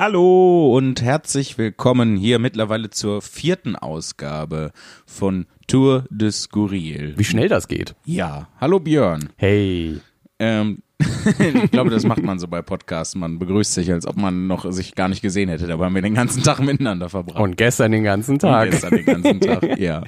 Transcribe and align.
Hallo 0.00 0.74
und 0.74 1.02
herzlich 1.02 1.58
willkommen 1.58 2.16
hier 2.16 2.38
mittlerweile 2.38 2.88
zur 2.88 3.20
vierten 3.20 3.76
Ausgabe 3.76 4.72
von 5.04 5.44
Tour 5.66 6.06
de 6.08 6.30
Skurril. 6.30 7.12
Wie 7.18 7.24
schnell 7.24 7.48
das 7.48 7.68
geht. 7.68 7.94
Ja, 8.06 8.48
hallo 8.58 8.80
Björn. 8.80 9.28
Hey. 9.36 10.00
Ähm, 10.38 10.78
ich 11.38 11.70
glaube, 11.70 11.90
das 11.90 12.04
macht 12.04 12.22
man 12.22 12.38
so 12.38 12.48
bei 12.48 12.62
Podcasts. 12.62 13.14
Man 13.14 13.38
begrüßt 13.38 13.74
sich, 13.74 13.92
als 13.92 14.06
ob 14.06 14.16
man 14.16 14.46
noch 14.46 14.72
sich 14.72 14.94
gar 14.94 15.08
nicht 15.08 15.20
gesehen 15.20 15.50
hätte. 15.50 15.66
Dabei 15.66 15.84
haben 15.84 15.94
wir 15.94 16.00
den 16.00 16.14
ganzen 16.14 16.42
Tag 16.42 16.60
miteinander 16.60 17.10
verbracht. 17.10 17.38
Und 17.38 17.58
gestern 17.58 17.92
den 17.92 18.04
ganzen 18.04 18.38
Tag. 18.38 18.64
Und 18.64 18.70
gestern 18.70 18.96
den 18.96 19.04
ganzen 19.04 19.40
Tag, 19.42 19.62
ja. 19.78 20.02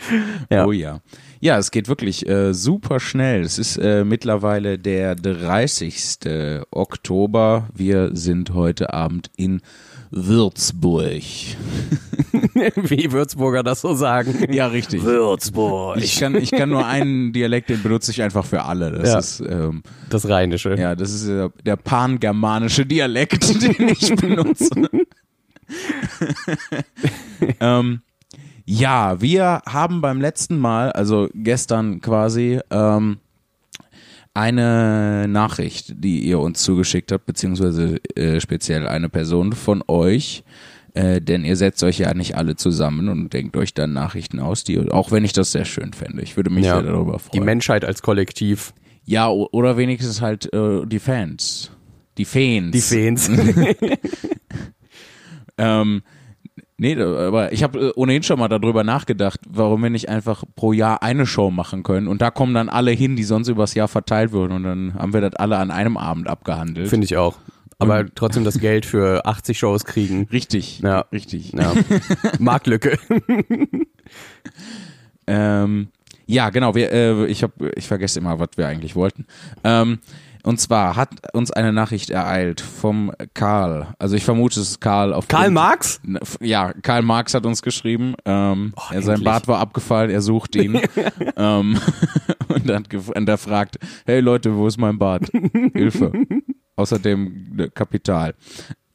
Ja. 0.49 0.65
Oh 0.65 0.73
ja. 0.73 1.01
Ja, 1.45 1.59
es 1.59 1.73
geht 1.73 1.89
wirklich 1.89 2.29
äh, 2.29 2.55
super 2.55 3.01
schnell. 3.01 3.41
Es 3.43 3.59
ist 3.59 3.77
äh, 3.77 4.05
mittlerweile 4.05 4.79
der 4.79 5.17
30. 5.17 6.21
Oktober. 6.71 7.69
Wir 7.75 8.11
sind 8.15 8.55
heute 8.55 8.95
Abend 8.95 9.29
in 9.37 9.61
Würzburg. 10.13 11.11
Wie 12.77 13.11
Würzburger 13.11 13.65
das 13.65 13.81
so 13.81 13.93
sagen. 13.95 14.53
Ja, 14.53 14.69
richtig. 14.69 15.03
Würzburg. 15.03 15.97
Ich 15.97 16.21
kann, 16.21 16.37
ich 16.37 16.53
kann 16.53 16.69
nur 16.69 16.87
einen 16.87 17.33
Dialekt, 17.33 17.71
den 17.71 17.83
benutze 17.83 18.13
ich 18.13 18.23
einfach 18.23 18.45
für 18.45 18.63
alle. 18.63 18.93
Das 18.93 19.09
Ja. 19.09 19.19
ist, 19.19 19.41
ähm, 19.41 19.83
Das 20.11 20.29
Rheinische. 20.29 20.77
ja, 20.79 20.95
das 20.95 21.13
ist 21.13 21.27
äh, 21.27 21.49
der 21.67 21.75
pangermanische 21.75 22.87
Dialekt, 22.87 23.61
den 23.63 23.89
ich 23.89 24.15
benutze. 24.15 24.71
ähm, 27.61 28.03
ja, 28.65 29.21
wir 29.21 29.63
haben 29.67 30.01
beim 30.01 30.21
letzten 30.21 30.59
Mal, 30.59 30.93
also 30.93 31.29
gestern 31.35 32.01
quasi, 32.01 32.61
ähm, 32.71 33.19
eine 34.35 35.27
Nachricht, 35.29 35.93
die 36.03 36.21
ihr 36.21 36.39
uns 36.39 36.63
zugeschickt 36.63 37.13
habt, 37.13 37.27
beziehungsweise 37.27 37.97
äh, 38.17 38.41
speziell 38.41 38.87
eine 38.89 39.09
Person 39.11 39.53
von 39.53 39.85
euch, 39.89 40.43
äh, 40.95 41.21
denn 41.21 41.45
ihr 41.45 41.57
setzt 41.57 41.83
euch 41.83 41.99
ja 41.99 42.15
nicht 42.15 42.37
alle 42.37 42.57
zusammen 42.57 43.09
und 43.11 43.33
denkt 43.35 43.57
euch 43.59 43.75
dann 43.75 43.93
Nachrichten 43.93 44.41
aus, 44.41 44.65
die, 44.65 44.91
auch 44.91 45.11
wenn 45.13 45.25
ich 45.25 45.35
das 45.35 45.53
sehr 45.53 45.67
schön 45.67 45.93
fände. 45.93 46.23
Ich 46.23 46.37
würde 46.37 46.49
mich 46.51 46.65
Ja. 46.65 46.81
sehr 46.81 46.91
darüber 46.93 47.15
Die 47.19 47.37
freuen. 47.37 47.45
Menschheit 47.45 47.85
als 47.85 48.01
Kollektiv. 48.01 48.73
Ja, 49.05 49.29
oder 49.29 49.77
wenigstens 49.77 50.23
halt 50.23 50.53
äh, 50.55 50.87
die 50.87 50.99
Fans. 51.01 51.71
Die 52.17 52.25
Fans. 52.25 52.71
Die 52.73 52.81
Fans. 52.81 53.31
Ähm, 55.59 56.03
nee, 56.83 57.01
aber 57.01 57.53
ich 57.53 57.63
habe 57.63 57.79
äh, 57.79 57.93
ohnehin 57.95 58.23
schon 58.23 58.39
mal 58.39 58.49
darüber 58.49 58.85
nachgedacht, 58.85 59.41
warum 59.49 59.83
wir 59.83 59.91
nicht 59.91 60.09
einfach 60.09 60.45
pro 60.57 60.73
Jahr 60.73 61.03
eine 61.03 61.27
Show 61.27 61.51
machen 61.51 61.83
können. 61.83 62.09
Und 62.09 62.21
da 62.21 62.31
kommen 62.31 62.55
dann 62.55 62.69
alle 62.69 62.91
hin, 62.91 63.17
die 63.17 63.23
sonst 63.23 63.49
übers 63.49 63.75
Jahr 63.75 63.89
verteilt 63.89 64.33
würden. 64.33 64.53
Und 64.53 64.65
dann 64.65 64.95
haben 64.95 65.15
wir 65.15 65.21
das 65.21 65.35
alle 65.37 65.57
an 65.57 65.71
einem 65.71 65.97
Abend 65.97 66.29
abgehandelt. 66.29 66.89
Finde 66.89 67.05
ich 67.05 67.17
auch. 67.17 67.39
Aber 67.79 68.05
trotzdem 68.15 68.45
das 68.45 68.59
Geld 68.59 68.85
für 68.85 69.25
80 69.25 69.59
Shows 69.59 69.85
kriegen. 69.85 70.29
richtig. 70.33 70.81
Ja. 70.81 71.01
Richtig. 71.13 71.53
Ja. 71.53 71.73
Marktlücke. 72.39 72.99
Ähm, 75.27 75.89
ja, 76.27 76.51
genau. 76.51 76.75
Wir, 76.75 76.93
äh, 76.93 77.27
ich, 77.27 77.43
hab, 77.43 77.53
ich 77.77 77.87
vergesse 77.87 78.19
immer, 78.19 78.39
was 78.39 78.51
wir 78.57 78.67
eigentlich 78.67 78.97
wollten. 78.97 79.27
Ähm, 79.65 79.99
und 80.43 80.61
zwar 80.61 80.97
hat 80.97 81.11
uns 81.35 81.51
eine 81.51 81.73
Nachricht 81.73 82.11
ereilt 82.11 82.61
vom 82.61 83.13
Karl. 83.35 83.95
Also 83.99 84.17
ich 84.17 84.25
vermute, 84.25 84.61
es 84.61 84.71
ist 84.71 84.81
Karl 84.81 85.13
auf 85.13 85.29
Karl 85.29 85.51
Marx? 85.51 86.01
Ja, 86.41 86.73
Karl 86.83 87.03
Marx 87.03 87.35
hat 87.35 87.47
uns 87.47 87.63
geschrieben. 87.63 88.15
Ähm, 88.25 88.75
er, 88.91 89.03
sein. 89.03 89.23
Bart 89.23 89.49
war 89.49 89.61
abgefallen, 89.61 90.11
er 90.11 90.23
sucht 90.23 90.57
ihn. 90.57 90.81
ähm, 91.37 91.79
und, 92.49 92.71
hat 92.71 92.89
gef- 92.89 93.17
und 93.17 93.29
er 93.29 93.39
fragt, 93.39 93.79
hey 94.07 94.21
Leute, 94.21 94.57
wo 94.57 94.67
ist 94.67 94.79
mein 94.79 94.99
Bart? 94.99 95.31
Hilfe. 95.75 96.13
Außerdem 96.77 97.59
äh, 97.59 97.69
Kapital. 97.69 98.35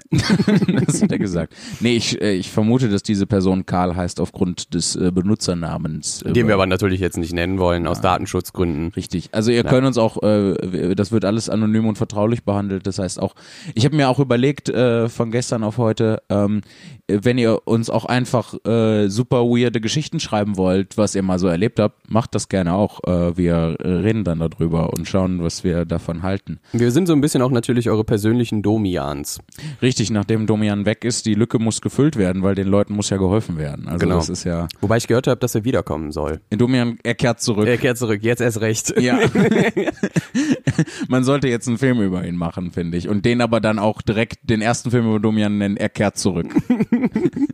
das 0.85 1.01
hat 1.01 1.11
er 1.11 1.19
gesagt. 1.19 1.53
Nee, 1.79 1.95
ich, 1.95 2.21
äh, 2.21 2.33
ich 2.33 2.49
vermute, 2.51 2.89
dass 2.89 3.03
diese 3.03 3.25
Person 3.25 3.65
Karl 3.65 3.95
heißt 3.95 4.19
aufgrund 4.19 4.73
des 4.73 4.95
äh, 4.95 5.11
Benutzernamens. 5.11 6.21
äh, 6.21 6.33
Den 6.33 6.47
wir 6.47 6.53
aber 6.53 6.65
natürlich 6.65 6.99
jetzt 6.99 7.17
nicht 7.17 7.33
nennen 7.33 7.59
wollen, 7.59 7.87
aus 7.87 8.01
Datenschutzgründen. 8.01 8.89
Richtig. 8.95 9.29
Also 9.31 9.51
ihr 9.51 9.63
könnt 9.63 9.85
uns 9.85 9.97
auch, 9.97 10.17
das 10.17 11.11
wird 11.11 11.25
alles 11.25 11.49
anonym 11.49 11.87
und 11.87 11.97
vertraulich 11.97 12.43
behandelt. 12.43 12.87
Das 12.87 12.99
heißt 12.99 13.21
auch, 13.21 13.35
ich 13.75 13.85
habe 13.85 13.95
mir 13.95 14.09
auch 14.09 14.19
überlegt 14.19 14.69
äh, 14.69 15.09
von 15.09 15.31
gestern 15.31 15.63
auf 15.63 15.77
heute, 15.77 16.21
ähm, 16.29 16.61
wenn 17.07 17.37
ihr 17.37 17.67
uns 17.67 17.89
auch 17.89 18.05
einfach 18.05 18.53
äh, 18.65 19.07
super 19.07 19.43
weirde 19.43 19.79
Geschichten 19.81 20.19
schreiben 20.19 20.57
wollt, 20.57 20.97
was 20.97 21.15
ihr 21.15 21.23
mal 21.23 21.39
so 21.39 21.47
erlebt 21.47 21.79
habt, 21.79 22.09
macht 22.11 22.35
das 22.35 22.49
gerne 22.49 22.73
auch. 22.73 23.03
Äh, 23.05 23.37
wir 23.37 23.77
reden 23.83 24.23
dann 24.23 24.39
darüber 24.39 24.91
und 24.93 25.07
schauen, 25.07 25.41
was 25.43 25.63
wir 25.63 25.85
davon 25.85 26.23
halten. 26.23 26.59
Wir 26.73 26.91
sind 26.91 27.07
so 27.07 27.13
ein 27.13 27.21
bisschen 27.21 27.41
auch 27.41 27.51
natürlich 27.51 27.89
eure 27.89 28.03
persönlichen 28.03 28.61
Domians. 28.61 29.39
Richtig, 29.81 30.11
nachdem 30.11 30.47
Domian 30.47 30.85
weg 30.85 31.03
ist, 31.05 31.25
die 31.25 31.33
Lücke 31.33 31.59
muss 31.59 31.81
gefüllt 31.81 32.17
werden, 32.17 32.43
weil 32.43 32.55
den 32.55 32.67
Leuten 32.67 32.93
muss 32.93 33.09
ja 33.09 33.17
geholfen 33.17 33.57
werden. 33.57 33.87
Also 33.87 33.99
Genau. 33.99 34.15
das 34.17 34.29
ist 34.29 34.43
ja. 34.43 34.67
Wobei 34.81 34.97
ich 34.97 35.07
gehört 35.07 35.27
habe, 35.27 35.39
dass 35.39 35.55
er 35.55 35.63
wiederkommen 35.63 36.11
soll. 36.11 36.41
Domian, 36.49 36.97
er 37.03 37.15
kehrt 37.15 37.41
zurück. 37.41 37.67
Er 37.67 37.77
kehrt 37.77 37.97
zurück, 37.97 38.23
jetzt 38.23 38.41
erst 38.41 38.61
recht. 38.61 38.99
Ja. 38.99 39.19
Man 41.07 41.23
sollte 41.23 41.47
jetzt 41.47 41.67
einen 41.67 41.77
Film 41.77 42.01
über 42.01 42.25
ihn 42.25 42.35
machen, 42.35 42.71
finde 42.71 42.97
ich. 42.97 43.07
Und 43.07 43.25
den 43.25 43.41
aber 43.41 43.59
dann 43.61 43.79
auch 43.79 44.01
direkt 44.01 44.49
den 44.49 44.61
ersten 44.61 44.91
Film 44.91 45.07
über 45.07 45.19
Domian 45.19 45.57
nennen, 45.57 45.77
er 45.77 45.89
kehrt 45.89 46.17
zurück. 46.17 46.47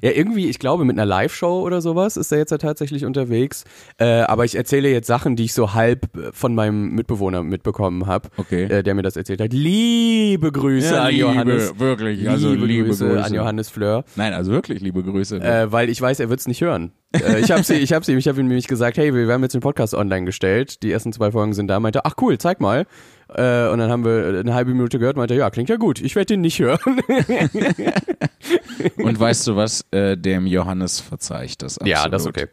Ja, 0.00 0.12
irgendwie, 0.12 0.48
ich 0.48 0.58
glaube, 0.58 0.86
mit 0.86 0.96
einer 0.96 1.04
Live-Show 1.04 1.60
oder 1.60 1.82
sowas 1.82 2.16
ist 2.16 2.32
er 2.32 2.38
jetzt 2.38 2.50
ja 2.52 2.56
tatsächlich 2.58 3.04
unterwegs. 3.04 3.64
Äh, 3.98 4.20
aber 4.22 4.46
ich 4.46 4.54
erzähle 4.54 4.88
jetzt 4.90 5.06
Sachen, 5.06 5.36
die 5.36 5.44
ich 5.44 5.52
so 5.52 5.74
halb 5.74 6.16
äh, 6.16 6.30
von 6.32 6.54
meinem 6.54 6.92
Mitbewohner 6.94 7.42
mitbekommen 7.42 8.06
habe, 8.06 8.30
Okay. 8.38 8.62
äh, 8.64 8.82
der 8.82 8.94
mir 8.94 9.02
das 9.02 9.16
erzählt 9.18 9.42
hat. 9.42 9.52
Liebe 9.52 10.52
Grüße 10.52 10.98
an 10.98 11.14
Johannes. 11.14 11.78
wirklich, 11.78 12.26
also 12.28 12.54
liebe, 12.54 12.86
Grüße, 12.88 13.08
Grüße. 13.08 13.24
an 13.24 13.34
Johannes 13.34 13.68
Fleur, 13.68 14.04
Nein, 14.16 14.32
also 14.32 14.52
wirklich 14.52 14.80
liebe 14.80 15.02
Grüße. 15.02 15.36
äh, 15.38 15.70
weil 15.70 15.90
ich 15.90 16.00
weiß, 16.00 16.20
er 16.20 16.30
wird's 16.30 16.48
nicht 16.48 16.62
hören. 16.62 16.92
äh, 17.14 17.40
ich 17.40 17.50
habe 17.50 17.62
sie, 17.62 17.74
ich 17.74 17.92
habe 17.92 18.04
sie, 18.06 18.14
ich 18.14 18.26
habe 18.28 18.40
ihm 18.40 18.46
nämlich 18.48 18.68
gesagt, 18.68 18.96
hey, 18.96 19.12
wir 19.14 19.30
haben 19.32 19.42
jetzt 19.42 19.54
den 19.54 19.60
Podcast 19.60 19.92
online 19.94 20.24
gestellt. 20.24 20.82
Die 20.82 20.90
ersten 20.92 21.12
zwei 21.12 21.30
Folgen 21.32 21.52
sind 21.52 21.68
da. 21.68 21.78
Meinte, 21.80 22.04
ach 22.06 22.14
cool, 22.22 22.38
zeig 22.38 22.60
mal. 22.60 22.86
Äh, 23.34 23.68
und 23.68 23.78
dann 23.78 23.90
haben 23.90 24.04
wir 24.04 24.40
eine 24.40 24.54
halbe 24.54 24.72
Minute 24.72 24.98
gehört. 24.98 25.16
Meinte, 25.16 25.34
ja, 25.34 25.50
klingt 25.50 25.68
ja 25.68 25.76
gut. 25.76 26.00
Ich 26.00 26.16
werde 26.16 26.26
den 26.26 26.40
nicht 26.40 26.58
hören. 26.58 26.80
Und 28.96 29.20
weißt 29.20 29.46
du 29.46 29.56
was? 29.56 29.84
Äh, 29.90 30.16
dem 30.16 30.46
Johannes 30.46 31.00
verzeih 31.00 31.44
ich 31.44 31.58
das 31.58 31.78
absolut. 31.78 31.90
ja, 31.90 32.08
das 32.08 32.22
ist 32.22 32.28
okay. 32.28 32.46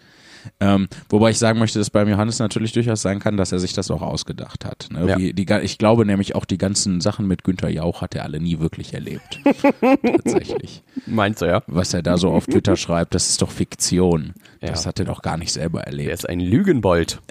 Ähm, 0.59 0.87
wobei 1.09 1.31
ich 1.31 1.37
sagen 1.37 1.59
möchte, 1.59 1.79
dass 1.79 1.89
beim 1.89 2.07
Johannes 2.07 2.39
natürlich 2.39 2.71
durchaus 2.71 3.01
sein 3.01 3.19
kann, 3.19 3.37
dass 3.37 3.51
er 3.51 3.59
sich 3.59 3.73
das 3.73 3.91
auch 3.91 4.01
ausgedacht 4.01 4.65
hat. 4.65 4.87
Ne? 4.91 5.07
Ja. 5.07 5.17
Wie, 5.17 5.33
die, 5.33 5.45
ich 5.63 5.77
glaube 5.77 6.05
nämlich 6.05 6.35
auch 6.35 6.45
die 6.45 6.57
ganzen 6.57 7.01
Sachen 7.01 7.27
mit 7.27 7.43
Günther 7.43 7.69
Jauch 7.69 8.01
hat 8.01 8.15
er 8.15 8.23
alle 8.23 8.39
nie 8.39 8.59
wirklich 8.59 8.93
erlebt. 8.93 9.39
Tatsächlich. 10.03 10.83
Meinst 11.05 11.41
du 11.41 11.45
ja? 11.45 11.61
Was 11.67 11.93
er 11.93 12.01
da 12.03 12.17
so 12.17 12.31
auf 12.31 12.45
Twitter 12.45 12.75
schreibt, 12.75 13.15
das 13.15 13.29
ist 13.29 13.41
doch 13.41 13.51
Fiktion. 13.51 14.33
Ja. 14.61 14.69
Das 14.69 14.85
hat 14.85 14.99
er 14.99 15.05
doch 15.05 15.21
gar 15.21 15.37
nicht 15.37 15.51
selber 15.51 15.81
Er 15.81 15.87
erlebt. 15.87 16.11
ist 16.11 16.27
ein 16.27 16.39
Lügenbold. 16.39 17.21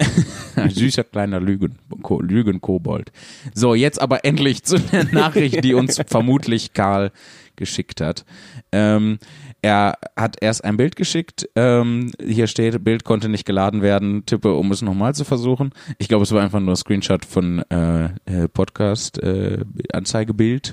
Ein 0.55 0.69
süßer 0.71 1.03
kleiner 1.03 1.39
Lügen, 1.39 1.77
Ko, 2.01 2.21
Lügenkobold. 2.21 3.11
So, 3.53 3.75
jetzt 3.75 4.01
aber 4.01 4.23
endlich 4.25 4.63
zu 4.63 4.79
der 4.79 5.05
Nachricht, 5.05 5.63
die 5.63 5.73
uns 5.73 5.99
vermutlich 6.07 6.73
Karl 6.73 7.11
geschickt 7.55 8.01
hat. 8.01 8.25
Ähm, 8.71 9.19
er 9.65 9.97
hat 10.15 10.37
erst 10.41 10.63
ein 10.63 10.77
Bild 10.77 10.95
geschickt. 10.95 11.49
Ähm, 11.55 12.11
hier 12.23 12.45
steht, 12.45 12.83
Bild 12.83 13.03
konnte 13.03 13.29
nicht 13.29 13.45
geladen 13.45 13.81
werden. 13.81 14.23
Tippe, 14.27 14.53
um 14.53 14.71
es 14.71 14.83
nochmal 14.83 15.15
zu 15.15 15.23
versuchen. 15.23 15.71
Ich 15.97 16.07
glaube, 16.07 16.21
es 16.21 16.31
war 16.31 16.43
einfach 16.43 16.59
nur 16.59 16.73
ein 16.73 16.75
Screenshot 16.75 17.25
von 17.25 17.63
äh, 17.71 18.09
äh, 18.25 18.47
Podcast 18.47 19.17
äh, 19.23 19.65
Anzeigebild. 19.91 20.71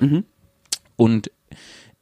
Und 0.96 1.30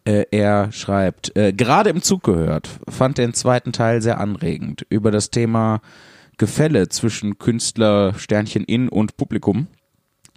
äh, 0.05 0.25
er 0.33 0.73
schreibt, 0.73 1.37
äh, 1.37 1.53
gerade 1.53 1.91
im 1.91 2.03
Zug 2.03 2.25
gehört, 2.25 2.69
fand 2.89 3.19
den 3.19 3.35
zweiten 3.35 3.71
Teil 3.71 4.03
sehr 4.03 4.19
anregend 4.19 4.85
über 4.89 5.13
das 5.13 5.31
Thema 5.31 5.83
Gefälle 6.39 6.89
zwischen 6.89 7.39
Künstler, 7.39 8.15
Sternchen 8.15 8.65
in 8.65 8.89
und 8.89 9.17
Publikum 9.17 9.69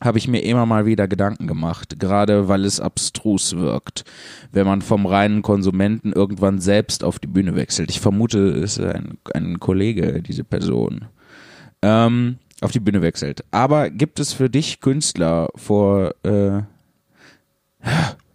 habe 0.04 0.18
ich 0.18 0.28
mir 0.28 0.44
immer 0.44 0.66
mal 0.66 0.86
wieder 0.86 1.08
Gedanken 1.08 1.48
gemacht, 1.48 2.00
gerade 2.00 2.48
weil 2.48 2.66
es 2.66 2.80
abstrus 2.80 3.56
wirkt, 3.56 4.04
wenn 4.52 4.66
man 4.66 4.82
vom 4.82 5.06
reinen 5.06 5.42
Konsumenten 5.42 6.12
irgendwann 6.12 6.60
selbst 6.60 7.04
auf 7.04 7.20
die 7.20 7.28
Bühne 7.28 7.56
wechselt. 7.56 7.90
Ich 7.90 8.00
vermute, 8.00 8.50
es 8.50 8.78
ist 8.78 8.86
ein, 8.86 9.18
ein 9.34 9.60
Kollege, 9.60 10.22
diese 10.22 10.44
Person, 10.44 11.06
ähm, 11.82 12.38
auf 12.62 12.72
die 12.72 12.80
Bühne 12.80 13.02
wechselt. 13.02 13.44
Aber 13.52 13.90
gibt 13.90 14.20
es 14.20 14.34
für 14.34 14.50
dich 14.50 14.80
Künstler 14.82 15.50
vor, 15.56 16.14
äh, 16.24 16.62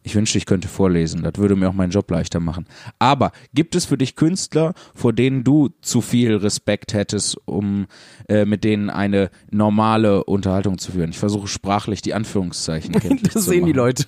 ich 0.09 0.15
wünschte, 0.15 0.39
ich 0.39 0.47
könnte 0.47 0.69
vorlesen. 0.69 1.23
Das 1.23 1.35
würde 1.37 1.55
mir 1.55 1.69
auch 1.69 1.75
meinen 1.75 1.91
Job 1.91 2.11
leichter 2.11 2.41
machen. 2.41 2.65
Aber 2.99 3.31
gibt 3.53 3.75
es 3.75 3.85
für 3.85 3.99
dich 3.99 4.17
Künstler, 4.17 4.73
vor 4.95 5.13
denen 5.13 5.45
du 5.45 5.69
zu 5.83 6.01
viel 6.01 6.35
Respekt 6.37 6.95
hättest, 6.95 7.37
um 7.45 7.87
äh, 8.27 8.47
mit 8.47 8.65
denen 8.65 8.89
eine 8.89 9.29
normale 9.51 10.25
Unterhaltung 10.25 10.79
zu 10.79 10.93
führen? 10.93 11.11
Ich 11.11 11.19
versuche 11.19 11.47
sprachlich 11.47 12.01
die 12.01 12.15
Anführungszeichen 12.15 12.95
kenntlich 13.01 13.35
Das 13.35 13.45
zu 13.45 13.51
sehen 13.51 13.67
die. 13.67 13.73
Leute. 13.73 14.05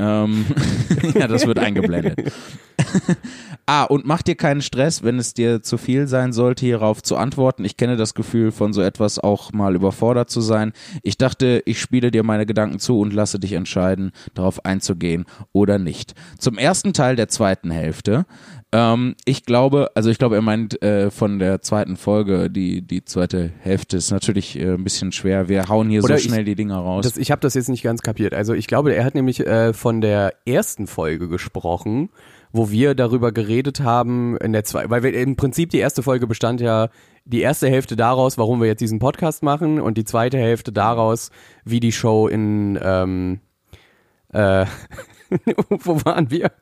Ähm, 0.00 0.46
ja, 1.14 1.28
das 1.28 1.46
wird 1.46 1.60
eingeblendet. 1.60 2.20
Ah, 3.66 3.84
und 3.84 4.04
mach 4.04 4.20
dir 4.20 4.34
keinen 4.34 4.60
Stress, 4.60 5.04
wenn 5.04 5.18
es 5.18 5.32
dir 5.32 5.62
zu 5.62 5.78
viel 5.78 6.06
sein 6.06 6.34
sollte, 6.34 6.66
hierauf 6.66 7.02
zu 7.02 7.16
antworten. 7.16 7.64
Ich 7.64 7.78
kenne 7.78 7.96
das 7.96 8.12
Gefühl, 8.12 8.52
von 8.52 8.74
so 8.74 8.82
etwas 8.82 9.18
auch 9.18 9.52
mal 9.52 9.74
überfordert 9.74 10.28
zu 10.28 10.42
sein. 10.42 10.74
Ich 11.02 11.16
dachte, 11.16 11.62
ich 11.64 11.80
spiele 11.80 12.10
dir 12.10 12.24
meine 12.24 12.44
Gedanken 12.44 12.78
zu 12.78 13.00
und 13.00 13.14
lasse 13.14 13.38
dich 13.38 13.54
entscheiden, 13.54 14.12
darauf 14.34 14.66
einzugehen 14.66 15.03
oder 15.52 15.78
nicht. 15.78 16.14
Zum 16.38 16.58
ersten 16.58 16.92
Teil 16.92 17.16
der 17.16 17.28
zweiten 17.28 17.70
Hälfte 17.70 18.26
ähm, 18.74 19.14
ich 19.24 19.44
glaube, 19.44 19.92
also 19.94 20.10
ich 20.10 20.18
glaube, 20.18 20.34
er 20.34 20.42
meint 20.42 20.82
äh, 20.82 21.12
von 21.12 21.38
der 21.38 21.62
zweiten 21.62 21.96
Folge, 21.96 22.50
die, 22.50 22.82
die 22.82 23.04
zweite 23.04 23.52
Hälfte 23.60 23.96
ist 23.96 24.10
natürlich 24.10 24.58
äh, 24.58 24.72
ein 24.74 24.82
bisschen 24.82 25.12
schwer. 25.12 25.48
Wir 25.48 25.68
hauen 25.68 25.88
hier 25.88 26.02
Oder 26.02 26.18
so 26.18 26.24
schnell 26.28 26.40
ich- 26.40 26.46
die 26.46 26.54
Dinger 26.56 26.78
raus. 26.78 27.04
Das, 27.04 27.16
ich 27.16 27.30
habe 27.30 27.40
das 27.40 27.54
jetzt 27.54 27.68
nicht 27.68 27.84
ganz 27.84 28.02
kapiert. 28.02 28.34
Also 28.34 28.52
ich 28.52 28.66
glaube, 28.66 28.92
er 28.92 29.04
hat 29.04 29.14
nämlich 29.14 29.46
äh, 29.46 29.72
von 29.72 30.00
der 30.00 30.34
ersten 30.44 30.88
Folge 30.88 31.28
gesprochen, 31.28 32.08
wo 32.52 32.68
wir 32.72 32.96
darüber 32.96 33.30
geredet 33.30 33.78
haben 33.78 34.36
in 34.38 34.52
der 34.52 34.64
zwei, 34.64 34.90
weil 34.90 35.04
wir 35.04 35.14
im 35.14 35.36
Prinzip 35.36 35.70
die 35.70 35.78
erste 35.78 36.02
Folge 36.02 36.26
bestand 36.26 36.60
ja 36.60 36.88
die 37.24 37.42
erste 37.42 37.68
Hälfte 37.68 37.94
daraus, 37.94 38.38
warum 38.38 38.60
wir 38.60 38.66
jetzt 38.66 38.80
diesen 38.80 38.98
Podcast 38.98 39.44
machen 39.44 39.80
und 39.80 39.96
die 39.98 40.04
zweite 40.04 40.36
Hälfte 40.38 40.72
daraus, 40.72 41.30
wie 41.64 41.78
die 41.78 41.92
Show 41.92 42.26
in 42.26 42.76
ähm, 42.82 43.38
äh, 44.34 44.66
wo 45.68 46.04
waren 46.04 46.30
wir? 46.30 46.52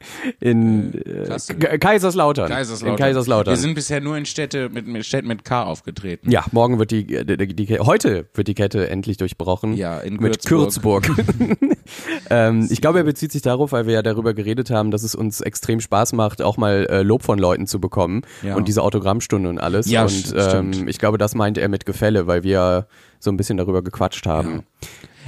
In 0.41 0.95
äh, 0.95 1.79
Kaiserslautern. 1.79 2.49
Kaiserslautern. 2.49 2.97
In 2.97 2.97
Kaiserslautern. 2.97 3.53
Wir 3.53 3.59
sind 3.59 3.75
bisher 3.75 4.01
nur 4.01 4.17
in 4.17 4.25
Städte 4.25 4.69
mit, 4.69 4.87
mit 4.87 5.05
Städten 5.05 5.29
mit 5.29 5.45
K 5.45 5.65
aufgetreten. 5.65 6.31
Ja, 6.31 6.45
morgen 6.53 6.79
wird 6.79 6.91
die, 6.91 7.05
die, 7.05 7.55
die, 7.55 7.79
heute 7.79 8.29
wird 8.35 8.49
die 8.49 8.55
Kette 8.55 8.89
endlich 8.89 9.17
durchbrochen. 9.17 9.75
Ja, 9.75 9.99
in 9.99 10.15
mit 10.15 10.49
Würzburg. 10.51 11.05
Kürzburg. 11.05 11.27
ähm, 12.31 12.69
ich 12.71 12.81
glaube, 12.81 12.99
er 12.99 13.05
bezieht 13.05 13.33
sich 13.33 13.43
darauf, 13.43 13.73
weil 13.73 13.87
wir 13.87 13.95
ja 13.95 14.03
darüber 14.03 14.35
geredet 14.35 14.71
haben, 14.71 14.91
dass 14.91 15.03
es 15.03 15.15
uns 15.15 15.41
extrem 15.41 15.81
Spaß 15.81 16.13
macht, 16.13 16.43
auch 16.43 16.57
mal 16.57 16.87
äh, 16.89 17.03
Lob 17.03 17.23
von 17.23 17.39
Leuten 17.39 17.67
zu 17.67 17.81
bekommen 17.81 18.23
Ja. 18.43 18.55
und 18.55 18.69
diese 18.69 18.83
Autogrammstunde 18.83 19.49
und 19.49 19.59
alles. 19.59 19.91
Ja, 19.91 20.05
und 20.05 20.35
ähm, 20.37 20.89
ich 20.89 20.99
glaube, 20.99 21.19
das 21.19 21.35
meint 21.35 21.59
er 21.59 21.69
mit 21.69 21.87
Gefälle, 21.87 22.27
weil 22.27 22.43
wir 22.43 22.87
so 23.19 23.31
ein 23.31 23.37
bisschen 23.37 23.57
darüber 23.57 23.83
gequatscht 23.83 24.27
haben. 24.27 24.65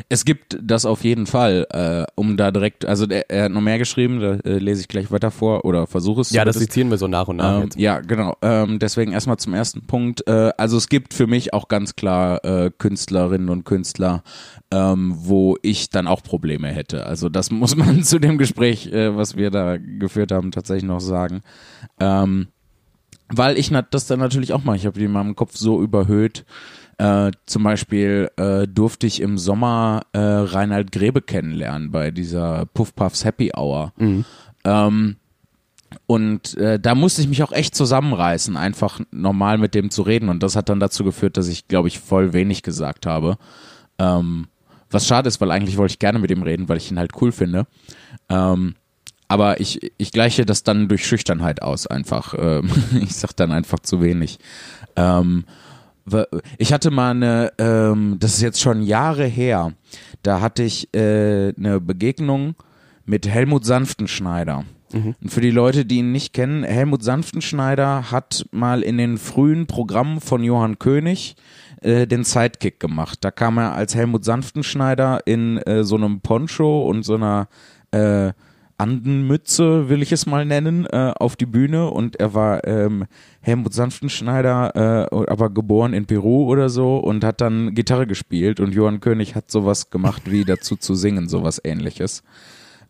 Es 0.09 0.25
gibt 0.25 0.59
das 0.63 0.85
auf 0.85 1.05
jeden 1.05 1.27
Fall, 1.27 1.67
äh, 1.71 2.11
um 2.15 2.37
da 2.37 2.51
direkt, 2.51 2.85
also 2.85 3.07
der, 3.07 3.31
er 3.31 3.45
hat 3.45 3.53
noch 3.53 3.61
mehr 3.61 3.79
geschrieben, 3.79 4.21
da 4.21 4.35
äh, 4.49 4.59
lese 4.59 4.81
ich 4.81 4.89
gleich 4.89 5.11
weiter 5.11 5.31
vor 5.31 5.65
oder 5.65 5.87
versuche 5.87 6.21
es 6.21 6.31
Ja, 6.31 6.45
das 6.45 6.57
sezieren 6.57 6.91
wir 6.91 6.99
so 6.99 7.07
nach 7.07 7.29
und 7.29 7.37
nach 7.37 7.57
Ähm, 7.57 7.63
jetzt. 7.65 7.79
ja, 7.79 8.01
genau. 8.01 8.37
Ähm, 8.43 8.79
deswegen 8.79 9.13
erstmal 9.13 9.37
zum 9.37 9.55
ersten 9.55 9.87
Punkt. 9.87 10.27
Äh, 10.27 10.53
also 10.57 10.77
es 10.77 10.89
gibt 10.89 11.15
für 11.15 11.27
mich 11.27 11.53
auch 11.53 11.69
ganz 11.69 11.97
klar 11.97 12.45
äh, 12.45 12.71
Künstlerinnen 12.77 13.49
und 13.49 13.65
Künstler, 13.65 14.23
ähm, 14.71 15.15
wo 15.17 15.57
ich 15.63 15.91
dann 15.91 16.07
auch 16.07 16.23
Probleme 16.23 16.69
hätte. 16.69 17.07
Also 17.07 17.29
das 17.29 17.51
muss 17.53 17.77
man 17.77 18.03
zu 18.03 18.19
dem 18.19 18.39
Gespräch, 18.39 18.93
äh, 18.93 19.17
was 19.17 19.37
wir 19.37 19.51
da 19.51 19.77
geführt 19.79 20.33
haben, 20.33 20.51
tatsächlich 20.51 20.85
noch 20.85 21.01
sagen. 21.01 21.43
Ähm, 22.01 22.49
weil 23.29 23.59
ich 23.59 23.73
das 23.91 24.07
dann 24.07 24.19
natürlich 24.19 24.53
auch 24.53 24.65
mal, 24.65 24.77
ich 24.77 24.87
habe 24.87 24.99
die 24.99 25.07
in 25.07 25.13
meinem 25.13 25.35
Kopf 25.35 25.57
so 25.57 25.83
überhöht. 25.83 26.45
Äh, 26.99 27.33
zum 27.47 27.63
Beispiel 27.65 28.31
äh, 28.37 28.67
durfte 28.69 29.07
ich 29.07 29.21
im 29.21 29.39
Sommer 29.39 30.03
äh, 30.13 30.19
Reinhard 30.19 30.93
Grebe 30.93 31.23
kennenlernen 31.23 31.91
bei 31.91 32.11
dieser 32.11 32.67
Puff 32.67 32.95
Puffs 32.95 33.25
Happy 33.25 33.53
Hour. 33.57 33.93
Ähm, 34.65 35.17
und 36.07 36.57
äh, 36.57 36.79
da 36.79 36.95
musste 36.95 37.23
ich 37.23 37.29
mich 37.29 37.43
auch 37.43 37.53
echt 37.53 37.75
zusammenreißen, 37.75 38.57
einfach 38.57 39.01
normal 39.11 39.59
mit 39.59 39.75
dem 39.75 39.91
zu 39.91 40.03
reden. 40.03 40.29
Und 40.29 40.43
das 40.43 40.57
hat 40.57 40.69
dann 40.69 40.81
dazu 40.81 41.05
geführt, 41.05 41.37
dass 41.37 41.49
ich, 41.49 41.69
glaube 41.69 41.89
ich, 41.89 41.99
voll 41.99 42.33
wenig 42.33 42.63
gesagt 42.63 43.07
habe. 43.07 43.39
Ähm, 43.99 44.49
was 44.91 45.07
schade 45.07 45.29
ist, 45.29 45.41
weil 45.41 45.51
eigentlich 45.51 45.77
wollte 45.77 45.93
ich 45.93 45.99
gerne 45.99 46.19
mit 46.19 46.31
ihm 46.31 46.43
reden, 46.43 46.69
weil 46.69 46.77
ich 46.77 46.91
ihn 46.91 46.99
halt 46.99 47.13
cool 47.21 47.33
finde. 47.33 47.67
Ähm, 48.29 48.75
aber 49.29 49.61
ich, 49.61 49.93
ich 49.97 50.13
gleiche 50.13 50.47
das 50.47 50.63
dann 50.63 50.89
durch 50.89 51.07
Schüchternheit 51.07 51.63
aus 51.63 51.87
einfach. 51.87 52.35
Ähm, 52.39 52.71
ich 53.01 53.15
sag 53.15 53.33
dann 53.35 53.53
einfach 53.53 53.81
zu 53.81 54.01
wenig. 54.03 54.39
Ähm, 54.97 55.45
ich 56.59 56.73
hatte 56.73 56.91
mal 56.91 57.11
eine, 57.11 57.53
ähm, 57.59 58.17
das 58.19 58.35
ist 58.35 58.43
jetzt 58.43 58.61
schon 58.61 58.83
Jahre 58.83 59.25
her, 59.25 59.73
da 60.23 60.41
hatte 60.41 60.63
ich 60.63 60.95
äh, 60.95 61.53
eine 61.57 61.81
Begegnung 61.81 62.55
mit 63.05 63.29
Helmut 63.29 63.65
Sanftenschneider. 63.65 64.65
Und 65.21 65.31
für 65.31 65.41
die 65.41 65.51
Leute, 65.51 65.85
die 65.85 65.99
ihn 65.99 66.13
nicht 66.13 66.33
kennen, 66.33 66.63
Helmut 66.63 67.03
Sanftenschneider 67.03 68.13
hat 68.13 68.47
mal 68.53 68.83
in 68.83 68.97
den 68.97 69.19
frühen 69.19 69.67
Programmen 69.67 70.21
von 70.21 70.45
Johann 70.45 70.79
König 70.79 71.35
äh, 71.81 72.07
den 72.07 72.23
Sidekick 72.23 72.79
gemacht. 72.79 73.19
Da 73.23 73.33
kam 73.33 73.59
er 73.59 73.75
als 73.75 73.97
Helmut 73.97 74.25
Sanftenschneider 74.25 75.27
in 75.27 75.59
äh, 75.59 75.83
so 75.83 75.97
einem 75.97 76.21
Poncho 76.21 76.89
und 76.89 77.03
so 77.03 77.15
einer 77.15 77.49
äh, 77.91 78.33
Andenmütze, 78.77 79.89
will 79.89 80.03
ich 80.03 80.13
es 80.13 80.27
mal 80.27 80.45
nennen, 80.45 80.87
äh, 80.87 81.13
auf 81.17 81.37
die 81.37 81.47
Bühne 81.47 81.91
und 81.91 82.17
er 82.17 82.35
war 82.35 82.67
ähm, 82.67 83.07
Helmut 83.41 83.73
Sanftenschneider, 83.73 85.09
äh, 85.13 85.31
aber 85.31 85.51
geboren 85.51 85.93
in 85.93 86.07
Peru 86.07 86.47
oder 86.47 86.69
so 86.69 86.97
und 86.99 87.25
hat 87.25 87.41
dann 87.41 87.75
Gitarre 87.75 88.07
gespielt 88.07 88.61
und 88.61 88.75
Johann 88.75 89.01
König 89.01 89.35
hat 89.35 89.51
sowas 89.51 89.91
gemacht 89.91 90.23
wie 90.31 90.45
dazu 90.45 90.77
zu 90.77 90.95
singen, 90.95 91.29
sowas 91.29 91.61
ähnliches. 91.63 92.23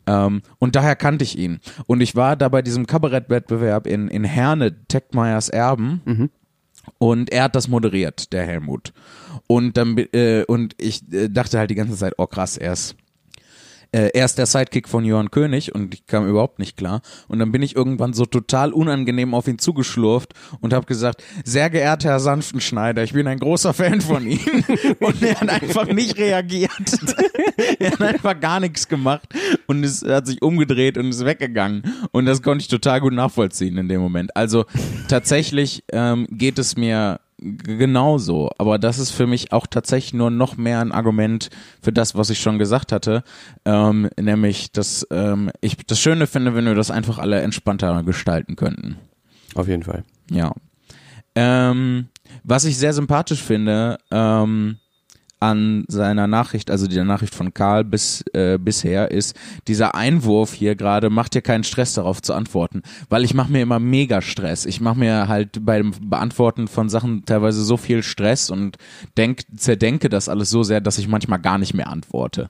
Ähm, 0.07 0.43
und 0.59 0.77
daher 0.77 0.97
kannte 0.97 1.25
ich 1.25 1.39
ihn. 1.39 1.61
Und 1.87 2.01
ich 2.01 2.15
war 2.17 2.37
da 2.37 2.49
bei 2.49 2.63
diesem 2.63 2.87
Kabarettwettbewerb 2.87 3.87
in, 3.87 4.09
in 4.09 4.25
Herne, 4.25 4.87
Teckmeyers 4.89 5.49
Erben. 5.49 6.03
Und 6.99 7.33
er 7.33 7.45
hat 7.45 7.57
das 7.57 7.69
moderiert, 7.69 8.33
der 8.33 8.45
Helmut. 8.45 8.93
Und 9.47 9.77
dann 9.77 9.97
äh, 9.97 10.45
und 10.47 10.75
ich 10.79 11.11
äh, 11.13 11.29
dachte 11.29 11.59
halt 11.59 11.71
die 11.71 11.75
ganze 11.75 11.97
Zeit, 11.97 12.15
oh 12.19 12.27
krass, 12.27 12.57
er 12.57 12.73
ist 12.73 12.97
äh, 13.95 14.11
er 14.13 14.25
ist 14.25 14.39
der 14.39 14.47
Sidekick 14.47 14.89
von 14.89 15.05
Johann 15.05 15.31
König 15.31 15.73
und 15.73 15.95
ich 15.95 16.07
kam 16.07 16.29
überhaupt 16.29 16.59
nicht 16.59 16.77
klar. 16.77 17.01
Und 17.29 17.39
dann 17.39 17.53
bin 17.53 17.63
ich 17.63 17.77
irgendwann 17.77 18.13
so 18.13 18.27
total 18.27 18.73
unangenehm 18.73 19.35
auf 19.35 19.47
ihn 19.47 19.61
zugeschlurft 19.61 20.35
und 20.61 20.73
habe 20.73 20.87
gesagt, 20.87 21.23
sehr 21.45 21.71
geehrter 21.71 22.09
Herr 22.09 22.21
Sanftenschneider, 22.21 23.05
ich 23.05 23.13
bin 23.13 23.29
ein 23.29 23.39
großer 23.39 23.73
Fan 23.73 24.01
von 24.01 24.27
Ihnen. 24.27 24.65
Und 25.01 25.23
er 25.23 25.41
hat 25.41 25.49
einfach 25.49 25.87
nicht 25.87 26.19
reagiert. 26.19 26.71
er 27.79 27.93
hat 27.93 28.03
einfach 28.03 28.39
gar 28.41 28.59
nichts 28.61 28.89
gemacht 28.89 29.29
und 29.67 29.85
es 29.85 30.03
hat 30.03 30.27
sich 30.27 30.43
umgedreht 30.43 30.99
und 30.99 31.09
ist 31.09 31.25
weggegangen. 31.25 31.83
Und 32.11 32.27
das 32.27 32.43
konnte 32.43 32.63
ich 32.63 32.69
total 32.69 33.01
gut 33.01 33.13
nachvollziehen 33.13 33.77
in 33.77 33.89
dem 33.89 34.01
Moment. 34.01 34.35
Also 34.37 34.65
tatsächlich 35.09 35.85
ähm, 35.93 36.27
geht 36.31 36.59
es 36.59 36.77
mir 36.77 37.21
genauso, 37.45 38.51
aber 38.59 38.79
das 38.79 38.99
ist 38.99 39.11
für 39.11 39.27
mich 39.27 39.53
auch 39.53 39.67
tatsächlich 39.67 40.15
nur 40.15 40.31
noch 40.31 40.57
mehr 40.57 40.81
ein 40.81 40.93
Argument 40.93 41.51
für 41.83 41.93
das, 41.93 42.15
was 42.15 42.31
ich 42.31 42.41
schon 42.41 42.59
gesagt 42.59 42.91
hatte, 42.91 43.23
ähm, 43.65 44.09
nämlich, 44.19 44.73
dass 44.73 45.07
ähm, 45.11 45.51
ich 45.61 45.77
das 45.77 46.01
Schöne 46.01 46.27
finde, 46.27 46.55
wenn 46.55 46.65
wir 46.65 46.75
das 46.75 46.91
einfach 46.91 47.19
alle 47.19 47.41
entspannter 47.43 48.03
gestalten 48.03 48.57
könnten. 48.57 48.97
Auf 49.55 49.69
jeden 49.69 49.83
Fall. 49.83 50.05
Ja. 50.31 50.53
Ähm, 51.35 52.09
was 52.43 52.65
ich 52.65 52.79
sehr 52.79 52.95
sympathisch 52.95 53.43
finde 53.43 53.99
ähm, 54.11 54.79
an 55.45 55.85
seiner 55.89 56.27
Nachricht, 56.27 56.71
also 56.71 56.87
der 56.87 57.05
Nachricht 57.05 57.35
von 57.35 57.53
Karl 57.53 57.85
bis 57.85 58.25
äh, 58.33 58.59
bisher, 58.59 59.11
ist 59.11 59.37
dieser 59.69 59.95
Einwurf 59.95 60.55
hier 60.55 60.75
gerade, 60.75 61.11
mach 61.11 61.29
dir 61.29 61.43
keinen 61.43 61.65
Stress 61.65 61.93
darauf 61.93 62.23
zu 62.23 62.33
antworten, 62.33 62.83
weil 63.11 63.25
ich 63.25 63.35
mache 63.35 63.53
mir 63.53 63.61
immer 63.61 63.79
mega 63.79 64.23
Stress. 64.23 64.65
Ich 64.65 64.81
mache 64.81 64.99
mir 64.99 65.29
halt 65.29 65.65
beim 65.67 65.93
Beantworten 66.01 66.67
von 66.67 66.89
Sachen 66.89 67.27
teilweise 67.27 67.63
so 67.63 67.77
viel 67.77 68.03
Stress 68.03 68.49
und 68.49 68.79
denk, 69.19 69.43
zerdenke 69.55 70.09
das 70.09 70.31
alles 70.31 70.49
so 70.49 70.63
sehr, 70.63 70.81
dass 70.81 70.97
ich 70.97 71.09
manchmal 71.09 71.41
gar 71.41 71.59
nicht 71.59 71.75
mehr 71.75 71.89
antworte, 71.89 72.49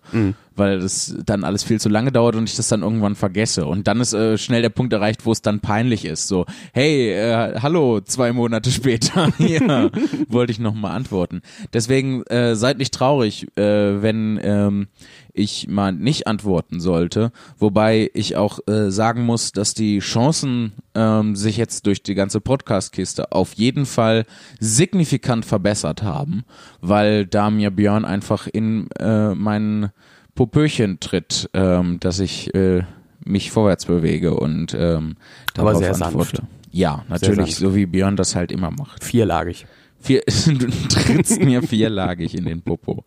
weil 0.54 0.78
das 0.78 1.16
dann 1.26 1.42
alles 1.42 1.64
viel 1.64 1.80
zu 1.80 1.88
lange 1.88 2.12
dauert 2.12 2.36
und 2.36 2.48
ich 2.48 2.54
das 2.54 2.68
dann 2.68 2.82
irgendwann 2.82 3.16
vergesse. 3.16 3.66
Und 3.66 3.88
dann 3.88 4.00
ist 4.00 4.12
äh, 4.12 4.38
schnell 4.38 4.62
der 4.62 4.68
Punkt 4.68 4.92
erreicht, 4.92 5.26
wo 5.26 5.32
es 5.32 5.42
dann 5.42 5.58
peinlich 5.58 6.04
ist. 6.04 6.28
So, 6.28 6.46
hey, 6.72 7.10
äh, 7.10 7.58
hallo, 7.60 8.00
zwei 8.02 8.32
Monate 8.32 8.70
später, 8.70 9.32
ja, 9.38 9.90
wollte 10.28 10.52
ich 10.52 10.60
nochmal 10.60 10.92
antworten. 10.92 11.42
Deswegen 11.72 12.22
äh, 12.26 12.54
seid 12.54 12.78
nicht 12.78 12.83
traurig, 12.90 13.46
äh, 13.56 14.02
wenn 14.02 14.40
ähm, 14.42 14.88
ich 15.32 15.68
mal 15.68 15.92
nicht 15.92 16.26
antworten 16.26 16.80
sollte. 16.80 17.32
Wobei 17.58 18.10
ich 18.14 18.36
auch 18.36 18.60
äh, 18.66 18.90
sagen 18.90 19.24
muss, 19.24 19.52
dass 19.52 19.74
die 19.74 19.98
Chancen 19.98 20.72
ähm, 20.94 21.36
sich 21.36 21.56
jetzt 21.56 21.86
durch 21.86 22.02
die 22.02 22.14
ganze 22.14 22.40
Podcast-Kiste 22.40 23.32
auf 23.32 23.54
jeden 23.54 23.86
Fall 23.86 24.26
signifikant 24.60 25.44
verbessert 25.44 26.02
haben, 26.02 26.44
weil 26.80 27.26
da 27.26 27.50
mir 27.50 27.70
Björn 27.70 28.04
einfach 28.04 28.46
in 28.46 28.88
äh, 28.98 29.34
meinen 29.34 29.90
Popöchen 30.34 31.00
tritt, 31.00 31.50
ähm, 31.54 31.98
dass 32.00 32.20
ich 32.20 32.54
äh, 32.54 32.82
mich 33.24 33.50
vorwärts 33.50 33.86
bewege 33.86 34.34
und 34.34 34.74
ähm, 34.74 35.16
Aber 35.56 35.72
darauf 35.72 35.78
sehr 35.78 35.94
antworte. 35.94 36.36
sanft. 36.36 36.42
Ja, 36.70 37.04
natürlich, 37.08 37.54
so 37.54 37.74
wie 37.76 37.86
Björn 37.86 38.16
das 38.16 38.34
halt 38.34 38.50
immer 38.50 38.70
macht. 38.72 39.04
Vierlagig. 39.04 39.66
Vier, 40.04 40.22
du 40.46 40.70
trittst 40.88 41.40
mir 41.40 41.62
vierlagig 41.62 42.36
in 42.36 42.44
den 42.44 42.60
Popo. 42.60 43.04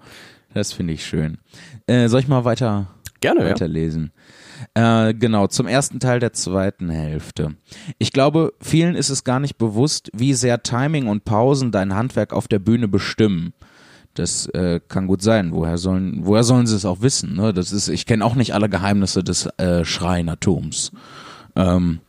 Das 0.55 0.73
finde 0.73 0.93
ich 0.93 1.05
schön. 1.05 1.37
Äh, 1.85 2.07
soll 2.07 2.21
ich 2.21 2.27
mal 2.27 2.43
weiter, 2.43 2.87
Gerne, 3.19 3.41
ja. 3.41 3.51
weiterlesen? 3.51 4.11
Äh, 4.73 5.13
genau, 5.13 5.45
zum 5.45 5.67
ersten 5.67 5.99
Teil 5.99 6.19
der 6.19 6.33
zweiten 6.33 6.89
Hälfte. 6.89 7.55
Ich 7.99 8.11
glaube, 8.11 8.53
vielen 8.59 8.95
ist 8.95 9.09
es 9.09 9.23
gar 9.23 9.39
nicht 9.39 9.59
bewusst, 9.59 10.09
wie 10.15 10.33
sehr 10.33 10.63
Timing 10.63 11.07
und 11.07 11.23
Pausen 11.23 11.71
dein 11.71 11.93
Handwerk 11.93 12.33
auf 12.33 12.47
der 12.47 12.59
Bühne 12.59 12.87
bestimmen. 12.87 13.53
Das 14.15 14.47
äh, 14.47 14.79
kann 14.87 15.05
gut 15.05 15.21
sein. 15.21 15.51
Woher 15.51 15.77
sollen, 15.77 16.25
woher 16.25 16.43
sollen 16.43 16.65
sie 16.65 16.75
es 16.75 16.85
auch 16.85 17.01
wissen? 17.01 17.35
Ne? 17.35 17.53
Das 17.53 17.71
ist, 17.71 17.89
ich 17.89 18.07
kenne 18.07 18.25
auch 18.25 18.33
nicht 18.33 18.55
alle 18.55 18.69
Geheimnisse 18.69 19.23
des 19.23 19.45
äh, 19.57 19.85
Schreinertums. 19.85 20.91
Ähm, 21.55 21.99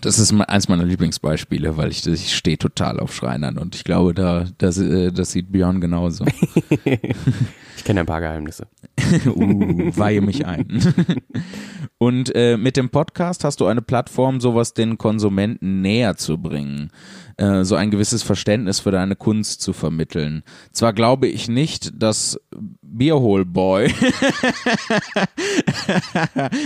Das 0.00 0.18
ist 0.18 0.32
eins 0.32 0.68
meiner 0.68 0.84
Lieblingsbeispiele, 0.84 1.76
weil 1.76 1.90
ich, 1.90 2.06
ich 2.06 2.34
stehe 2.34 2.58
total 2.58 2.98
auf 2.98 3.14
Schreinern 3.14 3.58
und 3.58 3.74
ich 3.74 3.84
glaube, 3.84 4.14
da, 4.14 4.46
das, 4.58 4.78
äh, 4.78 5.12
das 5.12 5.32
sieht 5.32 5.52
Björn 5.52 5.80
genauso. 5.80 6.24
Ich 7.76 7.84
kenne 7.84 8.00
ein 8.00 8.06
paar 8.06 8.20
Geheimnisse. 8.20 8.66
uh, 9.26 9.96
weihe 9.96 10.20
mich 10.20 10.46
ein. 10.46 10.66
Und 11.98 12.34
äh, 12.34 12.56
mit 12.56 12.76
dem 12.76 12.90
Podcast 12.90 13.44
hast 13.44 13.60
du 13.60 13.66
eine 13.66 13.82
Plattform, 13.82 14.40
sowas 14.40 14.74
den 14.74 14.98
Konsumenten 14.98 15.82
näher 15.82 16.16
zu 16.16 16.38
bringen, 16.38 16.90
äh, 17.36 17.62
so 17.64 17.76
ein 17.76 17.90
gewisses 17.90 18.22
Verständnis 18.22 18.80
für 18.80 18.90
deine 18.90 19.14
Kunst 19.16 19.60
zu 19.62 19.72
vermitteln. 19.72 20.42
Zwar 20.72 20.92
glaube 20.92 21.28
ich 21.28 21.48
nicht, 21.48 21.92
dass 22.02 22.40
Bierholboy 22.82 23.88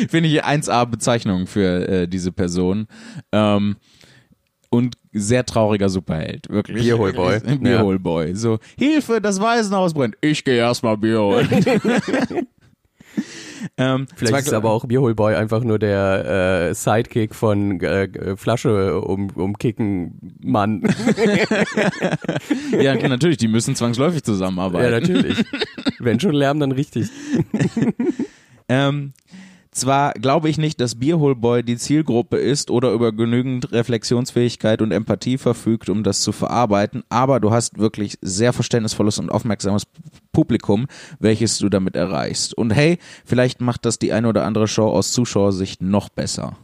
finde 0.09 0.29
ich 0.29 0.45
1A 0.45 0.87
Bezeichnung 0.87 1.47
für 1.47 1.89
äh, 1.89 2.09
diese 2.09 2.33
Person. 2.33 2.87
Ähm, 3.33 3.77
und 4.76 4.97
sehr 5.12 5.45
trauriger 5.47 5.88
Superheld, 5.88 6.49
wirklich. 6.50 6.83
Bierholboy. 6.83 7.40
Bierholboy. 7.59 8.35
So, 8.35 8.59
Hilfe, 8.76 9.21
das 9.21 9.40
Waisenhaus 9.40 9.95
brennt. 9.95 10.16
Ich 10.21 10.45
gehe 10.45 10.56
erstmal 10.56 10.97
Bier 10.97 11.21
holen. 11.21 11.49
ähm, 13.78 14.06
Vielleicht 14.14 14.47
ist 14.47 14.52
aber 14.52 14.71
auch 14.71 14.85
Bierholboy 14.85 15.35
einfach 15.35 15.62
nur 15.62 15.78
der 15.78 16.68
äh, 16.68 16.75
Sidekick 16.75 17.35
von 17.35 17.80
äh, 17.80 18.37
Flasche 18.37 19.00
um, 19.00 19.30
umkicken 19.30 20.37
Mann. 20.42 20.83
Ja, 22.78 22.95
natürlich, 23.09 23.38
die 23.38 23.49
müssen 23.49 23.75
zwangsläufig 23.75 24.21
ja, 24.21 24.25
zusammenarbeiten. 24.25 24.90
natürlich. 24.90 25.45
Wenn 25.99 26.21
schon 26.21 26.33
Lärm, 26.35 26.61
dann 26.61 26.73
richtig. 26.73 27.09
ähm, 28.68 29.12
zwar 29.76 30.12
glaube 30.14 30.49
ich 30.49 30.59
nicht, 30.59 30.80
dass 30.80 30.97
Bierholboy 30.97 31.62
die 31.62 31.76
Zielgruppe 31.76 32.37
ist 32.38 32.71
oder 32.71 32.92
über 32.92 33.12
genügend 33.12 33.73
Reflexionsfähigkeit 33.73 34.83
und 34.83 34.92
Empathie 34.92 35.38
verfügt, 35.38 35.88
um 35.88 36.02
das 36.02 36.21
zu 36.21 36.33
verarbeiten, 36.33 37.04
aber 37.09 37.40
du 37.40 37.50
hast 37.50 37.78
wirklich 37.78 38.18
sehr 38.21 38.52
verständnisvolles 38.52 39.18
und 39.18 39.30
aufmerksames 39.30 39.85
Publikum, 40.33 40.87
welches 41.18 41.59
du 41.59 41.68
damit 41.68 41.97
erreichst. 41.97 42.54
Und 42.54 42.71
hey, 42.71 42.99
vielleicht 43.25 43.61
macht 43.61 43.85
das 43.85 43.99
die 43.99 44.12
eine 44.12 44.28
oder 44.28 44.45
andere 44.45 44.68
Show 44.68 44.88
aus 44.88 45.12
Zuschauersicht 45.12 45.83
noch 45.83 46.09
besser. 46.09 46.56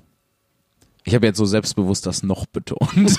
Ich 1.05 1.15
habe 1.15 1.27
jetzt 1.27 1.39
so 1.39 1.45
selbstbewusst 1.45 2.07
das 2.07 2.23
noch 2.23 2.47
betont. 2.47 3.19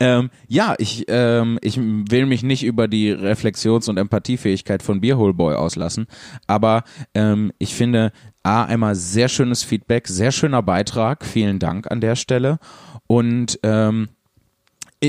ähm, 0.00 0.30
ja, 0.46 0.74
ich, 0.78 1.04
ähm, 1.08 1.58
ich 1.62 1.78
will 1.78 2.26
mich 2.26 2.42
nicht 2.42 2.62
über 2.62 2.88
die 2.88 3.10
Reflexions- 3.10 3.88
und 3.88 3.96
Empathiefähigkeit 3.96 4.82
von 4.82 5.00
Bierholboy 5.00 5.54
auslassen, 5.54 6.06
aber 6.46 6.84
ähm, 7.14 7.52
ich 7.58 7.74
finde, 7.74 8.12
A, 8.42 8.64
einmal 8.64 8.94
sehr 8.94 9.28
schönes 9.28 9.64
Feedback, 9.64 10.06
sehr 10.06 10.30
schöner 10.30 10.62
Beitrag, 10.62 11.24
vielen 11.24 11.58
Dank 11.58 11.90
an 11.90 12.00
der 12.00 12.14
Stelle 12.14 12.58
und 13.08 13.58
ähm, 13.62 14.08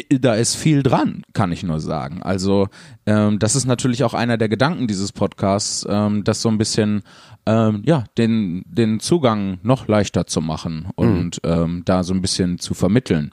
da 0.10 0.36
ist 0.36 0.56
viel 0.56 0.84
dran, 0.84 1.24
kann 1.34 1.52
ich 1.52 1.64
nur 1.64 1.80
sagen. 1.80 2.22
Also 2.22 2.68
ähm, 3.06 3.40
das 3.40 3.56
ist 3.56 3.66
natürlich 3.66 4.04
auch 4.04 4.14
einer 4.14 4.38
der 4.38 4.50
Gedanken 4.50 4.88
dieses 4.88 5.12
Podcasts, 5.12 5.86
ähm, 5.90 6.24
das 6.24 6.42
so 6.42 6.50
ein 6.50 6.58
bisschen 6.58 7.04
ähm, 7.46 7.84
ja 7.86 8.04
den 8.18 8.64
den 8.68 9.00
Zugang 9.00 9.60
noch 9.64 9.88
leichter 9.88 10.28
zu 10.28 10.42
machen 10.42 10.90
und 10.96 11.40
ähm, 11.44 11.84
da 11.86 12.04
so 12.04 12.14
ein 12.14 12.22
bisschen 12.22 12.60
zu 12.60 12.74
vermitteln. 12.74 13.32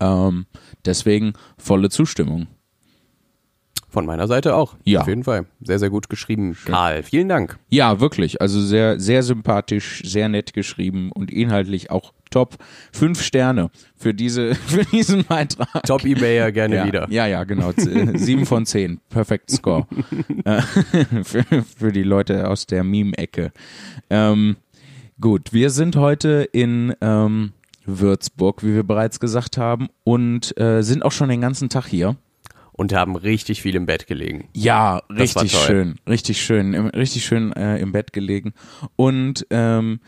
Ähm, 0.00 0.46
deswegen 0.84 1.34
volle 1.56 1.88
Zustimmung. 1.88 2.48
Von 3.88 4.06
meiner 4.06 4.26
Seite 4.26 4.56
auch. 4.56 4.74
Ja. 4.82 5.02
Auf 5.02 5.06
jeden 5.06 5.22
Fall. 5.22 5.46
Sehr, 5.60 5.78
sehr 5.78 5.88
gut 5.88 6.08
geschrieben. 6.08 6.56
Karl, 6.64 7.04
vielen 7.04 7.28
Dank. 7.28 7.60
Ja, 7.68 8.00
wirklich. 8.00 8.40
Also 8.40 8.60
sehr, 8.60 8.98
sehr 8.98 9.22
sympathisch, 9.22 10.02
sehr 10.04 10.28
nett 10.28 10.52
geschrieben 10.52 11.12
und 11.12 11.30
inhaltlich 11.30 11.92
auch 11.92 12.12
top. 12.34 12.56
Fünf 12.92 13.22
Sterne 13.22 13.70
für 13.96 14.12
diese, 14.12 14.54
für 14.66 14.84
diesen 14.84 15.24
Beitrag. 15.24 15.82
Top 15.84 16.04
Ebayer 16.04 16.50
gerne 16.52 16.76
ja, 16.76 16.86
wieder. 16.86 17.06
Ja, 17.10 17.26
ja, 17.26 17.44
genau. 17.44 17.70
Äh, 17.70 18.18
Sieben 18.18 18.44
von 18.44 18.66
zehn. 18.66 19.00
Perfekt 19.08 19.50
Score. 19.50 19.86
Äh, 20.44 20.60
für, 21.22 21.44
für 21.62 21.92
die 21.92 22.02
Leute 22.02 22.48
aus 22.48 22.66
der 22.66 22.84
Meme-Ecke. 22.84 23.52
Ähm, 24.10 24.56
gut, 25.20 25.52
wir 25.52 25.70
sind 25.70 25.96
heute 25.96 26.48
in 26.52 26.94
ähm, 27.00 27.52
Würzburg, 27.86 28.62
wie 28.62 28.74
wir 28.74 28.82
bereits 28.82 29.20
gesagt 29.20 29.56
haben, 29.56 29.88
und 30.02 30.58
äh, 30.58 30.82
sind 30.82 31.02
auch 31.02 31.12
schon 31.12 31.28
den 31.28 31.40
ganzen 31.40 31.68
Tag 31.68 31.86
hier. 31.86 32.16
Und 32.72 32.92
haben 32.92 33.16
richtig 33.16 33.62
viel 33.62 33.76
im 33.76 33.86
Bett 33.86 34.06
gelegen. 34.06 34.48
Ja, 34.54 35.02
richtig 35.08 35.52
schön, 35.52 36.00
richtig 36.08 36.42
schön, 36.42 36.74
im, 36.74 36.86
richtig 36.88 37.24
schön 37.24 37.52
äh, 37.52 37.78
im 37.78 37.92
Bett 37.92 38.12
gelegen. 38.12 38.52
Und 38.96 39.46
ähm, 39.50 40.00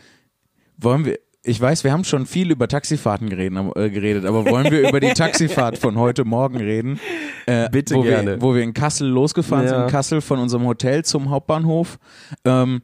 wollen 0.77 1.05
wir, 1.05 1.17
ich 1.47 1.59
weiß, 1.59 1.83
wir 1.83 1.91
haben 1.91 2.03
schon 2.03 2.25
viel 2.25 2.51
über 2.51 2.67
Taxifahrten 2.67 3.29
geredet, 3.29 3.57
aber- 3.57 3.75
äh, 3.79 3.89
geredet, 3.89 4.25
aber 4.25 4.45
wollen 4.45 4.69
wir 4.71 4.87
über 4.89 4.99
die 4.99 5.07
Taxifahrt 5.13 5.77
von 5.77 5.97
heute 5.97 6.25
Morgen 6.25 6.57
reden? 6.57 6.99
Äh, 7.45 7.69
Bitte 7.69 7.95
wo 7.95 8.01
gerne. 8.03 8.31
Wir, 8.35 8.41
wo 8.41 8.53
wir 8.55 8.61
in 8.63 8.73
Kassel 8.73 9.07
losgefahren 9.07 9.65
Ja. 9.65 9.69
sind, 9.71 9.81
in 9.83 9.87
Kassel 9.89 10.21
von 10.21 10.39
unserem 10.39 10.65
Hotel 10.65 11.03
zum 11.05 11.29
Hauptbahnhof. 11.29 11.97
Ähm, 12.45 12.81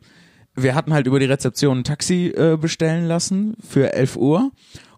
wir 0.55 0.75
hatten 0.75 0.93
halt 0.93 1.07
über 1.07 1.19
die 1.19 1.25
Rezeption 1.25 1.79
ein 1.79 1.83
Taxi 1.83 2.27
äh, 2.27 2.57
bestellen 2.59 3.05
lassen 3.07 3.55
für 3.67 3.93
11 3.93 4.15
Uhr. 4.17 4.51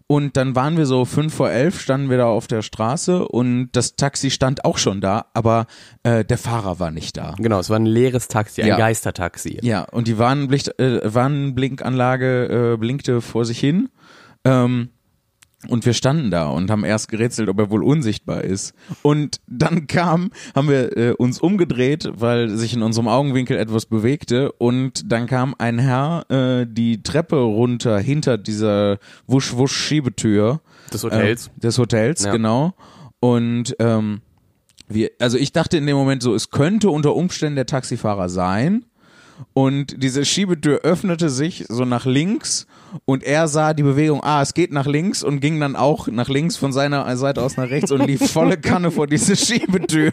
Und 0.08 0.36
dann 0.36 0.54
waren 0.54 0.76
wir 0.76 0.86
so 0.86 1.04
fünf 1.04 1.34
vor 1.34 1.50
elf, 1.50 1.80
standen 1.80 2.10
wir 2.10 2.16
da 2.16 2.26
auf 2.26 2.46
der 2.46 2.62
Straße 2.62 3.26
und 3.26 3.70
das 3.72 3.96
Taxi 3.96 4.30
stand 4.30 4.64
auch 4.64 4.78
schon 4.78 5.00
da, 5.00 5.26
aber 5.34 5.66
äh, 6.04 6.24
der 6.24 6.38
Fahrer 6.38 6.78
war 6.78 6.92
nicht 6.92 7.16
da. 7.16 7.34
Genau, 7.38 7.58
es 7.58 7.70
war 7.70 7.78
ein 7.78 7.86
leeres 7.86 8.28
Taxi, 8.28 8.62
ein 8.62 8.68
Ja. 8.68 8.76
Geistertaxi. 8.76 9.58
Ja, 9.62 9.82
und 9.82 10.06
die 10.06 10.16
Warnblicht, 10.16 10.78
äh, 10.78 11.12
Warnblinkanlage 11.12 12.74
äh, 12.74 12.76
blinkte 12.76 13.20
vor 13.20 13.44
sich 13.44 13.58
hin. 13.58 13.88
Ähm, 14.44 14.90
und 15.68 15.86
wir 15.86 15.94
standen 15.94 16.30
da 16.30 16.48
und 16.50 16.70
haben 16.70 16.84
erst 16.84 17.08
gerätselt, 17.08 17.48
ob 17.48 17.58
er 17.58 17.70
wohl 17.70 17.82
unsichtbar 17.82 18.44
ist. 18.44 18.74
Und 19.02 19.40
dann 19.48 19.86
kam, 19.86 20.30
haben 20.54 20.68
wir 20.68 20.96
äh, 20.96 21.10
uns 21.12 21.40
umgedreht, 21.40 22.08
weil 22.14 22.50
sich 22.50 22.74
in 22.74 22.82
unserem 22.82 23.08
Augenwinkel 23.08 23.56
etwas 23.56 23.86
bewegte. 23.86 24.52
Und 24.52 25.10
dann 25.10 25.26
kam 25.26 25.54
ein 25.58 25.78
Herr 25.78 26.24
äh, 26.30 26.66
die 26.68 27.02
Treppe 27.02 27.36
runter 27.36 27.98
hinter 27.98 28.38
dieser 28.38 28.98
Wusch-Wusch-Schiebetür 29.26 30.60
Des 30.92 31.04
Hotels. 31.04 31.46
äh, 31.56 31.60
des 31.60 31.78
Hotels, 31.78 32.24
Ja. 32.24 32.32
genau. 32.32 32.74
Und 33.20 33.74
ähm, 33.78 34.20
wir, 34.88 35.10
also 35.18 35.36
ich 35.38 35.52
dachte 35.52 35.78
in 35.78 35.86
dem 35.86 35.96
Moment 35.96 36.22
so, 36.22 36.34
es 36.34 36.50
könnte 36.50 36.90
unter 36.90 37.14
Umständen 37.16 37.56
der 37.56 37.66
Taxifahrer 37.66 38.28
sein. 38.28 38.84
Und 39.52 40.02
diese 40.02 40.24
Schiebetür 40.24 40.80
öffnete 40.82 41.30
sich 41.30 41.64
so 41.68 41.84
nach 41.84 42.06
links 42.06 42.66
und 43.04 43.22
er 43.22 43.48
sah 43.48 43.74
die 43.74 43.82
Bewegung, 43.82 44.22
ah, 44.22 44.42
es 44.42 44.54
geht 44.54 44.72
nach 44.72 44.86
links 44.86 45.22
und 45.22 45.40
ging 45.40 45.60
dann 45.60 45.76
auch 45.76 46.08
nach 46.08 46.28
links 46.28 46.56
von 46.56 46.72
seiner 46.72 47.16
Seite 47.16 47.42
aus 47.42 47.56
nach 47.56 47.68
rechts 47.68 47.90
und 47.90 48.06
lief 48.06 48.30
volle 48.30 48.56
Kanne 48.56 48.90
vor 48.90 49.06
diese 49.06 49.36
Schiebetür. 49.36 50.12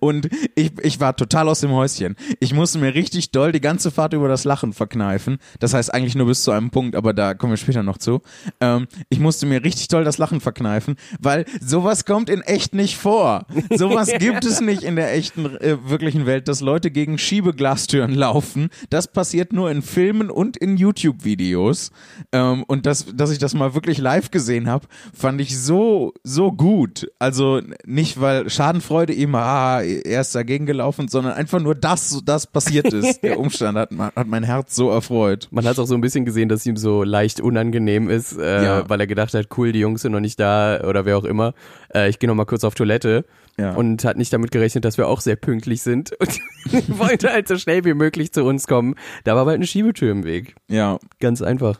Und 0.00 0.28
ich, 0.54 0.72
ich 0.82 1.00
war 1.00 1.16
total 1.16 1.48
aus 1.48 1.60
dem 1.60 1.70
Häuschen. 1.70 2.16
Ich 2.40 2.52
musste 2.52 2.78
mir 2.78 2.94
richtig 2.94 3.30
doll 3.30 3.52
die 3.52 3.60
ganze 3.60 3.90
Fahrt 3.90 4.12
über 4.12 4.28
das 4.28 4.44
Lachen 4.44 4.72
verkneifen. 4.72 5.38
Das 5.60 5.74
heißt 5.74 5.92
eigentlich 5.92 6.14
nur 6.14 6.26
bis 6.26 6.42
zu 6.42 6.50
einem 6.50 6.70
Punkt, 6.70 6.96
aber 6.96 7.12
da 7.12 7.34
kommen 7.34 7.52
wir 7.52 7.56
später 7.56 7.82
noch 7.82 7.98
zu. 7.98 8.20
Ähm, 8.60 8.86
ich 9.08 9.18
musste 9.18 9.46
mir 9.46 9.64
richtig 9.64 9.88
doll 9.88 10.04
das 10.04 10.18
Lachen 10.18 10.40
verkneifen, 10.40 10.96
weil 11.20 11.44
sowas 11.60 12.04
kommt 12.04 12.30
in 12.30 12.42
echt 12.42 12.74
nicht 12.74 12.96
vor. 12.96 13.46
Sowas 13.74 14.10
gibt 14.18 14.44
es 14.44 14.60
nicht 14.60 14.82
in 14.82 14.96
der 14.96 15.12
echten, 15.14 15.46
äh, 15.56 15.76
wirklichen 15.88 16.26
Welt, 16.26 16.48
dass 16.48 16.60
Leute 16.60 16.90
gegen 16.90 17.18
Schiebeglastüren 17.50 18.12
laufen. 18.14 18.70
Das 18.90 19.06
passiert 19.06 19.52
nur 19.52 19.70
in 19.70 19.82
Filmen 19.82 20.30
und 20.30 20.56
in 20.56 20.76
YouTube-Videos. 20.76 21.90
Ähm, 22.32 22.64
und 22.66 22.86
das, 22.86 23.06
dass 23.14 23.30
ich 23.30 23.38
das 23.38 23.54
mal 23.54 23.74
wirklich 23.74 23.98
live 23.98 24.30
gesehen 24.32 24.68
habe, 24.68 24.86
fand 25.14 25.40
ich 25.40 25.56
so, 25.58 26.12
so 26.24 26.50
gut. 26.52 27.08
Also 27.20 27.60
nicht, 27.84 28.20
weil 28.20 28.50
Schadenfreude 28.50 29.12
ihm, 29.12 29.34
ah, 29.36 29.80
er 29.80 30.20
ist 30.22 30.34
dagegen 30.34 30.66
gelaufen, 30.66 31.06
sondern 31.08 31.34
einfach 31.34 31.60
nur, 31.60 31.74
dass 31.76 32.20
das 32.24 32.46
passiert 32.48 32.92
ist. 32.92 33.22
Der 33.22 33.38
Umstand 33.38 33.78
hat, 33.78 33.90
hat 34.16 34.26
mein 34.26 34.42
Herz 34.42 34.74
so 34.74 34.90
erfreut. 34.90 35.46
Man 35.52 35.64
hat 35.66 35.78
auch 35.78 35.86
so 35.86 35.94
ein 35.94 36.00
bisschen 36.00 36.24
gesehen, 36.24 36.48
dass 36.48 36.66
ihm 36.66 36.76
so 36.76 37.04
leicht 37.04 37.40
unangenehm 37.40 38.10
ist, 38.10 38.36
äh, 38.38 38.64
Ja. 38.64 38.88
weil 38.88 39.00
er 39.00 39.06
gedacht 39.06 39.34
hat, 39.34 39.48
cool, 39.56 39.70
die 39.72 39.80
Jungs 39.80 40.02
sind 40.02 40.12
noch 40.12 40.20
nicht 40.20 40.40
da 40.40 40.80
oder 40.84 41.04
wer 41.04 41.16
auch 41.16 41.24
immer. 41.24 41.54
Äh, 41.94 42.08
ich 42.08 42.18
gehe 42.18 42.28
noch 42.28 42.34
mal 42.34 42.44
kurz 42.44 42.64
auf 42.64 42.74
Toilette 42.74 43.24
Ja. 43.58 43.72
und 43.74 44.04
hat 44.04 44.16
nicht 44.16 44.32
damit 44.32 44.50
gerechnet, 44.50 44.84
dass 44.84 44.98
wir 44.98 45.06
auch 45.08 45.20
sehr 45.20 45.36
pünktlich 45.36 45.82
sind 45.82 46.12
und 46.20 46.38
wollte 46.98 47.30
halt 47.36 47.48
so 47.48 47.56
schnell 47.56 47.84
wie 47.84 47.94
möglich 47.94 48.32
zu 48.32 48.44
uns 48.44 48.66
kommen. 48.66 48.94
Da 49.24 49.36
war 49.36 49.44
bald 49.44 49.56
eine 49.56 49.66
Schiebetür 49.66 50.10
im 50.10 50.24
Weg. 50.24 50.56
Ja. 50.68 50.98
Ganz 51.20 51.42
einfach. 51.42 51.78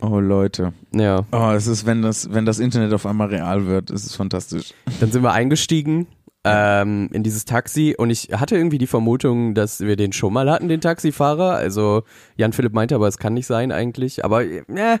Oh 0.00 0.18
Leute. 0.18 0.72
Ja. 0.92 1.24
Oh, 1.30 1.52
es 1.52 1.66
ist, 1.68 1.86
wenn 1.86 2.02
das, 2.02 2.32
wenn 2.32 2.44
das 2.44 2.58
Internet 2.58 2.92
auf 2.92 3.06
einmal 3.06 3.28
real 3.28 3.66
wird, 3.66 3.90
es 3.90 4.04
ist 4.04 4.16
fantastisch. 4.16 4.74
Dann 5.00 5.12
sind 5.12 5.22
wir 5.22 5.32
eingestiegen 5.32 6.08
ähm, 6.44 7.08
in 7.12 7.22
dieses 7.22 7.44
Taxi 7.44 7.94
und 7.96 8.10
ich 8.10 8.30
hatte 8.32 8.56
irgendwie 8.56 8.78
die 8.78 8.88
Vermutung, 8.88 9.54
dass 9.54 9.80
wir 9.80 9.94
den 9.94 10.12
schon 10.12 10.32
mal 10.32 10.50
hatten, 10.50 10.68
den 10.68 10.80
Taxifahrer. 10.80 11.52
Also 11.54 12.02
Jan 12.36 12.52
Philipp 12.52 12.72
meinte, 12.72 12.96
aber 12.96 13.06
es 13.06 13.18
kann 13.18 13.34
nicht 13.34 13.46
sein 13.46 13.70
eigentlich. 13.70 14.24
Aber 14.24 14.44
äh, 14.44 14.98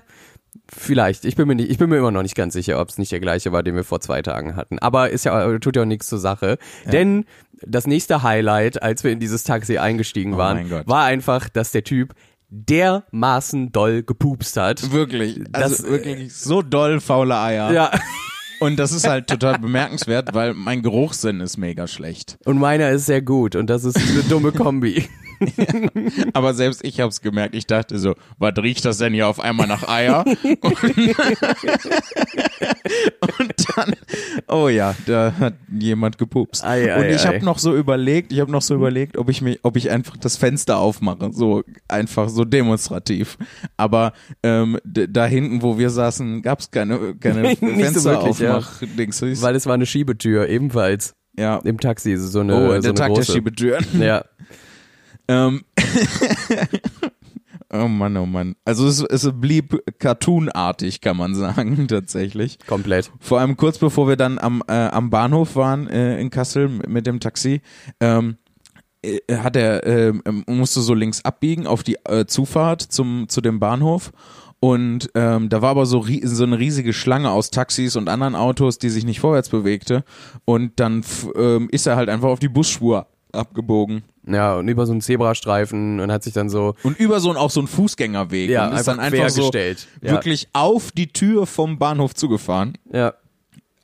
vielleicht. 0.68 1.24
Ich 1.24 1.34
bin 1.34 1.48
mir 1.48 1.56
nicht, 1.56 1.70
ich 1.70 1.78
bin 1.78 1.90
mir 1.90 1.98
immer 1.98 2.12
noch 2.12 2.22
nicht 2.22 2.36
ganz 2.36 2.54
sicher, 2.54 2.80
ob 2.80 2.88
es 2.88 2.98
nicht 2.98 3.10
der 3.10 3.20
gleiche 3.20 3.50
war, 3.50 3.64
den 3.64 3.74
wir 3.74 3.84
vor 3.84 4.00
zwei 4.00 4.22
Tagen 4.22 4.54
hatten. 4.54 4.78
Aber 4.78 5.10
ist 5.10 5.24
ja 5.24 5.58
tut 5.58 5.74
ja 5.74 5.82
auch 5.82 5.86
nichts 5.86 6.06
zur 6.06 6.20
Sache. 6.20 6.58
Denn 6.90 7.24
das 7.66 7.86
nächste 7.86 8.22
Highlight, 8.22 8.82
als 8.82 9.04
wir 9.04 9.12
in 9.12 9.20
dieses 9.20 9.44
Taxi 9.44 9.78
eingestiegen 9.78 10.34
Oh 10.34 10.38
waren, 10.38 10.70
war 10.86 11.04
einfach, 11.04 11.48
dass 11.48 11.72
der 11.72 11.84
Typ 11.84 12.14
dermaßen 12.50 13.72
doll 13.72 14.02
gepupst 14.02 14.56
hat. 14.56 14.92
Wirklich. 14.92 15.40
Also 15.52 15.82
Das- 15.82 15.86
wirklich 15.90 16.34
so 16.34 16.62
doll 16.62 17.00
faule 17.00 17.36
Eier. 17.38 17.72
Ja. 17.72 17.90
Und 18.60 18.76
das 18.76 18.92
ist 18.92 19.08
halt 19.08 19.26
total 19.26 19.58
bemerkenswert, 19.58 20.34
weil 20.34 20.54
mein 20.54 20.82
Geruchssinn 20.82 21.40
ist 21.40 21.56
mega 21.56 21.88
schlecht. 21.88 22.38
Und 22.44 22.58
meiner 22.58 22.90
ist 22.90 23.06
sehr 23.06 23.20
gut 23.20 23.56
und 23.56 23.68
das 23.68 23.84
ist 23.84 23.96
eine 23.96 24.22
dumme 24.28 24.52
Kombi. 24.52 25.08
Aber 26.32 26.54
selbst 26.54 26.84
ich 26.84 27.00
hab's 27.00 27.20
gemerkt. 27.20 27.54
Ich 27.54 27.66
dachte 27.66 27.98
so, 27.98 28.14
was 28.38 28.54
riecht 28.58 28.84
das 28.84 28.98
denn 28.98 29.14
hier 29.14 29.28
auf 29.28 29.40
einmal 29.40 29.66
nach 29.66 29.88
Eier? 29.88 30.24
Und, 30.24 30.62
und 33.38 33.54
dann, 33.76 33.92
oh 34.48 34.68
ja, 34.68 34.94
da 35.06 35.34
hat 35.38 35.54
jemand 35.70 36.18
gepupst. 36.18 36.64
Ei, 36.64 36.92
ei, 36.92 36.98
und 36.98 37.14
ich 37.14 37.26
habe 37.26 37.44
noch 37.44 37.58
so 37.58 37.74
überlegt, 37.74 38.32
ich 38.32 38.40
habe 38.40 38.50
noch 38.50 38.62
so 38.62 38.74
überlegt, 38.74 39.16
ob 39.16 39.28
ich 39.28 39.42
mich, 39.42 39.60
ob 39.62 39.76
ich 39.76 39.90
einfach 39.90 40.16
das 40.16 40.36
Fenster 40.36 40.78
aufmache, 40.78 41.30
so 41.32 41.62
einfach 41.88 42.28
so 42.28 42.44
demonstrativ. 42.44 43.38
Aber 43.76 44.12
ähm, 44.42 44.78
da 44.84 45.26
hinten, 45.26 45.62
wo 45.62 45.78
wir 45.78 45.90
saßen, 45.90 46.42
gab's 46.42 46.70
keine 46.70 47.14
keine 47.20 47.42
Nicht 47.60 47.94
so 47.94 48.04
wirklich, 48.04 48.38
ja. 48.38 48.62
Weil 49.42 49.56
es 49.56 49.66
war 49.66 49.74
eine 49.74 49.86
Schiebetür, 49.86 50.48
ebenfalls 50.48 51.14
ja. 51.36 51.56
im 51.64 51.80
Taxi, 51.80 52.16
so 52.16 52.40
eine, 52.40 52.54
Oh, 52.54 52.74
so 52.74 52.80
der 52.80 52.94
Tag 52.94 53.08
große. 53.08 53.26
der 53.26 53.32
Schiebetüren. 53.32 53.84
Ja. 54.00 54.24
Ähm, 55.28 55.62
oh 57.72 57.88
Mann, 57.88 58.16
oh 58.16 58.26
Mann. 58.26 58.56
Also 58.64 58.86
es, 58.86 59.02
es 59.02 59.30
blieb 59.32 59.82
cartoonartig, 59.98 61.00
kann 61.00 61.16
man 61.16 61.34
sagen, 61.34 61.86
tatsächlich. 61.88 62.58
Komplett. 62.66 63.10
Vor 63.20 63.40
allem 63.40 63.56
kurz 63.56 63.78
bevor 63.78 64.08
wir 64.08 64.16
dann 64.16 64.38
am, 64.38 64.62
äh, 64.68 64.72
am 64.72 65.10
Bahnhof 65.10 65.56
waren 65.56 65.88
äh, 65.88 66.20
in 66.20 66.30
Kassel 66.30 66.68
mit, 66.68 67.06
dem 67.06 67.20
Taxi, 67.20 67.60
ähm, 68.00 68.36
äh, 69.02 69.18
hat 69.36 69.56
er 69.56 69.84
äh, 69.86 70.12
musste 70.46 70.80
so 70.80 70.94
links 70.94 71.24
abbiegen 71.24 71.66
auf 71.66 71.82
die 71.82 71.96
äh, 72.04 72.26
Zufahrt 72.26 72.82
zum 72.82 73.28
zu 73.28 73.40
dem 73.40 73.58
Bahnhof 73.58 74.12
und 74.60 75.10
ähm, 75.16 75.48
da 75.48 75.60
war 75.60 75.70
aber 75.70 75.86
so, 75.86 76.06
so 76.22 76.44
eine 76.44 76.56
riesige 76.56 76.92
Schlange 76.92 77.32
aus 77.32 77.50
Taxis 77.50 77.96
und 77.96 78.08
anderen 78.08 78.36
Autos, 78.36 78.78
die 78.78 78.90
sich 78.90 79.04
nicht 79.04 79.18
vorwärts 79.18 79.48
bewegte 79.48 80.04
und 80.44 80.78
dann 80.78 81.04
ähm, 81.34 81.68
ist 81.72 81.88
er 81.88 81.96
halt 81.96 82.08
einfach 82.08 82.28
auf 82.28 82.38
die 82.38 82.48
Busspur 82.48 83.08
abgebogen 83.32 84.02
Ja, 84.26 84.54
und 84.56 84.68
über 84.68 84.86
so 84.86 84.92
einen 84.92 85.00
Zebrastreifen 85.00 86.00
und 86.00 86.12
hat 86.12 86.22
sich 86.22 86.32
dann 86.32 86.48
so 86.48 86.74
und 86.82 86.98
über 86.98 87.20
so 87.20 87.30
ein 87.30 87.36
auch 87.36 87.50
so 87.50 87.60
ein 87.60 87.66
Fußgängerweg 87.66 88.50
ja, 88.50 88.68
und 88.68 88.76
ist 88.76 88.86
dann 88.88 89.00
einfach 89.00 89.28
so 89.30 89.50
quergestellt. 89.50 89.88
Ja. 90.02 90.10
wirklich 90.12 90.48
auf 90.52 90.92
die 90.92 91.08
Tür 91.08 91.46
vom 91.46 91.78
Bahnhof 91.78 92.14
zugefahren 92.14 92.78
Ja. 92.92 93.14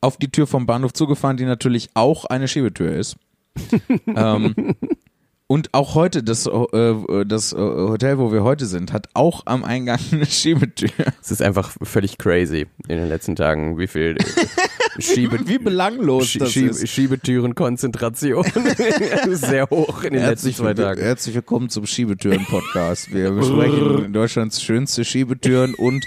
auf 0.00 0.16
die 0.16 0.30
Tür 0.30 0.46
vom 0.46 0.66
Bahnhof 0.66 0.92
zugefahren, 0.92 1.36
die 1.36 1.44
natürlich 1.44 1.88
auch 1.94 2.24
eine 2.26 2.46
Schiebetür 2.48 2.92
ist. 2.92 3.16
ähm, 4.06 4.54
und 5.48 5.72
auch 5.72 5.94
heute, 5.94 6.22
das, 6.22 6.46
äh, 6.46 7.24
das 7.26 7.52
äh, 7.54 7.56
Hotel, 7.56 8.18
wo 8.18 8.30
wir 8.32 8.44
heute 8.44 8.66
sind, 8.66 8.92
hat 8.92 9.08
auch 9.14 9.42
am 9.46 9.64
Eingang 9.64 9.98
eine 10.12 10.26
Schiebetür. 10.26 10.90
Es 11.22 11.30
ist 11.30 11.40
einfach 11.42 11.74
völlig 11.82 12.18
crazy 12.18 12.66
in 12.86 12.98
den 12.98 13.08
letzten 13.08 13.34
Tagen, 13.34 13.78
wie 13.78 13.86
viel 13.86 14.16
Schiebe 14.98 15.38
Wie 15.46 15.58
belanglos 15.58 16.26
Schie- 16.26 16.38
das 16.40 16.52
Schieb- 16.52 16.70
ist. 16.70 16.88
Schiebetürenkonzentration 16.88 18.44
sehr 19.30 19.68
hoch 19.70 20.02
in 20.02 20.14
den 20.14 20.22
letzten 20.24 20.52
zwei 20.52 20.74
Tagen. 20.74 21.00
herzlich 21.00 21.34
willkommen 21.36 21.68
zum 21.68 21.86
Schiebetüren-Podcast. 21.86 23.12
Wir 23.14 23.30
besprechen 23.30 24.12
Deutschlands 24.12 24.60
schönste 24.60 25.04
Schiebetüren 25.04 25.74
und 25.74 26.04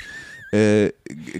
äh, 0.51 0.89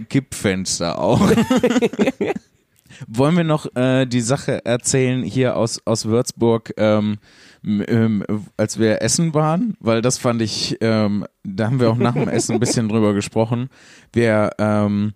Kippfenster 0.10 1.00
auch. 1.00 1.20
Wollen 3.08 3.36
wir 3.36 3.44
noch 3.44 3.76
äh, 3.76 4.06
die 4.06 4.22
Sache 4.22 4.64
erzählen 4.64 5.24
hier 5.24 5.58
aus, 5.58 5.82
aus 5.86 6.06
Würzburg, 6.06 6.72
ähm, 6.78 7.18
ähm, 7.66 8.24
als 8.58 8.80
wir 8.80 9.02
essen 9.02 9.34
waren? 9.34 9.76
Weil 9.80 10.02
das 10.02 10.18
fand 10.20 10.42
ich, 10.42 10.78
ähm, 10.82 11.26
da 11.44 11.66
haben 11.66 11.80
wir 11.82 11.90
auch 11.90 11.98
nach 11.98 12.14
dem 12.14 12.30
Essen 12.30 12.54
ein 12.54 12.60
bisschen 12.60 12.88
drüber 12.90 13.14
gesprochen. 13.14 13.70
Wir 14.14 14.52
ähm, 14.60 15.14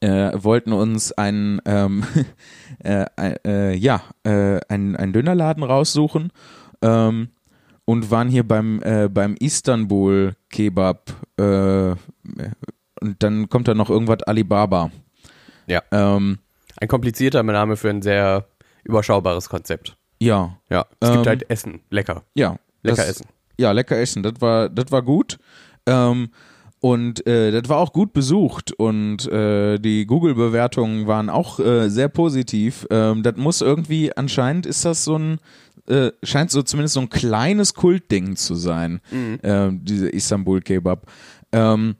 äh, 0.00 0.30
wollten 0.34 0.72
uns 0.72 1.12
einen, 1.12 1.60
ähm, 1.64 2.04
äh, 2.84 3.04
äh, 3.44 3.74
ja, 3.74 4.02
äh, 4.24 4.60
einen, 4.68 4.96
einen 4.96 5.12
Dönerladen 5.12 5.62
raussuchen 5.62 6.32
ähm, 6.82 7.28
und 7.84 8.10
waren 8.10 8.28
hier 8.28 8.46
beim, 8.46 8.80
äh, 8.82 9.08
beim 9.08 9.34
Istanbul 9.36 10.34
Kebab 10.50 11.10
äh, 11.38 11.94
und 13.00 13.22
dann 13.22 13.48
kommt 13.48 13.68
da 13.68 13.74
noch 13.74 13.90
irgendwas 13.90 14.22
Alibaba. 14.24 14.90
Ja. 15.66 15.82
Ähm, 15.92 16.38
Ein 16.80 16.88
komplizierter 16.88 17.42
Name 17.42 17.76
für 17.76 17.90
ein 17.90 18.02
sehr 18.02 18.46
überschaubares 18.84 19.48
Konzept. 19.48 19.96
ja, 20.20 20.56
Ja, 20.70 20.86
es 21.00 21.08
Ähm, 21.08 21.14
gibt 21.16 21.26
halt 21.26 21.50
Essen, 21.50 21.80
lecker. 21.90 22.22
ja. 22.34 22.56
Lecker 22.82 22.96
das, 22.98 23.08
essen. 23.08 23.26
Ja, 23.58 23.72
lecker 23.72 23.96
essen. 23.98 24.22
Das 24.22 24.34
war, 24.40 24.68
das 24.68 24.92
war 24.92 25.02
gut. 25.02 25.38
Ähm, 25.86 26.30
und 26.80 27.26
äh, 27.26 27.50
das 27.50 27.68
war 27.68 27.78
auch 27.78 27.92
gut 27.92 28.12
besucht 28.12 28.72
und 28.72 29.26
äh, 29.26 29.78
die 29.78 30.06
Google-Bewertungen 30.06 31.06
waren 31.06 31.28
auch 31.28 31.58
äh, 31.58 31.88
sehr 31.88 32.08
positiv. 32.08 32.86
Ähm, 32.90 33.22
das 33.22 33.36
muss 33.36 33.60
irgendwie, 33.60 34.16
anscheinend 34.16 34.64
ist 34.64 34.84
das 34.84 35.04
so 35.04 35.18
ein, 35.18 35.38
äh, 35.88 36.10
scheint 36.22 36.50
so 36.50 36.62
zumindest 36.62 36.94
so 36.94 37.00
ein 37.00 37.08
kleines 37.08 37.74
Kultding 37.74 38.36
zu 38.36 38.54
sein, 38.54 39.00
ähm, 39.42 39.80
diese 39.84 40.08
Istanbul-Kebab. 40.08 41.06
Ähm, 41.50 41.96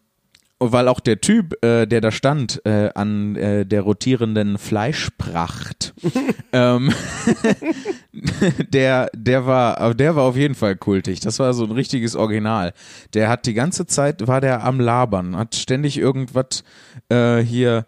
weil 0.60 0.88
auch 0.88 1.00
der 1.00 1.20
Typ, 1.20 1.62
äh, 1.64 1.86
der 1.86 2.00
da 2.00 2.10
stand, 2.10 2.60
äh, 2.64 2.90
an 2.94 3.36
äh, 3.36 3.64
der 3.64 3.82
rotierenden 3.82 4.58
Fleischpracht, 4.58 5.94
ähm, 6.52 6.92
der, 8.72 9.10
der 9.14 9.46
war, 9.46 9.94
der 9.94 10.16
war 10.16 10.24
auf 10.24 10.36
jeden 10.36 10.54
Fall 10.54 10.76
kultig. 10.76 11.20
Das 11.20 11.38
war 11.38 11.52
so 11.54 11.64
ein 11.64 11.70
richtiges 11.70 12.16
Original. 12.16 12.72
Der 13.14 13.28
hat 13.28 13.46
die 13.46 13.54
ganze 13.54 13.86
Zeit, 13.86 14.26
war 14.26 14.40
der 14.40 14.64
am 14.64 14.80
Labern, 14.80 15.36
hat 15.36 15.54
ständig 15.54 15.98
irgendwas 15.98 16.64
äh, 17.08 17.38
hier, 17.38 17.84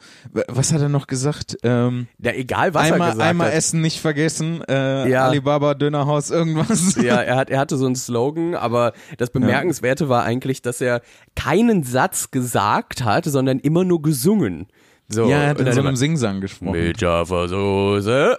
was 0.49 0.73
hat 0.73 0.81
er 0.81 0.89
noch 0.89 1.07
gesagt? 1.07 1.59
Ähm, 1.63 2.07
Ja, 2.19 2.33
egal 2.33 2.75
was 2.75 2.87
er 2.89 2.93
einmal 2.95 3.11
gesagt 3.11 3.29
einmal 3.29 3.49
hat. 3.49 3.55
Essen 3.55 3.81
nicht 3.81 4.01
vergessen, 4.01 4.63
äh, 4.69 5.09
Ja. 5.09 5.27
Alibaba 5.27 5.75
Dönerhaus, 5.75 6.31
irgendwas. 6.31 6.97
Ja, 7.01 7.17
er, 7.17 7.37
hat, 7.37 7.51
er 7.51 7.59
hatte 7.59 7.77
so 7.77 7.87
einen 7.87 7.97
Slogan, 7.97 8.55
aber 8.55 8.93
das 9.17 9.31
Bemerkenswerte 9.31 10.09
war 10.09 10.23
eigentlich, 10.23 10.61
dass 10.63 10.81
er 10.81 11.01
keinen 11.35 11.83
Satz 11.83 12.31
gesagt 12.31 12.60
hat, 13.05 13.25
sondern 13.25 13.59
immer 13.61 13.85
nur 13.85 14.03
gesungen. 14.03 14.67
So, 15.09 15.29
Ja, 15.29 15.43
er 15.43 15.49
hat 15.51 15.61
in 15.61 15.73
so 15.73 15.81
immer, 15.81 15.89
einem 15.89 15.97
Singsang 15.97 16.41
gesprochen. 16.41 16.73
mit 16.73 17.01
Jaffa-Soße 17.01 18.39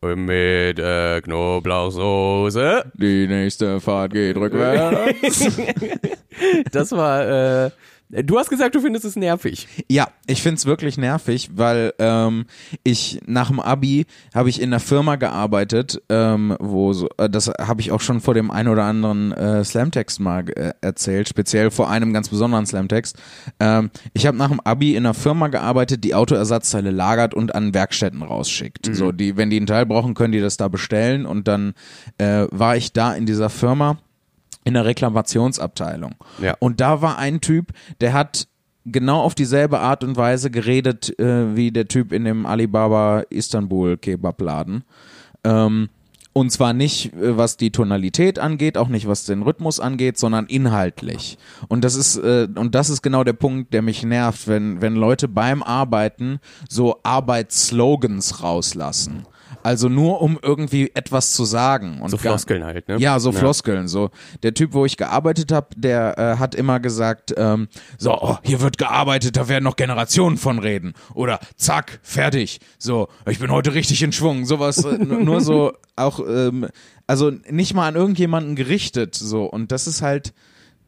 und 0.00 0.24
mit 0.24 0.78
äh, 0.78 1.20
Knoblauchsoße. 1.20 2.92
Die 2.94 3.26
nächste 3.26 3.80
Fahrt 3.80 4.12
geht 4.12 4.36
rückwärts. 4.36 5.46
Das 6.72 6.90
war, 6.92 7.66
äh, 7.66 7.70
du 8.12 8.38
hast 8.38 8.50
gesagt, 8.50 8.74
du 8.74 8.80
findest 8.80 9.04
es 9.04 9.16
nervig. 9.16 9.66
Ja, 9.88 10.08
ich 10.26 10.42
find's 10.42 10.66
wirklich 10.66 10.98
nervig, 10.98 11.50
weil 11.54 11.94
ähm, 11.98 12.44
ich 12.84 13.20
nach 13.26 13.48
dem 13.48 13.60
Abi 13.60 14.06
habe 14.34 14.48
ich 14.50 14.60
in 14.60 14.68
einer 14.68 14.80
Firma 14.80 15.16
gearbeitet, 15.16 16.02
ähm, 16.08 16.56
wo 16.60 16.92
so, 16.92 17.08
äh, 17.16 17.30
das 17.30 17.48
habe 17.48 17.80
ich 17.80 17.90
auch 17.90 18.00
schon 18.00 18.20
vor 18.20 18.34
dem 18.34 18.50
einen 18.50 18.68
oder 18.68 18.84
anderen 18.84 19.32
äh, 19.32 19.64
Slamtext 19.64 20.20
mal 20.20 20.44
äh, 20.50 20.74
erzählt, 20.80 21.28
speziell 21.28 21.70
vor 21.70 21.90
einem 21.90 22.12
ganz 22.12 22.28
besonderen 22.28 22.66
Slamtext. 22.66 23.16
Ähm, 23.58 23.90
ich 24.12 24.26
habe 24.26 24.36
nach 24.36 24.48
dem 24.48 24.60
Abi 24.60 24.94
in 24.94 25.06
einer 25.06 25.14
Firma 25.14 25.48
gearbeitet, 25.48 26.04
die 26.04 26.14
Autoersatzteile 26.14 26.90
lagert 26.90 27.34
und 27.34 27.54
an 27.54 27.72
Werkstätten 27.74 28.22
rausschickt. 28.22 28.94
So, 28.94 29.12
die, 29.12 29.36
wenn 29.36 29.50
die 29.50 29.56
einen 29.56 29.66
Teil 29.66 29.86
brauchen, 29.86 30.14
können 30.14 30.32
die 30.32 30.40
das 30.40 30.56
da 30.56 30.68
bestellen 30.68 31.24
und 31.24 31.48
dann 31.48 31.74
äh, 32.18 32.46
war 32.50 32.76
ich 32.76 32.92
da 32.92 33.14
in 33.14 33.26
dieser 33.26 33.48
Firma 33.48 33.98
in 34.64 34.74
der 34.74 34.84
Reklamationsabteilung. 34.84 36.14
Ja. 36.40 36.56
Und 36.58 36.80
da 36.80 37.02
war 37.02 37.18
ein 37.18 37.40
Typ, 37.40 37.72
der 38.00 38.12
hat 38.12 38.46
genau 38.84 39.20
auf 39.20 39.34
dieselbe 39.34 39.78
Art 39.80 40.04
und 40.04 40.16
Weise 40.16 40.50
geredet 40.50 41.18
äh, 41.18 41.56
wie 41.56 41.70
der 41.70 41.88
Typ 41.88 42.12
in 42.12 42.24
dem 42.24 42.46
Alibaba 42.46 43.20
Istanbul 43.30 43.96
Kebabladen. 43.96 44.84
Ähm, 45.44 45.88
und 46.34 46.50
zwar 46.50 46.72
nicht, 46.72 47.12
äh, 47.14 47.36
was 47.36 47.56
die 47.56 47.70
Tonalität 47.70 48.38
angeht, 48.38 48.78
auch 48.78 48.88
nicht, 48.88 49.06
was 49.06 49.24
den 49.24 49.42
Rhythmus 49.42 49.80
angeht, 49.80 50.18
sondern 50.18 50.46
inhaltlich. 50.46 51.38
Und 51.68 51.84
das 51.84 51.94
ist, 51.94 52.16
äh, 52.16 52.48
und 52.54 52.74
das 52.74 52.88
ist 52.90 53.02
genau 53.02 53.22
der 53.24 53.34
Punkt, 53.34 53.74
der 53.74 53.82
mich 53.82 54.02
nervt, 54.02 54.48
wenn, 54.48 54.80
wenn 54.80 54.94
Leute 54.94 55.28
beim 55.28 55.62
Arbeiten 55.62 56.40
so 56.68 56.98
Arbeitsslogans 57.02 58.42
rauslassen. 58.42 59.26
Also 59.62 59.88
nur 59.88 60.20
um 60.20 60.38
irgendwie 60.42 60.90
etwas 60.94 61.32
zu 61.32 61.44
sagen. 61.44 62.00
Und 62.00 62.10
So 62.10 62.16
Floskeln 62.18 62.64
halt, 62.64 62.88
ne? 62.88 62.96
ja, 62.98 63.18
so 63.20 63.32
Floskeln. 63.32 63.88
So 63.88 64.10
der 64.42 64.54
Typ, 64.54 64.72
wo 64.72 64.84
ich 64.84 64.96
gearbeitet 64.96 65.52
habe, 65.52 65.68
der 65.76 66.18
äh, 66.18 66.36
hat 66.38 66.54
immer 66.54 66.80
gesagt, 66.80 67.32
ähm, 67.36 67.68
so 67.98 68.12
oh, 68.20 68.36
hier 68.42 68.60
wird 68.60 68.78
gearbeitet, 68.78 69.36
da 69.36 69.48
werden 69.48 69.64
noch 69.64 69.76
Generationen 69.76 70.36
von 70.36 70.58
reden. 70.58 70.94
Oder 71.14 71.38
zack, 71.56 72.00
fertig. 72.02 72.60
So, 72.78 73.08
ich 73.28 73.38
bin 73.38 73.50
heute 73.50 73.74
richtig 73.74 74.02
in 74.02 74.12
Schwung. 74.12 74.44
Sowas 74.46 74.84
äh, 74.84 74.98
nur 74.98 75.40
so 75.40 75.72
auch, 75.96 76.20
ähm, 76.20 76.66
also 77.06 77.30
nicht 77.48 77.74
mal 77.74 77.88
an 77.88 77.94
irgendjemanden 77.96 78.56
gerichtet. 78.56 79.14
So 79.14 79.44
und 79.44 79.72
das 79.72 79.86
ist 79.86 80.02
halt. 80.02 80.32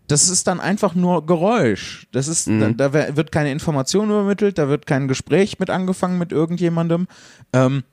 Das 0.06 0.28
ist 0.28 0.46
dann 0.48 0.60
einfach 0.60 0.94
nur 0.94 1.24
Geräusch. 1.24 2.08
Das 2.12 2.28
ist, 2.28 2.46
da, 2.46 2.68
da 2.72 2.92
wer- 2.92 3.16
wird 3.16 3.32
keine 3.32 3.50
Information 3.50 4.10
übermittelt, 4.10 4.58
da 4.58 4.68
wird 4.68 4.84
kein 4.86 5.08
Gespräch 5.08 5.58
mit 5.58 5.70
angefangen 5.70 6.18
mit 6.18 6.30
irgendjemandem. 6.30 7.06
Ähm, 7.54 7.84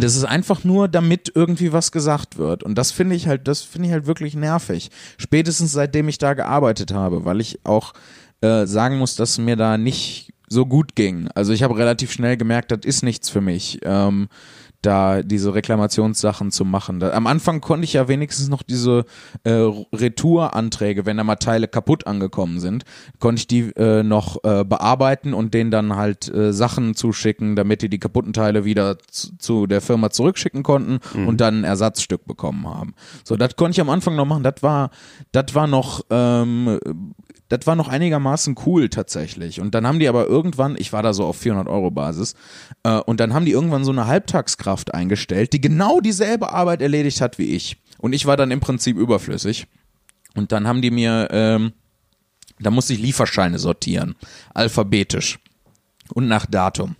Das 0.00 0.16
ist 0.16 0.24
einfach 0.24 0.64
nur, 0.64 0.88
damit 0.88 1.32
irgendwie 1.34 1.72
was 1.72 1.92
gesagt 1.92 2.38
wird. 2.38 2.62
Und 2.62 2.76
das 2.76 2.90
finde 2.90 3.14
ich 3.14 3.26
halt, 3.26 3.48
das 3.48 3.62
finde 3.62 3.88
ich 3.88 3.92
halt 3.92 4.06
wirklich 4.06 4.34
nervig. 4.34 4.90
Spätestens 5.18 5.72
seitdem 5.72 6.08
ich 6.08 6.18
da 6.18 6.34
gearbeitet 6.34 6.92
habe, 6.92 7.24
weil 7.24 7.40
ich 7.40 7.60
auch 7.64 7.92
äh, 8.40 8.66
sagen 8.66 8.98
muss, 8.98 9.16
dass 9.16 9.38
mir 9.38 9.56
da 9.56 9.78
nicht 9.78 10.32
so 10.48 10.66
gut 10.66 10.94
ging. 10.94 11.28
Also 11.34 11.52
ich 11.52 11.62
habe 11.62 11.76
relativ 11.76 12.12
schnell 12.12 12.36
gemerkt, 12.36 12.70
das 12.70 12.80
ist 12.84 13.02
nichts 13.02 13.28
für 13.28 13.40
mich. 13.40 13.80
Ähm, 13.82 14.28
da 14.82 15.22
diese 15.22 15.54
Reklamationssachen 15.54 16.50
zu 16.50 16.64
machen. 16.64 17.00
Da, 17.00 17.10
am 17.12 17.26
Anfang 17.26 17.60
konnte 17.60 17.84
ich 17.84 17.94
ja 17.94 18.08
wenigstens 18.08 18.48
noch 18.48 18.62
diese 18.62 19.04
äh, 19.44 19.50
Retouranträge, 19.50 21.06
wenn 21.06 21.16
da 21.16 21.24
mal 21.24 21.36
Teile 21.36 21.68
kaputt 21.68 22.06
angekommen 22.06 22.60
sind, 22.60 22.84
konnte 23.18 23.40
ich 23.40 23.46
die 23.46 23.70
äh, 23.76 24.02
noch 24.02 24.44
äh, 24.44 24.64
bearbeiten 24.64 25.34
und 25.34 25.54
denen 25.54 25.70
dann 25.70 25.96
halt 25.96 26.32
äh, 26.32 26.52
Sachen 26.52 26.94
zuschicken, 26.94 27.56
damit 27.56 27.82
die 27.82 27.88
die 27.88 27.98
kaputten 27.98 28.32
Teile 28.32 28.64
wieder 28.64 28.98
zu, 29.10 29.36
zu 29.38 29.66
der 29.66 29.80
Firma 29.80 30.10
zurückschicken 30.10 30.62
konnten 30.62 31.00
mhm. 31.14 31.28
und 31.28 31.40
dann 31.40 31.60
ein 31.60 31.64
Ersatzstück 31.64 32.24
bekommen 32.26 32.66
haben. 32.66 32.94
So, 33.24 33.36
das 33.36 33.56
konnte 33.56 33.72
ich 33.72 33.80
am 33.80 33.90
Anfang 33.90 34.16
noch 34.16 34.26
machen. 34.26 34.42
Das 34.42 34.62
war, 34.62 34.90
das 35.32 35.54
war 35.54 35.66
noch 35.66 36.02
ähm, 36.10 36.78
das 37.48 37.66
war 37.66 37.76
noch 37.76 37.88
einigermaßen 37.88 38.56
cool 38.66 38.88
tatsächlich. 38.88 39.60
Und 39.60 39.74
dann 39.74 39.86
haben 39.86 39.98
die 39.98 40.08
aber 40.08 40.26
irgendwann, 40.26 40.76
ich 40.78 40.92
war 40.92 41.02
da 41.02 41.12
so 41.12 41.24
auf 41.24 41.36
400 41.36 41.68
Euro 41.68 41.90
Basis, 41.90 42.34
äh, 42.82 42.98
und 42.98 43.20
dann 43.20 43.34
haben 43.34 43.44
die 43.44 43.52
irgendwann 43.52 43.84
so 43.84 43.92
eine 43.92 44.06
Halbtagskraft 44.06 44.94
eingestellt, 44.94 45.52
die 45.52 45.60
genau 45.60 46.00
dieselbe 46.00 46.52
Arbeit 46.52 46.82
erledigt 46.82 47.20
hat 47.20 47.38
wie 47.38 47.54
ich. 47.54 47.76
Und 47.98 48.12
ich 48.12 48.26
war 48.26 48.36
dann 48.36 48.50
im 48.50 48.60
Prinzip 48.60 48.96
überflüssig. 48.96 49.66
Und 50.34 50.52
dann 50.52 50.66
haben 50.66 50.82
die 50.82 50.90
mir, 50.90 51.28
ähm, 51.30 51.72
da 52.58 52.70
musste 52.70 52.92
ich 52.92 53.00
Lieferscheine 53.00 53.58
sortieren, 53.58 54.16
alphabetisch 54.52 55.38
und 56.12 56.28
nach 56.28 56.46
Datum. 56.46 56.96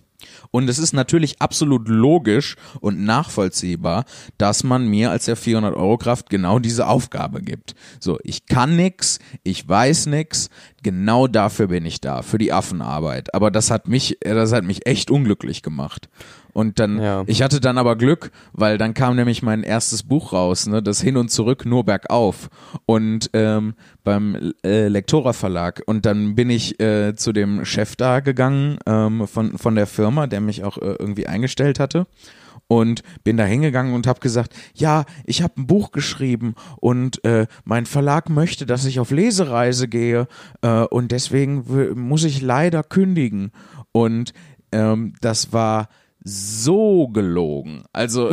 Und 0.51 0.69
es 0.69 0.79
ist 0.79 0.93
natürlich 0.93 1.41
absolut 1.41 1.87
logisch 1.87 2.55
und 2.79 3.03
nachvollziehbar, 3.03 4.05
dass 4.37 4.63
man 4.63 4.87
mir 4.87 5.11
als 5.11 5.25
der 5.25 5.37
400-Euro-Kraft 5.37 6.29
genau 6.29 6.59
diese 6.59 6.87
Aufgabe 6.87 7.41
gibt. 7.41 7.75
So, 7.99 8.17
ich 8.23 8.45
kann 8.45 8.75
nix, 8.75 9.19
ich 9.43 9.67
weiß 9.67 10.07
nix, 10.07 10.49
genau 10.83 11.27
dafür 11.27 11.67
bin 11.67 11.85
ich 11.85 12.01
da, 12.01 12.21
für 12.21 12.37
die 12.37 12.53
Affenarbeit. 12.53 13.33
Aber 13.33 13.51
das 13.51 13.71
hat 13.71 13.87
mich, 13.87 14.17
das 14.21 14.53
hat 14.53 14.63
mich 14.63 14.85
echt 14.85 15.11
unglücklich 15.11 15.61
gemacht. 15.61 16.09
Und 16.57 16.79
dann, 16.79 16.99
ja. 16.99 17.23
ich 17.27 17.43
hatte 17.43 17.61
dann 17.61 17.77
aber 17.77 17.95
Glück, 17.95 18.31
weil 18.51 18.79
dann 18.79 18.95
kam 18.95 19.15
nämlich 19.15 19.43
mein 19.43 19.61
erstes 19.61 20.01
Buch 20.01 20.33
raus, 20.33 20.65
ne, 20.65 20.81
das 20.81 20.99
Hin 20.99 21.15
und 21.15 21.29
Zurück 21.29 21.67
nur 21.67 21.83
bergauf. 21.83 22.49
Und 22.87 23.29
ähm, 23.33 23.75
beim 24.03 24.53
äh, 24.65 24.87
Lektora 24.87 25.33
Verlag. 25.33 25.83
Und 25.85 26.07
dann 26.07 26.33
bin 26.33 26.49
ich 26.49 26.79
äh, 26.79 27.15
zu 27.15 27.31
dem 27.31 27.63
Chef 27.63 27.95
da 27.95 28.21
gegangen 28.21 28.79
ähm, 28.87 29.27
von, 29.27 29.59
von 29.59 29.75
der 29.75 29.85
Firma, 29.85 30.25
der 30.25 30.41
mich 30.41 30.63
auch 30.63 30.79
äh, 30.79 30.95
irgendwie 30.97 31.27
eingestellt 31.27 31.79
hatte 31.79 32.07
und 32.65 33.03
bin 33.23 33.37
da 33.37 33.43
hingegangen 33.43 33.93
und 33.93 34.07
habe 34.07 34.19
gesagt, 34.19 34.55
ja, 34.73 35.05
ich 35.25 35.43
habe 35.43 35.61
ein 35.61 35.67
Buch 35.67 35.91
geschrieben 35.91 36.55
und 36.77 37.23
äh, 37.23 37.45
mein 37.65 37.85
Verlag 37.85 38.31
möchte, 38.31 38.65
dass 38.65 38.83
ich 38.85 38.99
auf 38.99 39.11
Lesereise 39.11 39.87
gehe 39.87 40.27
äh, 40.63 40.81
und 40.85 41.11
deswegen 41.11 41.93
muss 41.93 42.23
ich 42.23 42.41
leider 42.41 42.81
kündigen. 42.81 43.51
Und 43.91 44.33
ähm, 44.71 45.13
das 45.21 45.53
war 45.53 45.89
so 46.27 47.07
gelogen. 47.07 47.83
Also, 47.93 48.31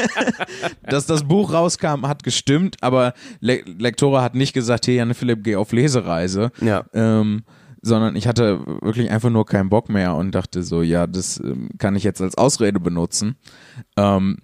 dass 0.88 1.06
das 1.06 1.24
Buch 1.24 1.52
rauskam, 1.52 2.06
hat 2.06 2.22
gestimmt, 2.22 2.76
aber 2.80 3.12
Le 3.40 3.62
Lektora 3.78 4.22
hat 4.22 4.34
nicht 4.34 4.54
gesagt, 4.54 4.86
hey, 4.86 4.96
Janne 4.96 5.14
Philipp, 5.14 5.44
geh 5.44 5.56
auf 5.56 5.72
Lesereise. 5.72 6.50
Ja. 6.60 6.84
Ähm, 6.94 7.44
sondern 7.82 8.14
ich 8.14 8.28
hatte 8.28 8.60
wirklich 8.80 9.10
einfach 9.10 9.30
nur 9.30 9.44
keinen 9.44 9.68
Bock 9.68 9.88
mehr 9.88 10.14
und 10.14 10.34
dachte 10.34 10.62
so, 10.62 10.82
ja, 10.82 11.06
das 11.06 11.40
ähm, 11.40 11.68
kann 11.78 11.96
ich 11.96 12.04
jetzt 12.04 12.22
als 12.22 12.38
Ausrede 12.38 12.78
benutzen. 12.78 13.36
Ähm, 13.96 14.38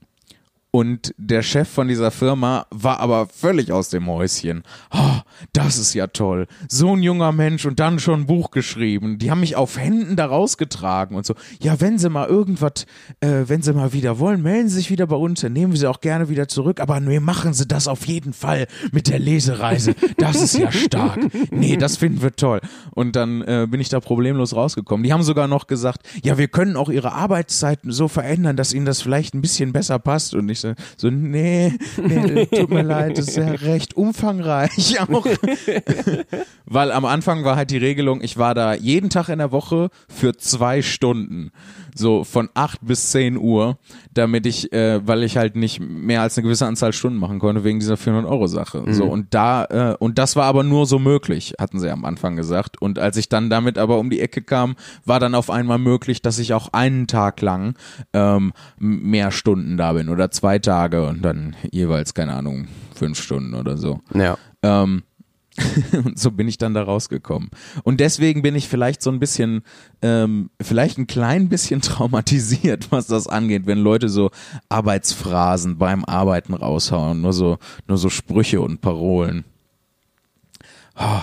und 0.71 1.15
der 1.17 1.43
Chef 1.43 1.67
von 1.67 1.89
dieser 1.89 2.11
Firma 2.11 2.67
war 2.71 3.01
aber 3.01 3.27
völlig 3.27 3.73
aus 3.73 3.89
dem 3.89 4.07
Häuschen. 4.07 4.65
Oh, 4.91 5.21
das 5.55 5.79
ist 5.79 5.95
ja 5.95 6.09
toll. 6.09 6.47
So 6.69 6.95
ein 6.95 7.03
junger 7.03 7.33
Mensch 7.33 7.65
und 7.65 7.81
dann 7.81 7.99
schon 7.99 8.21
ein 8.21 8.27
Buch 8.27 8.51
geschrieben. 8.51 9.19
Die 9.19 9.31
haben 9.31 9.41
mich 9.41 9.57
auf 9.57 9.79
Händen 9.79 10.15
da 10.15 10.27
rausgetragen 10.27 11.17
und 11.17 11.25
so. 11.25 11.35
Ja, 11.61 11.81
wenn 11.81 11.99
sie 11.99 12.11
mal 12.11 12.29
irgendwas, 12.29 12.85
äh, 13.21 13.45
wenn 13.47 13.63
sie 13.63 13.73
mal 13.73 13.95
wieder 13.95 14.19
wollen, 14.19 14.43
melden 14.43 14.69
sie 14.69 14.77
sich 14.77 14.91
wieder 14.91 15.07
bei 15.07 15.17
uns, 15.17 15.41
dann 15.41 15.55
nehmen 15.55 15.73
wir 15.73 15.79
sie 15.79 15.87
auch 15.87 16.01
gerne 16.01 16.29
wieder 16.29 16.49
zurück. 16.49 16.81
Aber 16.81 17.01
nee, 17.01 17.19
machen 17.19 17.55
sie 17.55 17.67
das 17.67 17.89
auf 17.89 18.07
jeden 18.07 18.35
Fall 18.35 18.67
mit 18.93 19.09
der 19.09 19.19
Lesereise. 19.19 19.95
Das 20.19 20.43
ist 20.43 20.59
ja 20.59 20.71
stark. 20.71 21.19
Nee, 21.51 21.77
das 21.77 21.97
finden 21.97 22.21
wir 22.21 22.37
toll. 22.37 22.61
Und 22.91 23.17
dann 23.17 23.41
äh, 23.43 23.67
bin 23.71 23.81
ich 23.81 23.89
da 23.89 24.01
problemlos 24.01 24.55
rausgekommen. 24.55 25.03
Die 25.03 25.13
haben 25.13 25.23
sogar 25.23 25.49
noch 25.49 25.67
gesagt, 25.67 26.07
ja, 26.23 26.37
wir 26.37 26.49
können 26.49 26.77
auch 26.77 26.91
ihre 26.91 27.13
Arbeitszeiten 27.13 27.91
so 27.91 28.07
verändern, 28.09 28.57
dass 28.57 28.75
ihnen 28.75 28.85
das 28.85 29.01
vielleicht 29.01 29.35
ein 29.35 29.41
bisschen 29.41 29.73
besser 29.73 29.99
passt. 29.99 30.35
Und 30.35 30.49
ich 30.49 30.58
so, 30.61 30.75
so 30.97 31.11
nee, 31.11 31.73
nee, 31.97 32.47
tut 32.55 32.71
mir 32.71 32.83
leid, 32.83 33.19
das 33.19 33.29
ist 33.29 33.37
ja 33.37 33.51
recht 33.51 33.97
umfangreich 33.97 35.01
auch. 35.09 35.27
Weil 36.67 36.93
am 36.93 37.05
Anfang 37.05 37.45
war 37.45 37.57
halt 37.57 37.71
die 37.71 37.79
Regelung, 37.79 38.23
ich 38.23 38.37
war 38.37 38.55
da 38.55 38.75
jeden 38.75 39.11
Tag 39.11 39.29
in 39.29 39.39
der 39.39 39.53
Woche 39.53 39.91
für 40.09 40.37
zwei 40.37 40.83
Stunden 40.83 41.51
so 41.99 42.25
von 42.25 42.49
8 42.55 42.81
bis 42.83 43.11
10 43.11 43.37
Uhr, 43.37 43.79
damit 44.15 44.47
ich, 44.47 44.73
äh, 44.73 45.07
weil 45.07 45.23
ich 45.23 45.37
halt 45.37 45.57
nicht 45.57 45.81
mehr 45.81 46.23
als 46.23 46.37
eine 46.37 46.45
gewisse 46.45 46.67
Anzahl 46.67 46.93
Stunden 46.93 47.19
machen 47.19 47.39
konnte 47.39 47.65
wegen 47.65 47.81
dieser 47.81 47.97
400 47.97 48.31
Euro 48.31 48.47
Sache. 48.47 48.83
Mhm. 48.83 48.93
So 48.93 49.05
und 49.05 49.35
da 49.35 49.65
äh, 49.65 49.97
und 49.99 50.19
das 50.19 50.37
war 50.37 50.45
aber 50.45 50.63
nur 50.63 50.87
so 50.87 50.99
möglich, 50.99 51.55
hatten 51.59 51.79
sie 51.79 51.91
am 51.91 52.05
Anfang 52.05 52.37
gesagt. 52.37 52.81
Und 52.81 52.99
als 52.99 53.17
ich 53.17 53.29
dann 53.29 53.51
damit 53.51 53.79
aber 53.79 53.99
um 53.99 54.11
die 54.11 54.21
Ecke 54.21 54.43
kam, 54.43 54.77
war 55.05 55.21
dann 55.21 55.35
auf 55.35 55.51
einmal 55.51 55.79
möglich, 55.79 56.23
dass 56.23 56.39
ich 56.39 56.55
auch 56.55 56.73
einen 56.73 57.07
Tag 57.07 57.41
lang 57.41 57.75
ähm, 58.13 58.53
mehr 58.79 59.31
Stunden 59.31 59.77
da 59.77 59.93
bin 59.93 60.09
oder 60.09 60.31
zwei 60.31 60.59
Tage 60.59 61.07
und 61.07 61.23
dann 61.23 61.57
jeweils 61.71 62.15
keine 62.15 62.35
Ahnung 62.35 62.69
fünf 62.95 63.21
Stunden 63.21 63.55
oder 63.55 63.77
so. 63.77 64.01
Ja. 64.15 64.37
Ähm, 64.63 65.03
und 66.05 66.19
so 66.19 66.31
bin 66.31 66.49
ich 66.49 66.59
dann 66.59 66.75
da 66.75 66.83
rausgekommen. 66.83 67.51
Und 67.83 68.01
deswegen 68.01 68.43
bin 68.43 68.55
ich 68.55 68.69
vielleicht 68.69 69.03
so 69.03 69.11
ein 69.11 69.19
bisschen, 69.19 69.63
ähm, 70.03 70.51
vielleicht 70.61 70.99
ein 70.99 71.07
klein 71.07 71.49
bisschen 71.49 71.81
traumatisiert, 71.83 72.91
was 72.91 73.07
das 73.07 73.27
angeht, 73.27 73.67
wenn 73.67 73.79
Leute 73.79 74.09
so 74.09 74.31
Arbeitsphrasen 74.69 75.79
beim 75.79 76.05
Arbeiten 76.05 76.55
raushauen, 76.55 77.21
nur 77.21 77.33
so, 77.33 77.59
nur 77.87 77.99
so 77.99 78.09
Sprüche 78.09 78.61
und 78.61 78.81
Parolen. 78.81 79.45
Oh, 80.97 81.23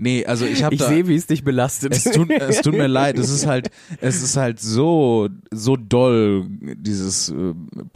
Nee, 0.00 0.24
also 0.24 0.46
ich 0.46 0.62
habe 0.62 0.76
Ich 0.76 0.80
sehe, 0.80 1.08
wie 1.08 1.16
es 1.16 1.26
dich 1.26 1.42
belastet. 1.42 1.92
Es 1.92 2.04
tut, 2.04 2.30
es 2.30 2.60
tut 2.60 2.72
mir 2.72 2.86
leid, 2.86 3.18
es 3.18 3.30
ist 3.30 3.48
halt 3.48 3.68
es 4.00 4.22
ist 4.22 4.36
halt 4.36 4.60
so 4.60 5.28
so 5.50 5.74
doll 5.76 6.46
dieses 6.76 7.30
äh, 7.30 7.54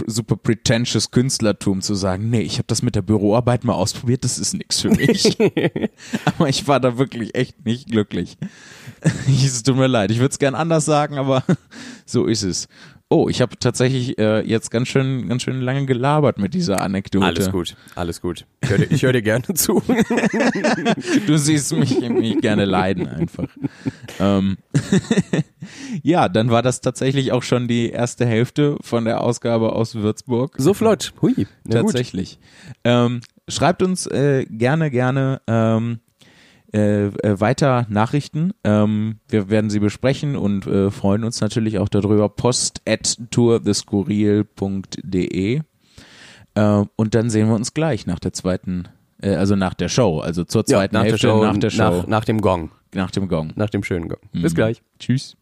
super 0.09 0.35
pretentious 0.35 1.13
Künstlertum 1.13 1.81
zu 1.81 1.95
sagen, 1.95 2.29
nee, 2.29 2.41
ich 2.41 2.55
habe 2.55 2.65
das 2.67 2.83
mit 2.83 2.97
der 2.97 3.03
Büroarbeit 3.03 3.63
mal 3.63 3.75
ausprobiert, 3.75 4.25
das 4.25 4.41
ist 4.41 4.53
nichts 4.53 4.81
für 4.81 4.91
mich. 4.91 5.39
aber 6.25 6.49
ich 6.49 6.67
war 6.67 6.81
da 6.81 6.99
wirklich 6.99 7.37
echt 7.37 7.65
nicht 7.65 7.89
glücklich. 7.89 8.37
es 9.29 9.63
tut 9.63 9.77
mir 9.77 9.87
leid, 9.87 10.11
ich 10.11 10.19
würde 10.19 10.33
es 10.33 10.41
gern 10.41 10.57
anders 10.57 10.85
sagen, 10.85 11.19
aber 11.19 11.45
so 12.05 12.27
ist 12.27 12.43
es. 12.43 12.67
Oh, 13.13 13.29
ich 13.29 13.43
habe 13.43 13.59
tatsächlich 13.59 14.17
äh, 14.19 14.41
jetzt 14.41 14.71
ganz 14.71 14.89
schön, 14.89 15.29
ganz 15.29 15.43
schön 15.43 15.61
lange 15.61 15.85
gelabert 15.85 16.39
mit 16.39 16.55
dieser 16.55 16.81
Anekdote. 16.81 17.27
Alles 17.27 17.53
gut, 17.53 17.77
alles 17.95 18.23
gut. 18.23 18.47
Ich 18.63 18.71
höre 18.71 18.79
dir, 18.79 18.87
hör 18.89 19.13
dir 19.13 19.21
gerne 19.21 19.45
zu. 19.55 19.83
du 21.27 21.37
siehst 21.37 21.75
mich, 21.75 22.01
mich 22.01 22.41
gerne 22.41 22.65
leiden 22.65 23.07
einfach. 23.07 23.49
ähm, 24.19 24.57
ja, 26.03 26.31
dann 26.31 26.49
war 26.49 26.63
das 26.63 26.81
tatsächlich 26.81 27.33
auch 27.33 27.43
schon 27.43 27.69
die 27.69 27.91
erste 27.91 28.25
Hälfte 28.25 28.79
von 28.81 29.05
der 29.05 29.21
Ausgabe 29.21 29.75
aus 29.75 29.95
Würzburg. 29.95 30.55
So 30.57 30.73
flott, 30.73 31.13
hui. 31.21 31.47
Tatsächlich. 31.69 32.39
Ähm, 32.83 33.21
schreibt 33.47 33.83
uns 33.83 34.07
äh, 34.07 34.47
gerne, 34.49 34.91
gerne 34.91 35.43
ähm, 35.47 36.01
äh, 36.73 37.07
äh, 37.07 37.41
weiter 37.41 37.87
Nachrichten. 37.91 38.53
Ähm, 38.65 39.21
wir 39.29 39.51
werden 39.51 39.71
sie 39.71 39.81
besprechen 39.81 40.37
und 40.37 40.67
äh, 40.67 40.91
freuen 40.91 41.25
uns 41.25 41.41
natürlich 41.41 41.79
auch 41.79 41.89
darüber. 41.89 42.29
Post 42.31 42.83
at 42.87 43.19
tourtheskurril.de 43.31 45.63
äh, 46.55 46.85
und 46.97 47.15
dann 47.15 47.31
sehen 47.31 47.49
wir 47.49 47.55
uns 47.55 47.73
gleich 47.75 48.07
nach 48.07 48.19
der 48.19 48.33
zweiten, 48.33 48.89
äh, 49.23 49.35
also 49.35 49.57
nach 49.57 49.75
der 49.75 49.89
Show, 49.89 50.21
also 50.21 50.45
zur 50.45 50.65
zweiten 50.65 50.95
ja, 50.95 51.01
nach 51.01 51.09
Hälfte, 51.09 51.27
der 51.27 51.33
Show, 51.33 51.45
nach 51.45 51.59
der 51.59 51.71
Show. 51.71 51.83
Nach, 51.83 52.07
nach 52.07 52.25
dem 52.25 52.41
Gong. 52.41 52.71
Nach 52.95 53.11
dem 53.11 53.29
Gong. 53.29 53.53
Nach 53.55 53.71
dem 53.71 53.85
schönen 53.85 54.09
Gong. 54.09 54.21
Bis 54.33 54.53
mhm. 54.53 54.57
gleich. 54.57 54.83
Tschüss. 54.99 55.37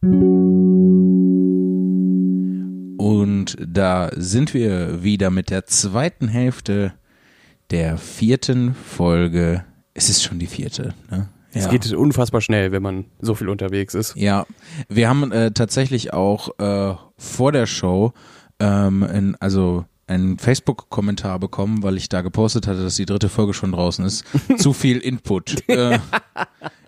Und 2.96 3.56
da 3.66 4.10
sind 4.14 4.54
wir 4.54 5.02
wieder 5.02 5.30
mit 5.30 5.50
der 5.50 5.66
zweiten 5.66 6.28
Hälfte 6.28 6.92
der 7.70 7.98
vierten 7.98 8.74
Folge 8.74 9.64
es 9.94 10.08
ist 10.08 10.22
schon 10.22 10.38
die 10.38 10.46
vierte. 10.46 10.94
Ne? 11.10 11.28
Es 11.52 11.68
geht 11.68 11.92
unfassbar 11.92 12.40
schnell, 12.40 12.70
wenn 12.72 12.82
man 12.82 13.06
so 13.20 13.34
viel 13.34 13.48
unterwegs 13.48 13.94
ist. 13.94 14.14
Ja, 14.16 14.46
wir 14.88 15.08
haben 15.08 15.32
äh, 15.32 15.50
tatsächlich 15.50 16.12
auch 16.12 16.58
äh, 16.58 16.94
vor 17.16 17.52
der 17.52 17.66
Show 17.66 18.12
ähm, 18.60 19.02
in, 19.02 19.36
also 19.40 19.84
einen 20.10 20.38
Facebook-Kommentar 20.38 21.38
bekommen, 21.38 21.82
weil 21.82 21.96
ich 21.96 22.08
da 22.08 22.20
gepostet 22.20 22.66
hatte, 22.66 22.82
dass 22.82 22.96
die 22.96 23.06
dritte 23.06 23.28
Folge 23.28 23.54
schon 23.54 23.72
draußen 23.72 24.04
ist. 24.04 24.24
Zu 24.58 24.72
viel 24.72 24.98
Input. 24.98 25.62
äh, 25.68 25.98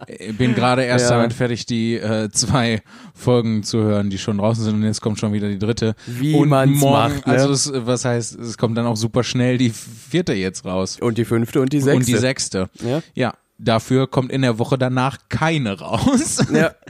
Ich 0.08 0.36
bin 0.36 0.54
gerade 0.54 0.82
erst 0.82 1.08
Ja. 1.10 1.16
damit 1.16 1.32
fertig, 1.32 1.64
die 1.64 1.94
äh, 1.94 2.28
zwei 2.30 2.82
Folgen 3.14 3.62
zu 3.62 3.78
hören, 3.78 4.10
die 4.10 4.18
schon 4.18 4.38
draußen 4.38 4.64
sind 4.64 4.74
und 4.74 4.82
jetzt 4.82 5.00
kommt 5.00 5.18
schon 5.20 5.32
wieder 5.32 5.48
die 5.48 5.58
dritte. 5.58 5.94
Wie 6.06 6.34
und 6.34 6.48
man's 6.48 6.80
morgen, 6.80 7.14
macht, 7.14 7.26
ne? 7.28 7.32
also 7.34 7.52
es, 7.52 7.72
was 7.86 8.04
heißt, 8.04 8.38
es 8.38 8.58
kommt 8.58 8.76
dann 8.76 8.86
auch 8.86 8.96
super 8.96 9.22
schnell 9.22 9.58
die 9.58 9.70
vierte 9.70 10.32
jetzt 10.34 10.64
raus. 10.64 10.98
Und 11.00 11.18
die 11.18 11.24
fünfte 11.24 11.60
und 11.60 11.72
die 11.72 11.80
sechste. 11.80 11.96
Und 11.98 12.08
die 12.08 12.16
sechste. 12.16 12.70
Ja. 12.84 13.02
Ja, 13.14 13.34
dafür 13.62 14.06
kommt 14.06 14.32
in 14.32 14.42
der 14.42 14.58
Woche 14.58 14.76
danach 14.76 15.18
keine 15.28 15.78
raus. 15.78 16.44
Ja. 16.52 16.72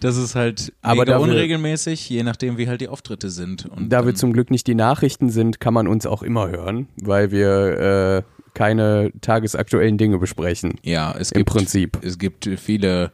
Das 0.00 0.16
ist 0.16 0.34
halt 0.34 0.72
Aber 0.80 1.04
mega 1.04 1.18
unregelmäßig, 1.18 2.08
je 2.08 2.22
nachdem, 2.22 2.56
wie 2.56 2.68
halt 2.68 2.80
die 2.80 2.88
Auftritte 2.88 3.28
sind. 3.28 3.66
Und 3.66 3.90
Da 3.90 4.06
wir 4.06 4.14
zum 4.14 4.32
Glück 4.32 4.50
nicht 4.50 4.66
die 4.66 4.74
Nachrichten 4.74 5.28
sind, 5.28 5.60
kann 5.60 5.74
man 5.74 5.88
uns 5.88 6.06
auch 6.06 6.22
immer 6.22 6.48
hören, 6.48 6.88
weil 6.96 7.30
wir 7.32 8.24
äh, 8.24 8.48
keine 8.54 9.12
tagesaktuellen 9.20 9.98
Dinge 9.98 10.18
besprechen. 10.18 10.74
ja, 10.82 11.14
es 11.18 11.32
Im 11.32 11.40
gibt, 11.40 11.50
Prinzip. 11.50 11.98
es 12.02 12.18
gibt 12.18 12.48
viele, 12.56 13.12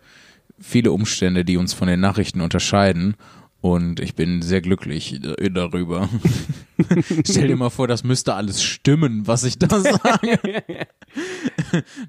viele 0.61 0.92
Umstände, 0.92 1.44
die 1.44 1.57
uns 1.57 1.72
von 1.72 1.88
den 1.88 1.98
Nachrichten 2.00 2.40
unterscheiden. 2.40 3.16
Und 3.64 3.98
ich 3.98 4.14
bin 4.14 4.42
sehr 4.42 4.61
glücklich 4.61 5.22
darüber. 5.22 6.11
Stell 7.27 7.48
dir 7.48 7.57
mal 7.57 7.70
vor, 7.70 7.88
das 7.88 8.05
müsste 8.05 8.35
alles 8.35 8.62
stimmen, 8.62 9.27
was 9.27 9.42
ich 9.42 9.59
da 9.59 9.81
sage. 9.81 10.38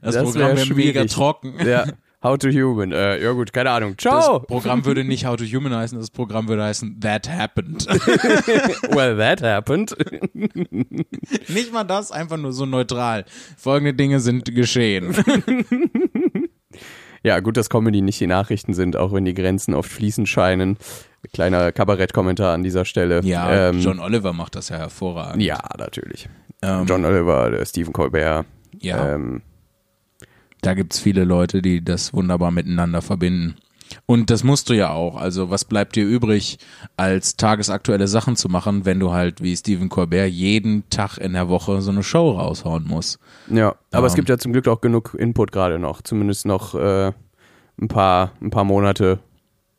Das, 0.02 0.16
Das 0.16 0.24
Programm 0.26 0.50
wär 0.50 0.58
wäre 0.58 0.74
mega 0.74 1.06
trocken. 1.06 1.54
Ja. 1.66 1.86
How 2.22 2.38
to 2.38 2.50
Human. 2.50 2.92
Äh, 2.92 3.24
ja 3.24 3.32
gut, 3.32 3.54
keine 3.54 3.70
Ahnung. 3.70 3.98
Ciao. 3.98 4.40
Das 4.40 4.48
Programm 4.48 4.84
würde 4.84 5.06
nicht 5.06 5.26
How 5.26 5.38
to 5.38 5.46
Human 5.46 5.74
heißen, 5.74 5.98
das 5.98 6.10
Programm 6.10 6.50
würde 6.50 6.66
heißen 6.66 7.00
That 7.00 7.30
Happened. 7.30 7.88
well, 8.90 9.16
that 9.16 9.42
happened. 9.42 9.96
nicht 10.34 11.72
mal 11.72 11.86
das, 11.86 12.12
einfach 12.12 12.36
nur 12.36 12.52
so 12.52 12.66
neutral. 12.66 13.24
Folgende 13.56 13.94
Dinge 13.94 14.20
sind 14.20 14.54
geschehen. 14.54 15.16
Ja, 17.26 17.40
gut, 17.40 17.58
dass 17.58 17.70
Comedy 17.72 18.02
nicht 18.02 18.20
die 18.20 18.28
Nachrichten 18.28 18.76
sind, 18.76 18.96
auch 18.96 19.12
wenn 19.12 19.26
die 19.26 19.34
Grenzen 19.34 19.74
oft 19.74 19.90
fließend 19.92 20.30
scheinen. 20.30 20.78
Kleiner 21.34 21.72
Kabarettkommentar 21.72 22.54
an 22.54 22.62
dieser 22.62 22.86
Stelle. 22.86 23.22
Ja, 23.24 23.70
ähm, 23.70 23.80
John 23.80 24.00
Oliver 24.00 24.32
macht 24.32 24.54
das 24.56 24.70
ja 24.70 24.78
hervorragend. 24.78 25.42
Ja, 25.42 25.60
natürlich. 25.80 26.30
Ähm, 26.62 26.86
John 26.86 27.04
Oliver, 27.04 27.66
Stephen 27.66 27.94
Colbert. 27.94 28.46
ja. 28.80 29.16
Ähm, 29.16 29.42
Da 30.62 30.76
gibt's 30.76 31.00
viele 31.00 31.24
Leute, 31.24 31.64
die 31.64 31.84
das 31.84 32.14
wunderbar 32.14 32.52
miteinander 32.52 33.02
verbinden. 33.02 33.56
Und 34.06 34.30
das 34.30 34.44
musst 34.44 34.70
du 34.70 34.74
ja 34.74 34.92
auch. 34.92 35.16
Also 35.16 35.50
was 35.50 35.66
bleibt 35.66 35.96
dir 35.96 36.06
übrig, 36.06 36.58
als 36.98 37.36
tagesaktuelle 37.38 38.08
Sachen 38.08 38.36
zu 38.36 38.50
machen, 38.50 38.86
wenn 38.86 39.00
du 39.00 39.12
halt 39.12 39.42
wie 39.42 39.56
Stephen 39.56 39.90
Colbert 39.90 40.30
jeden 40.30 40.90
Tag 40.90 41.18
in 41.18 41.34
der 41.34 41.50
Woche 41.50 41.82
so 41.82 41.92
eine 41.92 42.04
Show 42.04 42.32
raushauen 42.32 42.86
musst? 42.88 43.20
ja, 43.50 43.76
aber 43.92 44.08
es 44.08 44.14
Ähm. 44.14 44.18
gibt 44.18 44.30
ja 44.30 44.38
zum 44.38 44.54
Glück 44.54 44.68
auch 44.68 44.82
genug 44.82 45.16
Input 45.18 45.52
gerade 45.52 45.80
noch. 45.80 46.02
Zumindest 46.02 46.46
noch 46.46 46.76
äh, 46.76 47.12
ein 47.80 47.88
paar, 47.88 48.32
ein 48.42 48.50
paar 48.50 48.64
Monate, 48.64 49.20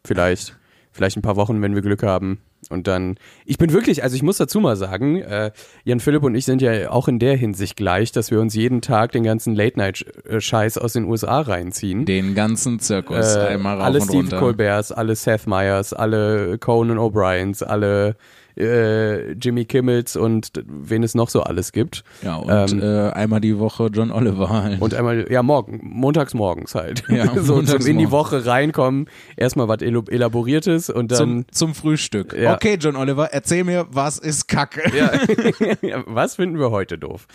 vielleicht, 0.05 0.57
vielleicht 0.93 1.17
ein 1.17 1.23
paar 1.23 1.37
Wochen, 1.37 1.61
wenn 1.63 1.75
wir 1.75 1.83
Glück 1.83 2.03
haben. 2.03 2.39
Und 2.71 2.87
dann, 2.87 3.17
ich 3.45 3.59
bin 3.59 3.73
wirklich, 3.73 4.03
also 4.03 4.17
ich 4.17 4.23
muss 4.23 4.37
dazu 4.39 4.61
mal 4.61 4.77
sagen, 4.77 5.17
äh, 5.17 5.51
Jan 5.85 6.01
Philipp 6.01 6.23
und 6.23 6.35
ich 6.35 6.45
sind 6.45 6.63
ja 6.63 6.91
auch 6.91 7.09
in 7.09 7.19
der 7.19 7.37
Hinsicht 7.37 7.77
gleich, 7.77 8.13
dass 8.13 8.31
wir 8.31 8.41
uns 8.41 8.55
jeden 8.55 8.81
Tag 8.81 9.13
den 9.13 9.23
ganzen 9.23 9.55
Late-Night-Scheiß 9.55 10.79
aus 10.79 10.93
den 10.93 11.05
USA 11.05 11.41
reinziehen. 11.41 12.05
Den 12.05 12.35
ganzen 12.35 12.79
Zirkus 12.81 13.37
Äh, 13.37 13.41
einmal 13.41 13.77
rauf 13.77 13.85
alle 13.85 13.99
und 13.99 14.05
Steve 14.05 14.19
runter. 14.19 14.39
Colberts, 14.39 14.93
alle 14.93 15.17
Seth 15.17 15.47
Meyers, 15.47 15.93
alle 15.93 16.59
Conan 16.59 16.99
O'Briens, 16.99 17.63
alle 17.63 18.17
äh, 18.57 19.33
Jimmy 19.33 19.65
Kimmels 19.65 20.17
und 20.17 20.51
wen 20.67 21.03
es 21.03 21.15
noch 21.15 21.29
so 21.29 21.43
alles 21.43 21.73
gibt. 21.73 22.05
Ja, 22.23 22.37
und 22.37 22.73
Ähm, 22.73 22.83
äh, 22.83 23.11
einmal 23.11 23.41
die 23.41 23.59
Woche 23.59 23.91
John 23.93 24.11
Oliver 24.11 24.51
halt. 24.51 24.81
Und 24.81 24.95
einmal, 24.95 25.31
ja, 25.31 25.43
morgen, 25.43 25.81
montags 25.83 26.35
morgens 26.35 26.75
halt. 26.75 27.05
Ja, 27.09 27.27
so 27.37 27.57
montags 27.57 27.85
zum 27.85 27.91
in 27.91 27.99
die. 27.99 28.11
Woche 28.11 28.47
reinkommen, 28.47 29.09
erstmal 29.37 29.69
was 29.69 29.83
Elaboriertes 29.83 30.91
und 30.91 31.13
dann. 31.13 31.19
zum, 31.19 31.45
zum 31.51 31.75
Frühstück. 31.75 32.37
Ja. 32.39 32.55
Okay, 32.55 32.79
John 32.81 32.97
Oliver, 32.97 33.33
erzähl 33.33 33.65
mir, 33.65 33.87
was 33.91 34.19
ist 34.19 34.49
Kacke? 34.49 34.83
Ja, 35.83 36.03
was 36.07 36.37
finden 36.37 36.59
wir 36.59 36.71
heute 36.71 36.99
doof? 36.99 37.27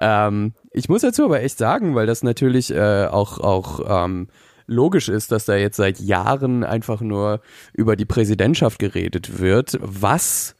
Ähm, 0.00 0.52
ich 0.72 0.88
muss 0.88 1.02
dazu 1.02 1.24
aber 1.24 1.42
echt 1.42 1.58
sagen, 1.58 1.94
weil 1.94 2.06
das 2.06 2.22
natürlich 2.22 2.74
äh, 2.74 3.06
auch, 3.06 3.38
auch 3.38 4.04
ähm, 4.04 4.28
logisch 4.66 5.08
ist, 5.08 5.32
dass 5.32 5.44
da 5.44 5.56
jetzt 5.56 5.76
seit 5.76 6.00
Jahren 6.00 6.64
einfach 6.64 7.00
nur 7.00 7.40
über 7.72 7.96
die 7.96 8.04
Präsidentschaft 8.04 8.78
geredet 8.78 9.38
wird, 9.38 9.78
was 9.80 10.56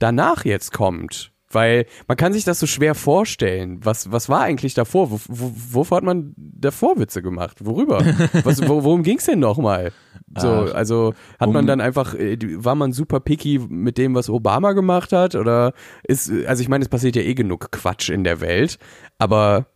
danach 0.00 0.44
jetzt 0.44 0.72
kommt. 0.72 1.32
Weil 1.52 1.86
man 2.06 2.16
kann 2.16 2.32
sich 2.32 2.44
das 2.44 2.60
so 2.60 2.66
schwer 2.66 2.94
vorstellen. 2.94 3.80
Was, 3.82 4.12
was 4.12 4.28
war 4.28 4.42
eigentlich 4.42 4.74
davor? 4.74 5.10
Wo, 5.10 5.20
wo, 5.26 5.52
wovor 5.72 5.96
hat 5.96 6.04
man 6.04 6.32
davor 6.36 6.96
Witze 6.96 7.22
gemacht? 7.22 7.64
Worüber? 7.64 8.04
Was, 8.44 8.66
wo, 8.68 8.84
worum 8.84 9.02
ging's 9.02 9.26
denn 9.26 9.40
nochmal? 9.40 9.90
So, 10.38 10.48
Ach, 10.48 10.74
also 10.74 11.12
hat 11.40 11.48
um- 11.48 11.54
man 11.54 11.66
dann 11.66 11.80
einfach, 11.80 12.14
äh, 12.14 12.38
war 12.64 12.76
man 12.76 12.92
super 12.92 13.18
picky 13.18 13.58
mit 13.68 13.98
dem, 13.98 14.14
was 14.14 14.30
Obama 14.30 14.74
gemacht 14.74 15.12
hat? 15.12 15.34
Oder 15.34 15.72
ist, 16.04 16.30
also 16.46 16.62
ich 16.62 16.68
meine, 16.68 16.82
es 16.82 16.88
passiert 16.88 17.16
ja 17.16 17.22
eh 17.22 17.34
genug 17.34 17.72
Quatsch 17.72 18.10
in 18.10 18.22
der 18.22 18.40
Welt, 18.40 18.78
aber 19.18 19.66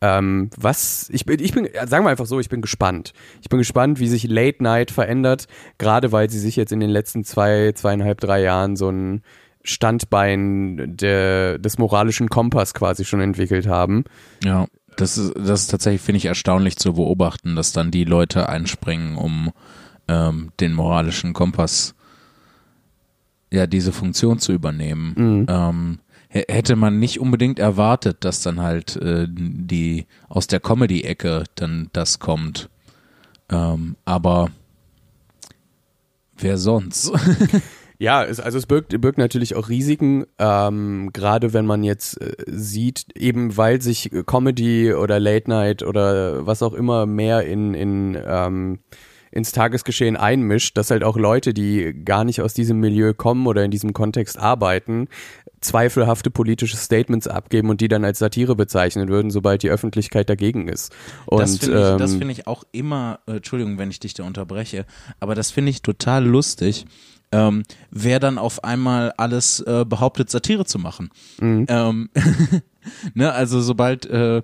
ähm, 0.00 0.48
was, 0.56 1.10
ich 1.12 1.26
bin, 1.26 1.40
ich 1.40 1.52
bin, 1.52 1.68
sagen 1.86 2.06
wir 2.06 2.10
einfach 2.10 2.24
so, 2.24 2.40
ich 2.40 2.48
bin 2.48 2.62
gespannt. 2.62 3.12
Ich 3.42 3.50
bin 3.50 3.58
gespannt, 3.58 4.00
wie 4.00 4.08
sich 4.08 4.24
Late 4.26 4.62
Night 4.62 4.90
verändert, 4.90 5.46
gerade 5.76 6.10
weil 6.10 6.30
sie 6.30 6.38
sich 6.38 6.56
jetzt 6.56 6.72
in 6.72 6.80
den 6.80 6.90
letzten 6.90 7.24
zwei, 7.24 7.72
zweieinhalb, 7.72 8.18
drei 8.20 8.40
Jahren 8.40 8.76
so 8.76 8.88
ein 8.88 9.22
Standbein 9.68 10.96
der, 10.96 11.58
des 11.58 11.78
moralischen 11.78 12.28
Kompass 12.28 12.74
quasi 12.74 13.04
schon 13.04 13.20
entwickelt 13.20 13.66
haben. 13.66 14.04
Ja, 14.44 14.66
das 14.96 15.16
ist, 15.18 15.32
das 15.36 15.62
ist 15.62 15.66
tatsächlich, 15.70 16.02
finde 16.02 16.16
ich, 16.18 16.24
erstaunlich 16.26 16.76
zu 16.76 16.94
beobachten, 16.94 17.54
dass 17.54 17.72
dann 17.72 17.90
die 17.90 18.04
Leute 18.04 18.48
einspringen, 18.48 19.16
um 19.16 19.52
ähm, 20.08 20.50
den 20.58 20.72
moralischen 20.72 21.34
Kompass, 21.34 21.94
ja, 23.52 23.66
diese 23.66 23.92
Funktion 23.92 24.38
zu 24.38 24.52
übernehmen. 24.52 25.46
Ähm, 25.48 25.98
h- 26.34 26.44
hätte 26.48 26.76
man 26.76 26.98
nicht 26.98 27.20
unbedingt 27.20 27.58
erwartet, 27.58 28.24
dass 28.24 28.42
dann 28.42 28.60
halt 28.60 28.96
äh, 28.96 29.26
die 29.30 30.06
aus 30.28 30.46
der 30.46 30.60
Comedy-Ecke 30.60 31.44
dann 31.54 31.88
das 31.92 32.18
kommt. 32.18 32.68
Ähm, 33.50 33.96
aber 34.04 34.50
wer 36.36 36.58
sonst? 36.58 37.12
Ja, 37.98 38.24
es, 38.24 38.38
also 38.38 38.58
es 38.58 38.66
birgt, 38.66 39.00
birgt 39.00 39.18
natürlich 39.18 39.56
auch 39.56 39.68
Risiken, 39.68 40.24
ähm, 40.38 41.10
gerade 41.12 41.52
wenn 41.52 41.66
man 41.66 41.82
jetzt 41.82 42.20
äh, 42.20 42.34
sieht, 42.46 43.06
eben 43.16 43.56
weil 43.56 43.82
sich 43.82 44.10
Comedy 44.26 44.94
oder 44.94 45.18
Late 45.18 45.50
Night 45.50 45.82
oder 45.82 46.46
was 46.46 46.62
auch 46.62 46.74
immer 46.74 47.06
mehr 47.06 47.42
in, 47.44 47.74
in 47.74 48.16
ähm, 48.24 48.78
ins 49.30 49.52
Tagesgeschehen 49.52 50.16
einmischt, 50.16 50.76
dass 50.76 50.90
halt 50.90 51.04
auch 51.04 51.16
Leute, 51.16 51.52
die 51.52 51.92
gar 52.04 52.24
nicht 52.24 52.40
aus 52.40 52.54
diesem 52.54 52.80
Milieu 52.80 53.12
kommen 53.12 53.46
oder 53.46 53.64
in 53.64 53.70
diesem 53.70 53.92
Kontext 53.92 54.38
arbeiten, 54.38 55.08
zweifelhafte 55.60 56.30
politische 56.30 56.76
Statements 56.76 57.26
abgeben 57.26 57.68
und 57.68 57.80
die 57.80 57.88
dann 57.88 58.04
als 58.04 58.18
Satire 58.20 58.54
bezeichnen 58.54 59.08
würden, 59.08 59.30
sobald 59.30 59.62
die 59.62 59.70
Öffentlichkeit 59.70 60.30
dagegen 60.30 60.68
ist. 60.68 60.94
Und 61.26 61.40
das 61.40 61.58
finde 61.58 61.76
ich, 61.76 61.98
das 61.98 62.12
ähm, 62.12 62.18
finde 62.18 62.32
ich 62.32 62.46
auch 62.46 62.64
immer, 62.72 63.20
äh, 63.26 63.36
Entschuldigung, 63.36 63.76
wenn 63.78 63.90
ich 63.90 64.00
dich 64.00 64.14
da 64.14 64.24
unterbreche, 64.24 64.86
aber 65.20 65.34
das 65.34 65.50
finde 65.50 65.70
ich 65.70 65.82
total 65.82 66.24
lustig, 66.24 66.86
ähm, 67.32 67.62
wer 67.90 68.20
dann 68.20 68.38
auf 68.38 68.64
einmal 68.64 69.12
alles 69.16 69.60
äh, 69.60 69.84
behauptet, 69.86 70.30
Satire 70.30 70.64
zu 70.64 70.78
machen. 70.78 71.10
Mhm. 71.40 71.66
Ähm, 71.68 72.10
ne, 73.14 73.32
also 73.32 73.60
sobald, 73.60 74.06
äh, 74.06 74.42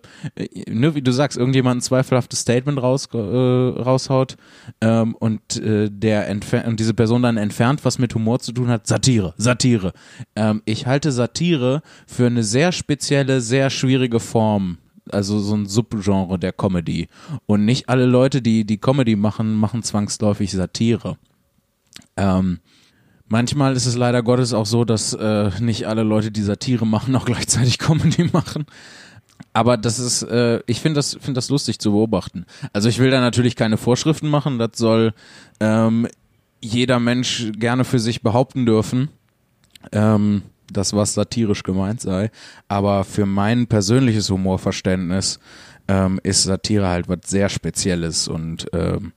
ne, 0.69 0.95
wie 0.95 1.03
du 1.03 1.13
sagst, 1.13 1.39
irgendjemand 1.39 1.79
ein 1.79 1.83
zweifelhaftes 1.83 2.41
Statement 2.41 2.83
raus, 2.83 3.09
äh, 3.13 3.17
raushaut 3.17 4.37
ähm, 4.81 5.15
und 5.15 5.57
äh, 5.57 5.91
der 5.91 6.31
und 6.67 6.81
diese 6.81 6.95
Person 6.95 7.23
dann 7.23 7.37
entfernt, 7.37 7.85
was 7.85 7.99
mit 7.99 8.15
Humor 8.15 8.41
zu 8.41 8.53
tun 8.53 8.69
hat, 8.69 8.87
Satire, 8.87 9.35
Satire. 9.37 9.93
Ähm, 10.37 10.63
ich 10.65 10.87
halte 10.87 11.13
Satire 11.13 11.83
für 12.07 12.27
eine 12.27 12.43
sehr 12.43 12.73
spezielle, 12.73 13.41
sehr 13.41 13.71
schwierige 13.71 14.21
Form 14.21 14.79
also 15.11 15.39
so 15.39 15.55
ein 15.55 15.67
Subgenre 15.67 16.39
der 16.39 16.53
Comedy. 16.53 17.09
Und 17.45 17.67
nicht 17.67 17.91
alle 17.91 18.07
Leute, 18.07 18.41
die 18.41 18.65
die 18.65 18.79
Comedy 18.79 19.17
machen, 19.17 19.55
machen 19.55 19.83
zwangsläufig 19.83 20.51
Satire. 20.51 21.19
Ähm, 22.17 22.61
manchmal 23.35 23.75
ist 23.75 23.87
es 23.87 23.97
leider 23.97 24.23
Gottes 24.23 24.55
auch 24.55 24.65
so, 24.65 24.85
dass 24.85 25.13
äh, 25.13 25.51
nicht 25.59 25.89
alle 25.89 26.05
Leute, 26.05 26.31
die 26.31 26.41
Satire 26.41 26.87
machen, 26.87 27.17
auch 27.17 27.25
gleichzeitig 27.25 27.79
Comedy 27.81 28.31
machen. 28.33 28.65
Aber 29.53 29.77
das 29.77 29.99
ist, 29.99 30.23
äh, 30.23 30.61
ich 30.67 30.81
finde 30.81 30.99
das, 30.99 31.15
finde 31.15 31.39
das 31.39 31.51
lustig 31.51 31.81
zu 31.81 31.91
beobachten. 31.91 32.47
Also 32.73 32.89
ich 32.89 33.01
will 33.01 33.11
da 33.11 33.21
natürlich 33.21 33.57
keine 33.57 33.77
Vorschriften 33.77 34.29
machen. 34.29 34.61
Das 34.61 34.71
soll 34.77 35.15
ähm, 35.59 36.07
jeder 36.61 37.01
Mensch 37.01 37.51
gerne 37.59 37.83
für 37.83 37.99
sich 37.99 38.23
behaupten 38.23 38.67
dürfen. 38.67 39.09
Ähm, 39.91 40.43
das, 40.73 40.93
was 40.93 41.15
satirisch 41.15 41.65
gemeint 41.65 42.01
sei. 42.01 42.31
Aber 42.69 43.03
für 43.03 43.27
mein 43.27 43.67
persönliches 43.67 44.31
Humorverständnis 44.31 45.41
ähm, 45.89 46.21
ist 46.23 46.45
Satire 46.45 46.87
halt 46.87 47.09
was 47.09 47.19
sehr 47.27 47.49
Spezielles 47.49 48.29
und 48.29 48.69
ähm, 48.73 49.13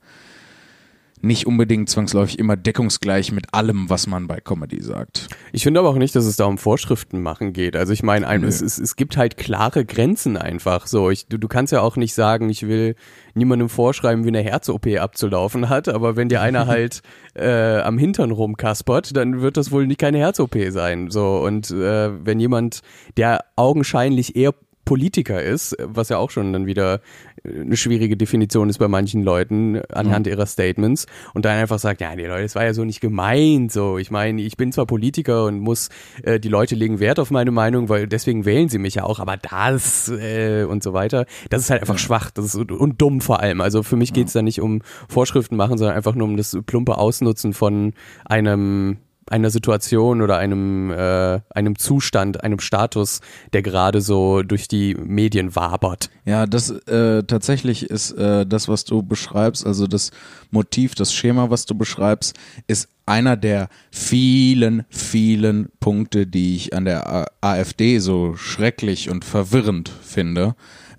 nicht 1.20 1.46
unbedingt 1.46 1.88
zwangsläufig 1.88 2.38
immer 2.38 2.56
deckungsgleich 2.56 3.32
mit 3.32 3.54
allem, 3.54 3.90
was 3.90 4.06
man 4.06 4.26
bei 4.26 4.40
Comedy 4.40 4.82
sagt. 4.82 5.28
Ich 5.52 5.62
finde 5.62 5.80
aber 5.80 5.88
auch 5.90 5.96
nicht, 5.96 6.14
dass 6.14 6.24
es 6.24 6.36
da 6.36 6.44
um 6.44 6.58
Vorschriften 6.58 7.22
machen 7.22 7.52
geht. 7.52 7.76
Also 7.76 7.92
ich 7.92 8.02
meine, 8.02 8.26
es, 8.46 8.60
es, 8.60 8.78
es 8.78 8.96
gibt 8.96 9.16
halt 9.16 9.36
klare 9.36 9.84
Grenzen 9.84 10.36
einfach. 10.36 10.86
So, 10.86 11.10
ich, 11.10 11.26
du, 11.26 11.38
du 11.38 11.48
kannst 11.48 11.72
ja 11.72 11.80
auch 11.80 11.96
nicht 11.96 12.14
sagen, 12.14 12.48
ich 12.48 12.66
will 12.66 12.94
niemandem 13.34 13.68
vorschreiben, 13.68 14.24
wie 14.24 14.28
eine 14.28 14.42
Herz-OP 14.42 14.86
abzulaufen 14.98 15.68
hat, 15.68 15.88
aber 15.88 16.16
wenn 16.16 16.28
dir 16.28 16.40
einer 16.40 16.66
halt 16.68 17.02
äh, 17.34 17.80
am 17.80 17.98
Hintern 17.98 18.30
rumkaspert, 18.30 19.16
dann 19.16 19.40
wird 19.40 19.56
das 19.56 19.70
wohl 19.70 19.86
nicht 19.86 20.00
keine 20.00 20.18
Herz-OP 20.18 20.56
sein. 20.70 21.10
So, 21.10 21.38
und 21.38 21.70
äh, 21.70 22.24
wenn 22.24 22.40
jemand, 22.40 22.82
der 23.16 23.44
augenscheinlich 23.56 24.36
eher 24.36 24.54
Politiker 24.88 25.42
ist, 25.42 25.76
was 25.82 26.08
ja 26.08 26.16
auch 26.16 26.30
schon 26.30 26.50
dann 26.54 26.64
wieder 26.64 27.02
eine 27.44 27.76
schwierige 27.76 28.16
Definition 28.16 28.70
ist 28.70 28.78
bei 28.78 28.88
manchen 28.88 29.22
Leuten 29.22 29.82
anhand 29.92 30.24
mhm. 30.24 30.32
ihrer 30.32 30.46
Statements 30.46 31.04
und 31.34 31.44
dann 31.44 31.58
einfach 31.58 31.78
sagt, 31.78 32.00
ja, 32.00 32.16
die 32.16 32.24
Leute, 32.24 32.44
das 32.44 32.54
war 32.54 32.64
ja 32.64 32.72
so 32.72 32.86
nicht 32.86 33.02
gemeint, 33.02 33.70
so. 33.70 33.98
Ich 33.98 34.10
meine, 34.10 34.40
ich 34.40 34.56
bin 34.56 34.72
zwar 34.72 34.86
Politiker 34.86 35.44
und 35.44 35.60
muss, 35.60 35.90
äh, 36.22 36.40
die 36.40 36.48
Leute 36.48 36.74
legen 36.74 37.00
Wert 37.00 37.20
auf 37.20 37.30
meine 37.30 37.50
Meinung, 37.50 37.90
weil 37.90 38.06
deswegen 38.06 38.46
wählen 38.46 38.70
sie 38.70 38.78
mich 38.78 38.94
ja 38.94 39.04
auch, 39.04 39.20
aber 39.20 39.36
das 39.36 40.08
äh, 40.08 40.64
und 40.64 40.82
so 40.82 40.94
weiter, 40.94 41.26
das 41.50 41.60
ist 41.60 41.70
halt 41.70 41.82
einfach 41.82 41.98
schwach, 41.98 42.30
das 42.30 42.54
ist 42.54 42.72
und 42.72 43.02
dumm 43.02 43.20
vor 43.20 43.40
allem. 43.40 43.60
Also 43.60 43.82
für 43.82 43.96
mich 43.96 44.14
geht 44.14 44.28
es 44.28 44.32
da 44.32 44.40
nicht 44.40 44.62
um 44.62 44.80
Vorschriften 45.06 45.56
machen, 45.56 45.76
sondern 45.76 45.98
einfach 45.98 46.14
nur 46.14 46.26
um 46.26 46.38
das 46.38 46.56
plumpe 46.64 46.96
Ausnutzen 46.96 47.52
von 47.52 47.92
einem 48.24 48.96
einer 49.32 49.50
Situation 49.50 50.22
oder 50.22 50.38
einem, 50.38 50.90
äh, 50.90 51.40
einem 51.50 51.78
Zustand, 51.78 52.42
einem 52.42 52.60
Status, 52.60 53.20
der 53.52 53.62
gerade 53.62 54.00
so 54.00 54.42
durch 54.42 54.68
die 54.68 54.94
Medien 54.94 55.54
wabert. 55.54 56.10
Ja, 56.24 56.46
das 56.46 56.70
äh, 56.70 57.22
tatsächlich 57.24 57.84
ist 57.84 58.12
äh, 58.12 58.46
das, 58.46 58.68
was 58.68 58.84
du 58.84 59.02
beschreibst, 59.02 59.66
also 59.66 59.86
das 59.86 60.10
Motiv, 60.50 60.94
das 60.94 61.12
Schema, 61.12 61.50
was 61.50 61.66
du 61.66 61.74
beschreibst, 61.74 62.36
ist 62.66 62.88
einer 63.06 63.36
der 63.36 63.68
vielen, 63.90 64.84
vielen 64.90 65.70
Punkte, 65.80 66.26
die 66.26 66.56
ich 66.56 66.74
an 66.74 66.84
der 66.84 67.28
AfD 67.40 67.98
so 67.98 68.36
schrecklich 68.36 69.10
und 69.10 69.24
verwirrend 69.24 69.90
finde. 70.02 70.54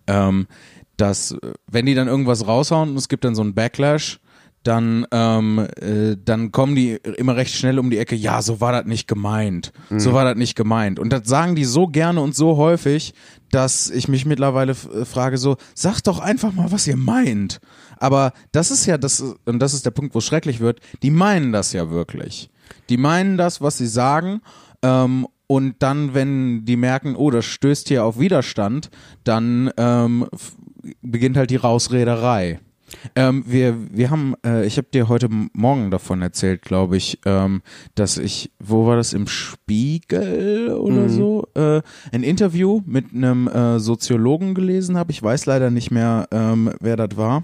Ähm, 0.08 0.48
dass, 0.98 1.36
wenn 1.68 1.86
die 1.86 1.96
dann 1.96 2.08
irgendwas 2.08 2.46
raushauen 2.46 2.90
und 2.90 2.98
es 2.98 3.08
gibt 3.08 3.24
dann 3.24 3.36
so 3.36 3.42
einen 3.42 3.54
Backlash, 3.54 4.20
dann, 4.64 5.06
ähm, 5.12 5.68
äh, 5.80 6.18
dann 6.24 6.52
kommen 6.52 6.76
die 6.76 6.98
immer 7.18 7.36
recht 7.36 7.56
schnell 7.56 7.80
um 7.80 7.90
die 7.90 7.98
Ecke, 7.98 8.16
ja, 8.16 8.42
so 8.42 8.60
war 8.60 8.72
das 8.72 8.86
nicht 8.86 9.08
gemeint. 9.08 9.72
Mhm. 9.90 10.00
So 10.00 10.14
war 10.14 10.26
das 10.26 10.36
nicht 10.36 10.56
gemeint. 10.56 11.00
Und 11.00 11.12
das 11.12 11.28
sagen 11.28 11.56
die 11.56 11.66
so 11.66 11.88
gerne 11.88 12.22
und 12.22 12.36
so 12.36 12.58
häufig, 12.58 13.14
dass 13.52 13.90
ich 13.90 14.08
mich 14.08 14.26
mittlerweile 14.26 14.74
äh, 14.74 15.06
frage, 15.06 15.38
so, 15.38 15.58
sagt 15.76 16.08
doch 16.08 16.20
einfach 16.20 16.54
mal, 16.54 16.72
was 16.72 16.88
ihr 16.88 16.98
meint. 16.98 17.60
Aber 17.98 18.34
das 18.52 18.72
ist 18.72 18.86
ja 18.86 18.98
das, 18.98 19.24
und 19.46 19.60
das 19.60 19.74
ist 19.74 19.86
der 19.86 19.92
Punkt, 19.92 20.14
wo 20.14 20.20
es 20.20 20.26
schrecklich 20.26 20.60
wird, 20.60 20.80
die 21.04 21.12
meinen 21.12 21.52
das 21.52 21.74
ja 21.74 21.90
wirklich. 21.90 22.50
Die 22.90 22.98
meinen 22.98 23.38
das, 23.38 23.62
was 23.62 23.78
sie 23.78 23.88
sagen, 23.88 24.42
ähm, 24.82 25.28
und 25.48 25.78
dann, 25.80 26.14
wenn 26.14 26.64
die 26.66 26.76
merken, 26.76 27.16
oh, 27.16 27.32
das 27.32 27.46
stößt 27.46 27.88
hier 27.88 28.06
auf 28.06 28.20
Widerstand, 28.20 28.92
dann 29.24 29.72
ähm, 29.78 30.28
beginnt 31.02 31.38
halt 31.38 31.50
die 31.50 31.56
Rausrederei. 31.56 32.60
Ähm, 33.16 33.44
wir, 33.48 33.76
wir 33.92 34.10
haben, 34.10 34.36
äh, 34.46 34.66
ich 34.66 34.78
habe 34.78 34.88
dir 34.94 35.08
heute 35.08 35.30
Morgen 35.54 35.92
davon 35.92 36.22
erzählt, 36.22 36.62
glaube 36.62 36.98
ich, 36.98 37.20
ähm, 37.26 37.62
dass 37.96 38.18
ich, 38.18 38.52
wo 38.60 38.86
war 38.86 38.96
das, 38.96 39.14
im 39.14 39.28
Spiegel 39.28 40.74
oder 40.74 41.04
mhm. 41.04 41.10
so, 41.10 41.48
äh, 41.56 41.82
ein 42.12 42.24
Interview 42.24 42.82
mit 42.86 43.14
einem 43.14 43.48
äh, 43.48 43.80
Soziologen 43.80 44.54
gelesen 44.54 44.98
habe. 44.98 45.12
Ich 45.12 45.22
weiß 45.22 45.46
leider 45.46 45.70
nicht 45.72 45.92
mehr, 45.92 46.28
ähm, 46.32 46.72
wer 46.80 46.96
das 46.96 47.18
war. 47.18 47.44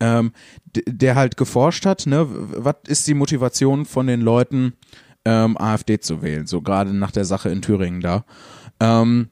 Ähm, 0.00 0.32
der 0.86 1.16
halt 1.16 1.36
geforscht 1.36 1.86
hat, 1.86 2.06
ne, 2.06 2.26
was 2.28 2.76
ist 2.86 3.06
die 3.06 3.14
Motivation 3.14 3.84
von 3.84 4.06
den 4.06 4.20
Leuten, 4.20 4.74
ähm, 5.24 5.56
AfD 5.58 6.00
zu 6.00 6.22
wählen, 6.22 6.46
so 6.46 6.62
gerade 6.62 6.92
nach 6.92 7.10
der 7.10 7.24
Sache 7.24 7.50
in 7.50 7.62
Thüringen 7.62 8.00
da. 8.00 8.24
Ähm, 8.80 9.28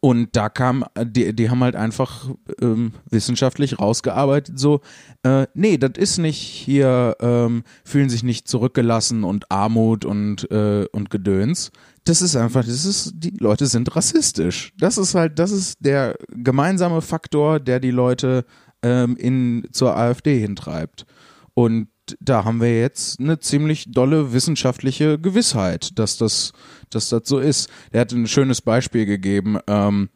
und 0.00 0.36
da 0.36 0.48
kam, 0.48 0.84
die, 1.02 1.34
die 1.34 1.50
haben 1.50 1.64
halt 1.64 1.74
einfach 1.74 2.30
ähm, 2.60 2.92
wissenschaftlich 3.10 3.78
rausgearbeitet, 3.78 4.58
so, 4.58 4.80
äh, 5.22 5.46
nee, 5.54 5.78
das 5.78 5.92
ist 5.96 6.18
nicht 6.18 6.38
hier, 6.38 7.16
ähm, 7.20 7.64
fühlen 7.84 8.10
sich 8.10 8.22
nicht 8.22 8.46
zurückgelassen 8.46 9.24
und 9.24 9.50
Armut 9.50 10.04
und, 10.04 10.50
äh, 10.50 10.86
und 10.92 11.10
Gedöns. 11.10 11.70
Das 12.04 12.22
ist 12.22 12.36
einfach, 12.36 12.64
das 12.64 12.84
ist, 12.84 13.14
die 13.16 13.34
Leute 13.38 13.66
sind 13.66 13.96
rassistisch. 13.96 14.72
Das 14.78 14.98
ist 14.98 15.14
halt, 15.14 15.38
das 15.38 15.50
ist 15.50 15.78
der 15.80 16.16
gemeinsame 16.28 17.00
Faktor, 17.00 17.58
der 17.58 17.80
die 17.80 17.90
Leute 17.90 18.44
ähm, 18.82 19.16
in, 19.16 19.66
zur 19.72 19.96
AfD 19.96 20.38
hintreibt. 20.38 21.06
Und 21.54 21.88
da 22.20 22.44
haben 22.44 22.60
wir 22.60 22.78
jetzt 22.78 23.18
eine 23.18 23.40
ziemlich 23.40 23.86
dolle 23.90 24.32
wissenschaftliche 24.32 25.18
Gewissheit, 25.18 25.98
dass 25.98 26.16
das, 26.16 26.52
dass 26.90 27.08
das 27.08 27.22
so 27.24 27.38
ist. 27.38 27.68
Er 27.92 28.02
hat 28.02 28.12
ein 28.12 28.26
schönes 28.26 28.60
Beispiel 28.60 29.06
gegeben, 29.06 29.58
ähm, 29.66 30.08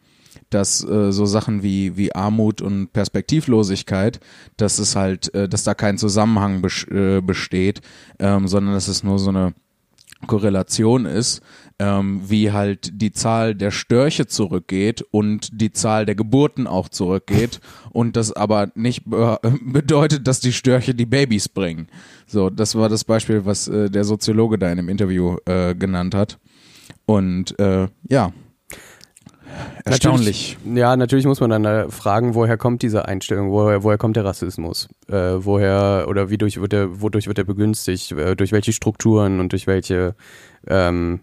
dass 0.51 0.85
äh, 0.85 1.13
so 1.13 1.27
Sachen 1.27 1.63
wie, 1.63 1.97
wie 1.97 2.15
Armut 2.15 2.61
und 2.61 2.93
Perspektivlosigkeit, 2.93 4.21
dass 4.57 4.79
es 4.79 4.97
halt, 4.97 5.33
äh, 5.35 5.49
dass 5.49 5.65
da 5.65 5.75
kein 5.75 5.99
Zusammenhang 5.99 6.61
bes 6.61 6.85
äh, 6.89 7.21
besteht, 7.21 7.81
ähm, 8.19 8.49
sondern 8.49 8.75
dass 8.75 8.89
es 8.89 9.03
nur 9.03 9.19
so 9.19 9.31
eine 9.31 9.55
Korrelation 10.27 11.07
ist, 11.07 11.41
ähm, 11.79 12.21
wie 12.27 12.53
halt 12.53 13.01
die 13.01 13.13
Zahl 13.13 13.55
der 13.55 13.71
Störche 13.71 14.27
zurückgeht 14.27 15.03
und 15.11 15.49
die 15.61 15.73
Zahl 15.73 16.05
der 16.05 16.15
Geburten 16.15 16.67
auch 16.67 16.89
zurückgeht 16.89 17.61
und 17.91 18.17
das 18.17 18.33
aber 18.33 18.71
nicht 18.75 19.09
be 19.09 19.39
bedeutet, 19.63 20.27
dass 20.27 20.41
die 20.41 20.53
Störche 20.53 20.95
die 20.95 21.07
Babys 21.07 21.49
bringen. 21.49 21.89
So, 22.27 22.51
das 22.51 22.75
war 22.75 22.89
das 22.89 23.05
Beispiel, 23.05 23.47
was 23.47 23.69
äh, 23.69 23.89
der 23.89 24.05
Soziologe 24.05 24.59
da 24.59 24.71
in 24.71 24.77
dem 24.77 24.89
Interview 24.89 25.37
äh, 25.47 25.75
genannt 25.75 26.15
hat. 26.15 26.39
Und 27.07 27.59
äh, 27.59 27.89
ja, 28.09 28.33
Erstaunlich. 29.85 30.57
Natürlich, 30.59 30.79
ja, 30.79 30.97
natürlich 30.97 31.27
muss 31.27 31.41
man 31.41 31.51
dann 31.51 31.65
äh, 31.65 31.89
fragen, 31.91 32.35
woher 32.35 32.57
kommt 32.57 32.83
diese 32.83 33.07
Einstellung, 33.07 33.51
woher, 33.51 33.83
woher 33.83 33.99
kommt 33.99 34.17
der 34.17 34.25
Rassismus? 34.25 34.89
Äh, 35.09 35.15
woher 35.39 36.07
oder 36.09 36.31
wie 36.31 36.39
durch 36.39 36.61
wird 36.61 36.73
er, 36.73 37.01
wodurch 37.01 37.27
wird 37.27 37.39
er 37.39 37.45
begünstigt? 37.45 38.13
Äh, 38.13 38.37
durch 38.37 38.53
welche 38.53 38.73
Strukturen 38.73 39.41
und 39.41 39.53
durch 39.53 39.67
welche 39.67 40.15
ähm, 40.67 41.21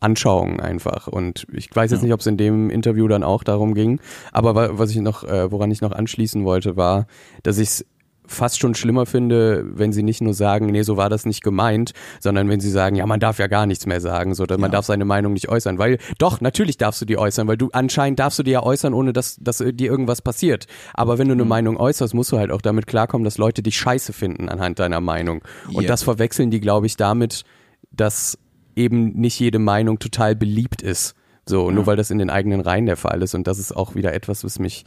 Anschauungen 0.00 0.60
einfach. 0.60 1.06
Und 1.06 1.46
ich 1.52 1.74
weiß 1.74 1.90
jetzt 1.90 2.00
ja. 2.00 2.04
nicht, 2.06 2.14
ob 2.14 2.20
es 2.20 2.26
in 2.26 2.36
dem 2.36 2.70
Interview 2.70 3.08
dann 3.08 3.22
auch 3.22 3.44
darum 3.44 3.74
ging, 3.74 4.00
aber 4.32 4.78
was 4.78 4.90
ich 4.90 4.98
noch, 4.98 5.24
äh, 5.24 5.50
woran 5.50 5.70
ich 5.70 5.80
noch 5.80 5.92
anschließen 5.92 6.44
wollte, 6.44 6.76
war, 6.76 7.06
dass 7.42 7.58
ich 7.58 7.68
es 7.68 7.86
fast 8.28 8.60
schon 8.60 8.74
schlimmer 8.74 9.06
finde, 9.06 9.64
wenn 9.72 9.92
sie 9.92 10.02
nicht 10.02 10.20
nur 10.20 10.34
sagen, 10.34 10.66
nee, 10.66 10.82
so 10.82 10.96
war 10.96 11.08
das 11.08 11.26
nicht 11.26 11.42
gemeint, 11.42 11.92
sondern 12.20 12.48
wenn 12.48 12.60
sie 12.60 12.70
sagen, 12.70 12.96
ja, 12.96 13.06
man 13.06 13.20
darf 13.20 13.38
ja 13.38 13.46
gar 13.46 13.66
nichts 13.66 13.86
mehr 13.86 14.00
sagen, 14.00 14.34
so, 14.34 14.44
man 14.48 14.60
ja. 14.60 14.68
darf 14.68 14.86
seine 14.86 15.04
Meinung 15.04 15.32
nicht 15.32 15.48
äußern, 15.48 15.78
weil 15.78 15.98
doch, 16.18 16.40
natürlich 16.40 16.76
darfst 16.76 17.00
du 17.00 17.04
die 17.04 17.18
äußern, 17.18 17.48
weil 17.48 17.56
du 17.56 17.70
anscheinend 17.72 18.18
darfst 18.18 18.38
du 18.38 18.42
die 18.42 18.52
ja 18.52 18.62
äußern, 18.62 18.94
ohne 18.94 19.12
dass, 19.12 19.36
dass 19.40 19.58
dir 19.58 19.90
irgendwas 19.90 20.22
passiert. 20.22 20.66
Aber 20.94 21.18
wenn 21.18 21.28
du 21.28 21.32
eine 21.32 21.44
mhm. 21.44 21.48
Meinung 21.48 21.76
äußerst, 21.76 22.14
musst 22.14 22.30
du 22.32 22.38
halt 22.38 22.50
auch 22.50 22.62
damit 22.62 22.86
klarkommen, 22.86 23.24
dass 23.24 23.38
Leute 23.38 23.62
dich 23.62 23.76
scheiße 23.76 24.12
finden 24.12 24.48
anhand 24.48 24.78
deiner 24.78 25.00
Meinung. 25.00 25.42
Und 25.68 25.82
yeah. 25.82 25.88
das 25.88 26.02
verwechseln 26.02 26.50
die, 26.50 26.60
glaube 26.60 26.86
ich, 26.86 26.96
damit, 26.96 27.44
dass 27.90 28.38
eben 28.76 29.14
nicht 29.14 29.40
jede 29.40 29.58
Meinung 29.58 29.98
total 29.98 30.36
beliebt 30.36 30.82
ist. 30.82 31.14
So, 31.46 31.68
ja. 31.68 31.74
nur 31.74 31.86
weil 31.86 31.96
das 31.96 32.10
in 32.10 32.18
den 32.18 32.30
eigenen 32.30 32.60
Reihen 32.60 32.86
der 32.86 32.96
Fall 32.96 33.22
ist. 33.22 33.34
Und 33.34 33.46
das 33.46 33.58
ist 33.58 33.74
auch 33.74 33.94
wieder 33.94 34.12
etwas, 34.12 34.44
was 34.44 34.58
mich 34.58 34.84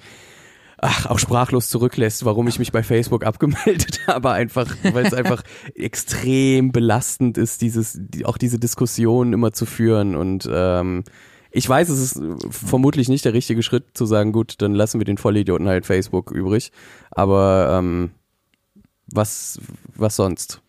ach, 0.81 1.05
auch 1.05 1.19
sprachlos 1.19 1.69
zurücklässt, 1.69 2.25
warum 2.25 2.47
ich 2.47 2.59
mich 2.59 2.71
bei 2.71 2.83
Facebook 2.83 3.23
abgemeldet 3.23 4.01
habe, 4.07 4.31
einfach, 4.31 4.75
weil 4.91 5.05
es 5.05 5.13
einfach 5.13 5.43
extrem 5.75 6.71
belastend 6.71 7.37
ist, 7.37 7.61
dieses, 7.61 7.97
die, 7.99 8.25
auch 8.25 8.37
diese 8.37 8.59
Diskussion 8.59 9.31
immer 9.31 9.53
zu 9.53 9.65
führen 9.65 10.15
und 10.15 10.49
ähm, 10.51 11.03
ich 11.53 11.67
weiß, 11.67 11.89
es 11.89 11.99
ist 11.99 12.21
vermutlich 12.49 13.09
nicht 13.09 13.25
der 13.25 13.33
richtige 13.33 13.61
Schritt 13.61 13.89
zu 13.93 14.05
sagen, 14.05 14.31
gut, 14.31 14.55
dann 14.59 14.73
lassen 14.73 14.99
wir 14.99 15.05
den 15.05 15.17
Vollidioten 15.17 15.67
halt 15.67 15.85
Facebook 15.85 16.31
übrig, 16.31 16.71
aber 17.11 17.77
ähm, 17.77 18.11
was, 19.07 19.59
was 19.95 20.15
sonst? 20.15 20.61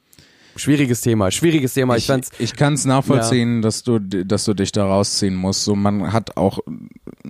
Schwieriges 0.56 1.00
Thema, 1.00 1.30
schwieriges 1.30 1.74
Thema. 1.74 1.96
Ich, 1.96 2.08
ich, 2.08 2.22
ich 2.38 2.56
kann 2.56 2.74
es 2.74 2.84
nachvollziehen, 2.84 3.56
ja. 3.56 3.60
dass 3.62 3.82
du, 3.82 3.98
dass 3.98 4.44
du 4.44 4.54
dich 4.54 4.72
da 4.72 4.86
rausziehen 4.86 5.34
musst. 5.34 5.64
So, 5.64 5.74
man 5.74 6.12
hat 6.12 6.36
auch 6.36 6.58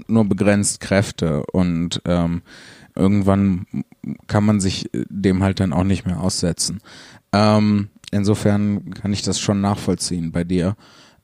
nur 0.06 0.24
begrenzt 0.24 0.80
Kräfte 0.80 1.44
und 1.52 2.02
ähm, 2.04 2.42
irgendwann 2.94 3.66
kann 4.26 4.44
man 4.44 4.60
sich 4.60 4.90
dem 4.92 5.42
halt 5.42 5.60
dann 5.60 5.72
auch 5.72 5.84
nicht 5.84 6.06
mehr 6.06 6.20
aussetzen. 6.20 6.80
Ähm, 7.32 7.88
insofern 8.10 8.90
kann 8.90 9.12
ich 9.12 9.22
das 9.22 9.40
schon 9.40 9.60
nachvollziehen 9.60 10.32
bei 10.32 10.44
dir. 10.44 10.76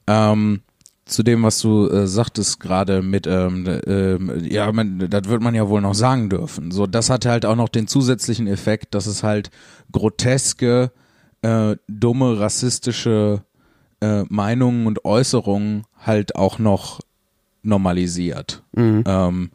Ähm, 0.07 0.61
zu 1.05 1.23
dem, 1.23 1.43
was 1.43 1.59
du 1.61 1.89
äh, 1.89 2.07
sagtest 2.07 2.61
gerade 2.61 3.03
mit, 3.03 3.27
ähm, 3.27 3.67
äh, 3.67 4.19
ja, 4.47 4.71
man, 4.73 4.99
das 5.11 5.29
wird 5.29 5.43
man 5.43 5.55
ja 5.55 5.69
wohl 5.69 5.81
noch 5.81 5.95
sagen 5.95 6.29
dürfen. 6.29 6.71
So, 6.71 6.87
das 6.87 7.11
hatte 7.11 7.31
halt 7.31 7.47
auch 7.47 7.57
noch 7.57 7.71
den 7.71 7.89
zusätzlichen 7.89 8.47
Effekt, 8.47 8.95
dass 8.95 9.07
es 9.07 9.23
halt 9.23 9.51
groteske 9.91 10.93
äh, 11.49 11.77
dumme 11.89 12.39
rassistische 12.39 13.43
äh, 14.01 14.25
Meinungen 14.29 14.87
und 14.87 15.05
Äußerungen 15.05 15.85
halt 15.99 16.37
auch 16.37 16.59
noch 16.59 17.01
normalisiert. 17.63 18.63
Mhm. 18.73 19.05
Ähm, 19.07 19.51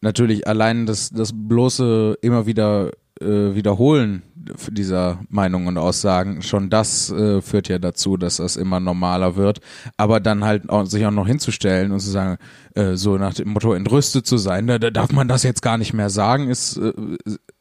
natürlich 0.00 0.46
allein 0.46 0.86
das, 0.86 1.10
das 1.10 1.32
bloße 1.32 2.18
immer 2.20 2.46
wieder 2.46 2.90
äh, 3.20 3.54
Wiederholen 3.54 4.22
dieser 4.70 5.20
Meinungen 5.28 5.68
und 5.68 5.78
Aussagen. 5.78 6.42
Schon 6.42 6.70
das 6.70 7.10
äh, 7.10 7.40
führt 7.40 7.68
ja 7.68 7.78
dazu, 7.78 8.16
dass 8.16 8.36
das 8.36 8.56
immer 8.56 8.80
normaler 8.80 9.36
wird. 9.36 9.60
Aber 9.96 10.20
dann 10.20 10.44
halt 10.44 10.68
auch, 10.68 10.86
sich 10.86 11.04
auch 11.06 11.10
noch 11.10 11.26
hinzustellen 11.26 11.92
und 11.92 12.00
zu 12.00 12.10
sagen, 12.10 12.38
äh, 12.74 12.94
so 12.94 13.16
nach 13.16 13.34
dem 13.34 13.50
Motto 13.50 13.72
entrüstet 13.72 14.26
zu 14.26 14.36
sein, 14.36 14.66
da, 14.66 14.78
da 14.78 14.90
darf 14.90 15.12
man 15.12 15.28
das 15.28 15.42
jetzt 15.42 15.62
gar 15.62 15.78
nicht 15.78 15.92
mehr 15.92 16.10
sagen, 16.10 16.48
ist, 16.48 16.76
äh, 16.76 16.92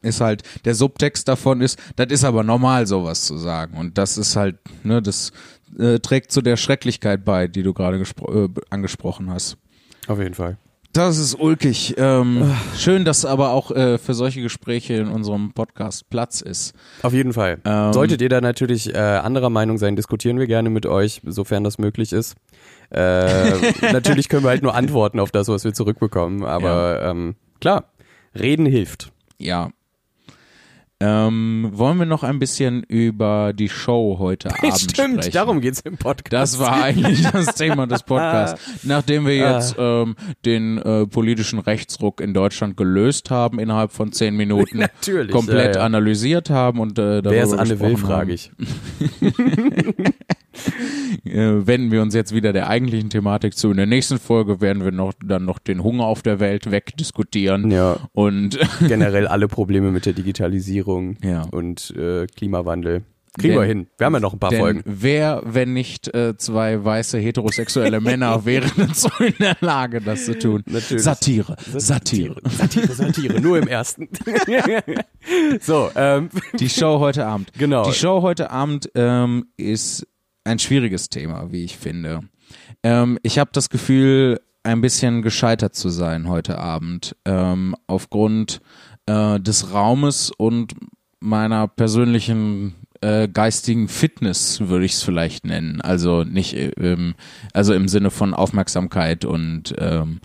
ist 0.02 0.22
halt, 0.22 0.44
der 0.66 0.76
Subtext 0.76 1.28
davon 1.28 1.62
ist, 1.62 1.80
das 1.96 2.08
ist 2.10 2.24
aber 2.24 2.44
normal, 2.44 2.88
sowas 2.88 3.24
zu 3.24 3.38
sagen. 3.38 3.78
Und 3.78 3.98
das 3.98 4.18
ist 4.18 4.36
halt, 4.36 4.58
ne, 4.84 5.02
das 5.02 5.32
äh, 5.78 6.00
trägt 6.00 6.32
zu 6.32 6.42
der 6.42 6.58
Schrecklichkeit 6.58 7.26
bei, 7.26 7.48
die 7.48 7.64
du 7.64 7.74
gerade 7.74 8.00
äh, 8.00 8.50
angesprochen 8.70 9.30
hast. 9.30 9.58
Auf 10.08 10.20
jeden 10.20 10.34
Fall. 10.34 10.58
Das 10.94 11.18
ist 11.18 11.40
ulkig. 11.40 11.96
Ähm, 11.98 12.56
schön, 12.78 13.04
dass 13.04 13.26
aber 13.26 13.50
auch 13.50 13.72
äh, 13.72 13.98
für 13.98 14.14
solche 14.14 14.44
Gespräche 14.44 14.94
in 14.94 15.08
unserem 15.08 15.52
Podcast 15.52 16.08
Platz 16.12 16.40
ist. 16.40 16.76
Auf 17.02 17.14
jeden 17.14 17.34
Fall. 17.34 17.60
Ähm, 17.66 17.94
Solltet 17.94 18.22
ihr 18.22 18.30
da 18.30 18.42
natürlich 18.42 18.94
äh, 18.94 18.98
anderer 18.98 19.50
Meinung 19.50 19.80
sein, 19.80 19.96
diskutieren 19.96 20.38
wir 20.38 20.46
gerne 20.46 20.70
mit 20.70 20.86
euch, 20.86 21.22
sofern 21.26 21.64
das 21.64 21.80
möglich 21.80 22.14
ist. 22.14 22.36
Äh, 22.92 23.72
natürlich 23.92 24.30
können 24.30 24.44
wir 24.44 24.50
halt 24.50 24.62
nur 24.62 24.76
antworten 24.76 25.20
auf 25.20 25.32
das, 25.32 25.48
was 25.48 25.64
wir 25.64 25.74
zurückbekommen. 25.74 26.44
Aber 26.44 27.02
ähm, 27.02 27.36
klar, 27.60 27.86
reden 28.40 28.68
hilft. 28.68 29.12
Ja. 29.40 29.72
Ähm, 31.06 31.70
wollen 31.74 32.00
wir 32.00 32.06
noch 32.06 32.24
ein 32.24 32.40
bisschen 32.40 32.82
über 32.84 33.52
die 33.52 33.68
Show 33.68 34.16
heute 34.20 34.50
Abend 34.58 34.80
Stimmt, 34.80 35.16
sprechen? 35.16 35.32
darum 35.34 35.60
geht's 35.60 35.82
im 35.82 35.98
Podcast. 35.98 36.54
Das 36.54 36.60
war 36.60 36.82
eigentlich 36.82 37.30
das 37.30 37.56
Thema 37.56 37.88
des 37.88 38.04
Podcasts. 38.06 38.84
Nachdem 38.84 39.26
wir 39.26 39.36
jetzt 39.36 39.76
ähm, 39.78 40.16
den 40.46 40.78
äh, 40.78 41.06
politischen 41.06 41.60
Rechtsruck 41.60 42.22
in 42.22 42.34
Deutschland 42.34 42.78
gelöst 42.78 43.32
haben 43.32 43.60
innerhalb 43.60 43.92
von 43.92 44.14
zehn 44.14 44.38
Minuten, 44.38 44.78
Natürlich, 44.84 45.32
komplett 45.32 45.76
ja, 45.76 45.82
ja. 45.82 45.86
analysiert 45.86 46.50
haben 46.50 46.80
und 46.80 46.98
äh, 46.98 47.22
darüber 47.22 47.32
Wer 47.32 47.44
ist 47.44 47.54
Anne 47.54 47.80
Will, 47.82 47.98
frage 47.98 48.34
ich. 48.34 48.52
Äh, 51.26 51.66
wenden 51.68 51.92
wir 51.92 52.02
uns 52.02 52.14
jetzt 52.14 52.34
wieder 52.34 52.54
der 52.54 52.68
eigentlichen 52.70 53.10
Thematik 53.10 53.56
zu. 53.58 53.72
In 53.72 53.78
der 53.78 53.86
nächsten 53.86 54.20
Folge 54.20 54.62
werden 54.62 54.84
wir 54.84 54.92
noch 54.92 55.14
dann 55.24 55.46
noch 55.46 55.60
den 55.60 55.84
Hunger 55.84 56.06
auf 56.06 56.22
der 56.22 56.40
Welt 56.40 56.72
wegdiskutieren 56.72 57.72
Ja, 57.72 57.98
und 58.14 58.58
generell 58.88 59.28
alle 59.28 59.48
Probleme 59.48 59.92
mit 59.92 60.06
der 60.06 60.14
Digitalisierung 60.14 61.18
Ja. 61.24 61.44
und 61.52 61.92
äh, 61.98 62.28
Klimawandel. 62.28 63.04
Kriegen 63.36 63.54
Denn- 63.54 63.62
wir 63.62 63.68
hin. 63.68 63.88
Wir 63.98 64.06
haben 64.06 64.14
ja 64.14 64.20
noch 64.20 64.34
ein 64.34 64.40
paar 64.40 64.52
Folgen. 64.52 64.84
wer, 64.86 65.42
wenn 65.44 65.74
nicht 65.74 66.14
äh, 66.14 66.38
zwei 66.38 66.86
weiße 66.86 67.18
heterosexuelle 67.18 68.00
Männer, 68.00 68.46
wären 68.46 68.70
so 68.94 69.10
in 69.24 69.34
der 69.40 69.58
Lage, 69.60 70.02
das 70.02 70.26
zu 70.26 70.38
tun? 70.38 70.62
Natürlich. 70.68 71.02
Satire, 71.04 71.56
Satire. 71.76 72.36
Satire, 72.48 72.94
Satire, 72.94 73.42
nur 73.42 73.58
im 73.58 73.68
ersten. 73.68 74.08
so, 75.62 75.90
ähm, 75.96 76.30
Die 76.60 76.70
Show 76.70 77.00
heute 77.00 77.26
Abend. 77.26 77.52
Genau. 77.58 77.86
Die 77.86 77.94
Show 77.94 78.22
heute 78.22 78.52
Abend 78.52 78.92
ähm, 78.94 79.46
ist 79.58 80.06
ein 80.44 80.60
schwieriges 80.60 81.10
Thema, 81.10 81.52
wie 81.52 81.64
ich 81.64 81.78
finde. 81.78 82.22
Ähm, 82.84 83.20
ich 83.24 83.40
habe 83.40 83.52
das 83.54 83.70
Gefühl, 83.70 84.40
ein 84.64 84.82
bisschen 84.82 85.22
gescheitert 85.22 85.76
zu 85.76 85.90
sein 85.90 86.30
heute 86.30 86.58
Abend 86.58 87.16
ähm, 87.26 87.76
aufgrund 87.88 88.62
äh, 89.06 89.40
des 89.40 89.74
Raumes 89.74 90.32
und 90.32 90.74
meiner 91.20 91.68
persönlichen 91.68 92.76
äh, 93.02 93.28
geistigen 93.28 93.90
Fitness 93.90 94.62
würde 94.62 94.86
ich 94.86 94.94
es 94.94 95.04
vielleicht 95.04 95.46
nennen. 95.46 95.82
Also 95.82 96.24
nicht 96.24 96.54
äh, 96.54 96.70
ähm, 96.80 97.16
also 97.54 97.74
im 97.74 97.90
Sinne 97.90 98.12
von 98.12 98.34
Aufmerksamkeit 98.34 99.26
und 99.26 99.76
ähm, 99.78 100.22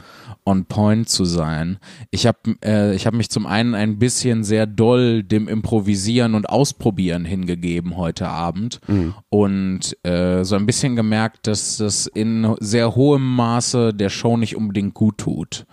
on 0.48 0.64
point 0.64 1.08
zu 1.08 1.24
sein. 1.24 1.78
Ich 2.10 2.26
habe 2.26 2.38
äh, 2.64 2.94
ich 2.94 3.06
habe 3.06 3.16
mich 3.16 3.28
zum 3.28 3.46
einen 3.46 3.74
ein 3.74 3.98
bisschen 3.98 4.44
sehr 4.44 4.66
doll 4.66 5.22
dem 5.22 5.46
Improvisieren 5.46 6.34
und 6.34 6.48
Ausprobieren 6.48 7.24
hingegeben 7.24 7.96
heute 7.96 8.28
Abend 8.28 8.80
und 9.28 10.06
äh, 10.06 10.44
so 10.44 10.56
ein 10.56 10.66
bisschen 10.66 10.96
gemerkt, 10.96 11.46
dass 11.46 11.76
das 11.76 12.06
in 12.06 12.56
sehr 12.60 12.94
hohem 12.94 13.36
Maße 13.36 13.92
der 13.92 14.08
Show 14.08 14.36
nicht 14.36 14.56
unbedingt 14.56 14.94
gut 14.94 15.18
tut. 15.18 15.66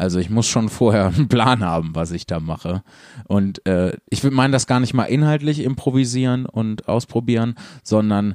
Also 0.00 0.18
ich 0.18 0.30
muss 0.30 0.46
schon 0.48 0.70
vorher 0.70 1.06
einen 1.14 1.28
Plan 1.28 1.62
haben, 1.62 1.90
was 1.94 2.10
ich 2.12 2.26
da 2.26 2.40
mache. 2.40 2.82
Und 3.28 3.66
äh, 3.66 3.92
ich 4.08 4.22
würde 4.22 4.34
meinen, 4.34 4.52
das 4.52 4.66
gar 4.66 4.80
nicht 4.80 4.94
mal 4.94 5.04
inhaltlich 5.04 5.60
improvisieren 5.60 6.46
und 6.46 6.88
ausprobieren, 6.88 7.54
sondern 7.84 8.34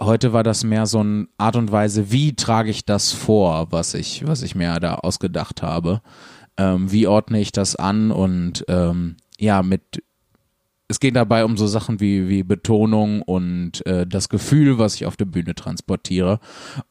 heute 0.00 0.32
war 0.32 0.42
das 0.42 0.64
mehr 0.64 0.86
so 0.86 1.00
eine 1.00 1.28
Art 1.38 1.56
und 1.56 1.70
Weise, 1.70 2.10
wie 2.10 2.34
trage 2.34 2.70
ich 2.70 2.84
das 2.84 3.12
vor, 3.12 3.68
was 3.70 3.94
ich, 3.94 4.26
was 4.26 4.42
ich 4.42 4.54
mir 4.54 4.80
da 4.80 4.94
ausgedacht 4.96 5.62
habe. 5.62 6.00
Ähm, 6.56 6.90
wie 6.90 7.06
ordne 7.06 7.40
ich 7.40 7.52
das 7.52 7.76
an 7.76 8.10
und 8.10 8.64
ähm, 8.68 9.16
ja, 9.38 9.62
mit 9.62 10.02
es 10.90 10.98
geht 10.98 11.14
dabei 11.14 11.44
um 11.44 11.56
so 11.56 11.68
Sachen 11.68 12.00
wie, 12.00 12.28
wie 12.28 12.42
Betonung 12.42 13.22
und 13.22 13.86
äh, 13.86 14.08
das 14.08 14.28
Gefühl, 14.28 14.78
was 14.78 14.96
ich 14.96 15.06
auf 15.06 15.16
der 15.16 15.24
Bühne 15.24 15.54
transportiere. 15.54 16.40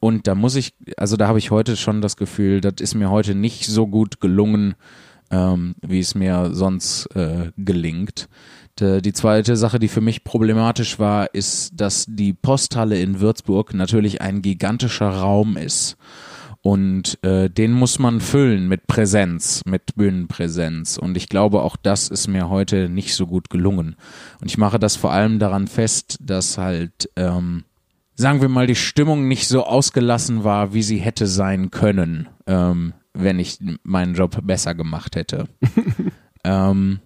Und 0.00 0.26
da 0.26 0.34
muss 0.34 0.56
ich, 0.56 0.72
also 0.96 1.18
da 1.18 1.28
habe 1.28 1.38
ich 1.38 1.50
heute 1.50 1.76
schon 1.76 2.00
das 2.00 2.16
Gefühl, 2.16 2.62
das 2.62 2.76
ist 2.80 2.94
mir 2.94 3.10
heute 3.10 3.34
nicht 3.34 3.66
so 3.66 3.86
gut 3.86 4.18
gelungen, 4.18 4.74
ähm, 5.30 5.74
wie 5.82 6.00
es 6.00 6.14
mir 6.14 6.50
sonst 6.54 7.14
äh, 7.14 7.52
gelingt. 7.58 8.30
D- 8.80 9.00
Die 9.00 9.12
zweite 9.12 9.56
Sache, 9.56 9.78
die 9.78 9.88
für 9.88 10.00
mich 10.00 10.24
problematisch 10.24 10.98
war, 10.98 11.34
ist, 11.34 11.72
dass 11.80 12.06
die 12.08 12.32
Posthalle 12.32 13.00
in 13.00 13.20
Würzburg 13.20 13.74
natürlich 13.74 14.20
ein 14.22 14.42
gigantischer 14.42 15.10
Raum 15.10 15.56
ist. 15.56 15.96
Und 16.62 17.18
äh, 17.24 17.48
den 17.48 17.72
muss 17.72 17.98
man 17.98 18.20
füllen 18.20 18.68
mit 18.68 18.86
Präsenz, 18.86 19.62
mit 19.64 19.94
Bühnenpräsenz. 19.96 20.98
Und 20.98 21.16
ich 21.16 21.30
glaube, 21.30 21.62
auch 21.62 21.76
das 21.76 22.08
ist 22.08 22.28
mir 22.28 22.50
heute 22.50 22.90
nicht 22.90 23.14
so 23.14 23.26
gut 23.26 23.48
gelungen. 23.48 23.96
Und 24.42 24.46
ich 24.50 24.58
mache 24.58 24.78
das 24.78 24.96
vor 24.96 25.10
allem 25.12 25.38
daran 25.38 25.68
fest, 25.68 26.18
dass 26.20 26.58
halt, 26.58 27.08
ähm, 27.16 27.64
sagen 28.14 28.42
wir 28.42 28.50
mal, 28.50 28.66
die 28.66 28.74
Stimmung 28.74 29.26
nicht 29.26 29.48
so 29.48 29.64
ausgelassen 29.64 30.44
war, 30.44 30.74
wie 30.74 30.82
sie 30.82 30.98
hätte 30.98 31.26
sein 31.26 31.70
können, 31.70 32.28
ähm, 32.46 32.92
wenn 33.14 33.38
ich 33.38 33.58
meinen 33.82 34.14
Job 34.14 34.38
besser 34.42 34.74
gemacht 34.74 35.16
hätte. 35.16 35.48
ähm, 36.44 37.00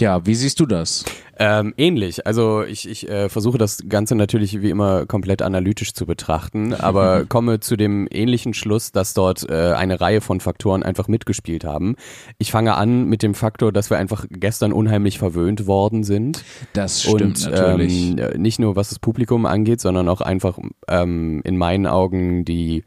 ja, 0.00 0.26
wie 0.26 0.34
siehst 0.34 0.58
du 0.60 0.66
das? 0.66 1.04
Ähm, 1.38 1.74
ähnlich. 1.76 2.26
Also 2.26 2.62
ich, 2.62 2.88
ich 2.88 3.08
äh, 3.08 3.28
versuche 3.28 3.58
das 3.58 3.84
Ganze 3.88 4.14
natürlich 4.14 4.60
wie 4.60 4.70
immer 4.70 5.06
komplett 5.06 5.42
analytisch 5.42 5.92
zu 5.94 6.06
betrachten, 6.06 6.74
aber 6.78 7.24
komme 7.24 7.60
zu 7.60 7.76
dem 7.76 8.08
ähnlichen 8.10 8.54
Schluss, 8.54 8.92
dass 8.92 9.14
dort 9.14 9.48
äh, 9.48 9.72
eine 9.72 10.00
Reihe 10.00 10.20
von 10.20 10.40
Faktoren 10.40 10.82
einfach 10.82 11.08
mitgespielt 11.08 11.64
haben. 11.64 11.96
Ich 12.38 12.50
fange 12.50 12.74
an 12.74 13.04
mit 13.04 13.22
dem 13.22 13.34
Faktor, 13.34 13.72
dass 13.72 13.90
wir 13.90 13.98
einfach 13.98 14.26
gestern 14.30 14.72
unheimlich 14.72 15.18
verwöhnt 15.18 15.66
worden 15.66 16.04
sind. 16.04 16.44
Das 16.72 17.02
stimmt 17.02 17.22
und 17.22 17.50
natürlich. 17.50 18.10
Ähm, 18.10 18.18
äh, 18.18 18.38
nicht 18.38 18.58
nur 18.58 18.76
was 18.76 18.88
das 18.88 18.98
Publikum 18.98 19.46
angeht, 19.46 19.80
sondern 19.80 20.08
auch 20.08 20.20
einfach 20.20 20.58
ähm, 20.88 21.40
in 21.44 21.56
meinen 21.56 21.86
Augen 21.86 22.44
die 22.44 22.84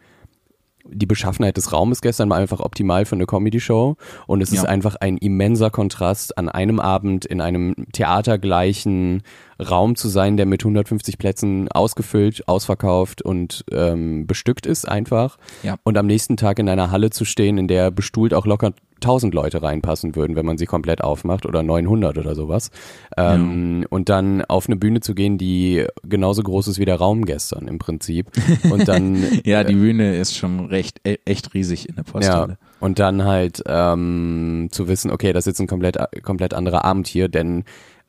die 0.91 1.05
Beschaffenheit 1.05 1.57
des 1.57 1.71
Raumes 1.73 2.01
gestern 2.01 2.29
war 2.29 2.37
einfach 2.37 2.59
optimal 2.59 3.05
für 3.05 3.15
eine 3.15 3.25
Comedy-Show 3.25 3.95
und 4.27 4.41
es 4.41 4.51
ist 4.51 4.63
Ja. 4.63 4.69
einfach 4.69 4.95
ein 4.95 5.17
immenser 5.17 5.69
Kontrast, 5.69 6.37
an 6.37 6.49
einem 6.49 6.79
Abend 6.79 7.25
in 7.25 7.41
einem 7.41 7.75
theatergleichen 7.93 9.23
Raum 9.59 9.95
zu 9.95 10.07
sein, 10.07 10.37
der 10.37 10.45
mit 10.45 10.63
150 10.63 11.17
Plätzen 11.17 11.67
ausgefüllt, 11.71 12.47
ausverkauft 12.47 13.21
und 13.21 13.65
ähm, 13.71 14.27
bestückt 14.27 14.65
ist 14.65 14.87
einfach 14.87 15.37
Ja. 15.63 15.77
und 15.83 15.97
am 15.97 16.05
nächsten 16.05 16.37
Tag 16.37 16.59
in 16.59 16.69
einer 16.69 16.91
Halle 16.91 17.09
zu 17.09 17.25
stehen, 17.25 17.57
in 17.57 17.67
der 17.67 17.89
bestuhlt 17.91 18.33
auch 18.33 18.45
locker 18.45 18.73
1000 18.97 19.33
Leute 19.33 19.61
reinpassen 19.61 20.15
würden, 20.15 20.35
wenn 20.35 20.45
man 20.45 20.57
sie 20.57 20.65
komplett 20.65 21.01
aufmacht 21.03 21.45
oder 21.45 21.63
900 21.63 22.17
oder 22.17 22.35
sowas. 22.35 22.71
Ähm, 23.17 23.85
Und 23.89 24.09
dann 24.09 24.43
auf 24.45 24.67
eine 24.67 24.75
Bühne 24.75 24.99
zu 25.01 25.15
gehen, 25.15 25.37
die 25.37 25.85
genauso 26.03 26.43
groß 26.43 26.67
ist 26.67 26.79
wie 26.79 26.85
der 26.85 26.95
Raum 26.97 27.25
gestern 27.25 27.67
im 27.67 27.77
Prinzip. 27.79 28.27
Und 28.69 28.87
dann 28.87 29.17
ja, 29.45 29.63
die 29.63 29.75
Bühne 29.75 30.17
ist 30.17 30.35
schon 30.35 30.65
recht, 30.65 30.99
e- 31.07 31.17
echt 31.25 31.53
riesig 31.53 31.89
in 31.89 31.95
der 31.95 32.03
Posthalle. 32.03 32.53
ja, 32.53 32.67
und 32.79 32.99
dann 32.99 33.23
halt 33.25 33.63
ähm, 33.65 34.67
zu 34.71 34.87
wissen, 34.87 35.11
okay, 35.11 35.33
das 35.33 35.43
ist 35.47 35.53
jetzt 35.53 35.59
ein 35.61 35.67
komplett, 35.67 35.97
komplett 36.23 36.53
anderer 36.53 36.85
Abend 36.85 37.07
hier, 37.07 37.27
denn 37.29 37.63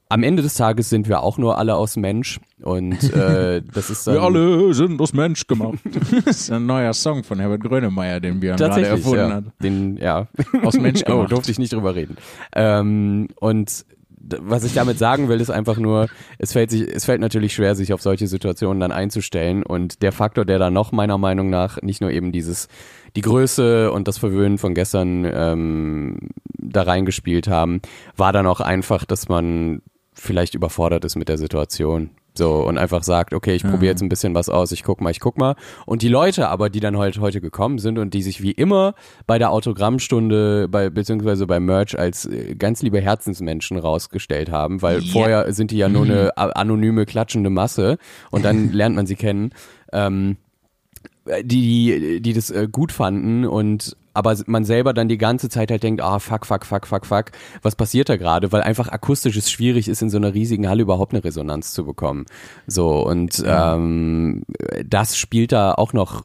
am 0.08 0.22
Ende 0.22 0.42
des 0.42 0.54
Tages 0.54 0.88
sind 0.88 1.08
wir 1.08 1.22
auch 1.22 1.38
nur 1.38 1.58
alle 1.58 1.76
aus 1.76 1.96
Mensch 1.96 2.40
und 2.62 3.02
äh, 3.12 3.62
das 3.74 3.90
ist 3.90 4.06
dann 4.06 4.14
Wir 4.14 4.22
alle 4.22 4.72
sind 4.74 5.00
aus 5.00 5.12
Mensch 5.12 5.46
gemacht. 5.46 5.78
das 6.24 6.40
ist 6.40 6.52
ein 6.52 6.66
neuer 6.66 6.94
Song 6.94 7.24
von 7.24 7.38
Herbert 7.38 7.62
Grönemeyer, 7.62 8.20
den 8.20 8.40
Björn 8.40 8.56
gerade 8.56 8.86
erfunden 8.86 9.28
ja, 9.28 9.34
hat. 9.34 9.44
den 9.62 9.96
ja 9.98 10.26
Aus 10.62 10.78
Mensch 10.78 11.02
oh, 11.06 11.10
gemacht. 11.12 11.32
durfte 11.32 11.50
ich 11.50 11.58
nicht 11.58 11.72
drüber 11.72 11.94
reden. 11.94 12.16
Ähm, 12.54 13.28
und 13.36 13.84
was 14.40 14.64
ich 14.64 14.74
damit 14.74 14.98
sagen 14.98 15.28
will, 15.28 15.40
ist 15.40 15.50
einfach 15.50 15.78
nur, 15.78 16.08
es 16.38 16.52
fällt 16.52 16.70
sich, 16.70 16.82
es 16.82 17.04
fällt 17.04 17.20
natürlich 17.20 17.54
schwer, 17.54 17.74
sich 17.74 17.92
auf 17.92 18.02
solche 18.02 18.26
Situationen 18.26 18.80
dann 18.80 18.92
einzustellen. 18.92 19.62
Und 19.62 20.02
der 20.02 20.12
Faktor, 20.12 20.44
der 20.44 20.58
da 20.58 20.70
noch 20.70 20.92
meiner 20.92 21.18
Meinung 21.18 21.50
nach 21.50 21.80
nicht 21.82 22.00
nur 22.00 22.10
eben 22.10 22.32
dieses, 22.32 22.68
die 23.16 23.22
Größe 23.22 23.90
und 23.90 24.06
das 24.06 24.18
Verwöhnen 24.18 24.58
von 24.58 24.74
gestern 24.74 25.26
ähm, 25.30 26.18
da 26.58 26.82
reingespielt 26.82 27.48
haben, 27.48 27.80
war 28.16 28.32
dann 28.32 28.46
auch 28.46 28.60
einfach, 28.60 29.04
dass 29.04 29.28
man 29.28 29.80
vielleicht 30.18 30.54
überfordert 30.54 31.04
ist 31.04 31.16
mit 31.16 31.28
der 31.28 31.38
Situation. 31.38 32.10
So, 32.34 32.54
und 32.64 32.78
einfach 32.78 33.02
sagt, 33.02 33.34
okay, 33.34 33.54
ich 33.56 33.64
probiere 33.64 33.86
jetzt 33.90 34.00
ein 34.02 34.08
bisschen 34.08 34.32
was 34.32 34.48
aus, 34.48 34.70
ich 34.70 34.84
guck 34.84 35.00
mal, 35.00 35.10
ich 35.10 35.18
guck 35.18 35.38
mal. 35.38 35.56
Und 35.86 36.02
die 36.02 36.08
Leute 36.08 36.48
aber, 36.48 36.70
die 36.70 36.78
dann 36.78 36.96
heute, 36.96 37.20
heute 37.20 37.40
gekommen 37.40 37.78
sind 37.78 37.98
und 37.98 38.14
die 38.14 38.22
sich 38.22 38.42
wie 38.42 38.52
immer 38.52 38.94
bei 39.26 39.38
der 39.38 39.50
Autogrammstunde, 39.50 40.68
bei, 40.68 40.88
beziehungsweise 40.88 41.48
beim 41.48 41.64
Merch 41.64 41.98
als 41.98 42.26
äh, 42.26 42.54
ganz 42.54 42.80
liebe 42.82 43.00
Herzensmenschen 43.00 43.76
rausgestellt 43.76 44.52
haben, 44.52 44.82
weil 44.82 45.00
Ja. 45.02 45.12
vorher 45.12 45.52
sind 45.52 45.72
die 45.72 45.78
ja 45.78 45.88
nur 45.88 46.04
eine 46.04 46.36
a- 46.38 46.50
anonyme, 46.50 47.06
klatschende 47.06 47.50
Masse 47.50 47.98
und 48.30 48.44
dann 48.44 48.72
lernt 48.72 48.94
man 48.94 49.06
sie 49.06 49.16
kennen. 49.16 49.50
Ähm, 49.92 50.36
die, 51.42 52.20
die 52.22 52.32
das 52.32 52.50
äh, 52.50 52.68
gut 52.70 52.90
fanden 52.92 53.44
und 53.44 53.96
aber 54.18 54.36
man 54.46 54.64
selber 54.64 54.92
dann 54.92 55.08
die 55.08 55.16
ganze 55.16 55.48
Zeit 55.48 55.70
halt 55.70 55.84
denkt, 55.84 56.02
ah, 56.02 56.18
fuck, 56.18 56.44
fuck, 56.44 56.66
fuck, 56.66 56.88
fuck, 56.88 57.06
fuck, 57.06 57.26
was 57.62 57.76
passiert 57.76 58.08
da 58.08 58.16
gerade? 58.16 58.50
Weil 58.50 58.62
einfach 58.62 58.88
akustisch 58.88 59.36
es 59.36 59.48
schwierig 59.48 59.86
ist, 59.86 60.02
in 60.02 60.10
so 60.10 60.16
einer 60.16 60.34
riesigen 60.34 60.68
Halle 60.68 60.82
überhaupt 60.82 61.14
eine 61.14 61.22
Resonanz 61.22 61.72
zu 61.72 61.84
bekommen. 61.84 62.26
So, 62.66 63.06
und 63.06 63.40
ähm, 63.46 64.42
das 64.84 65.16
spielt 65.16 65.52
da 65.52 65.72
auch 65.72 65.92
noch 65.92 66.24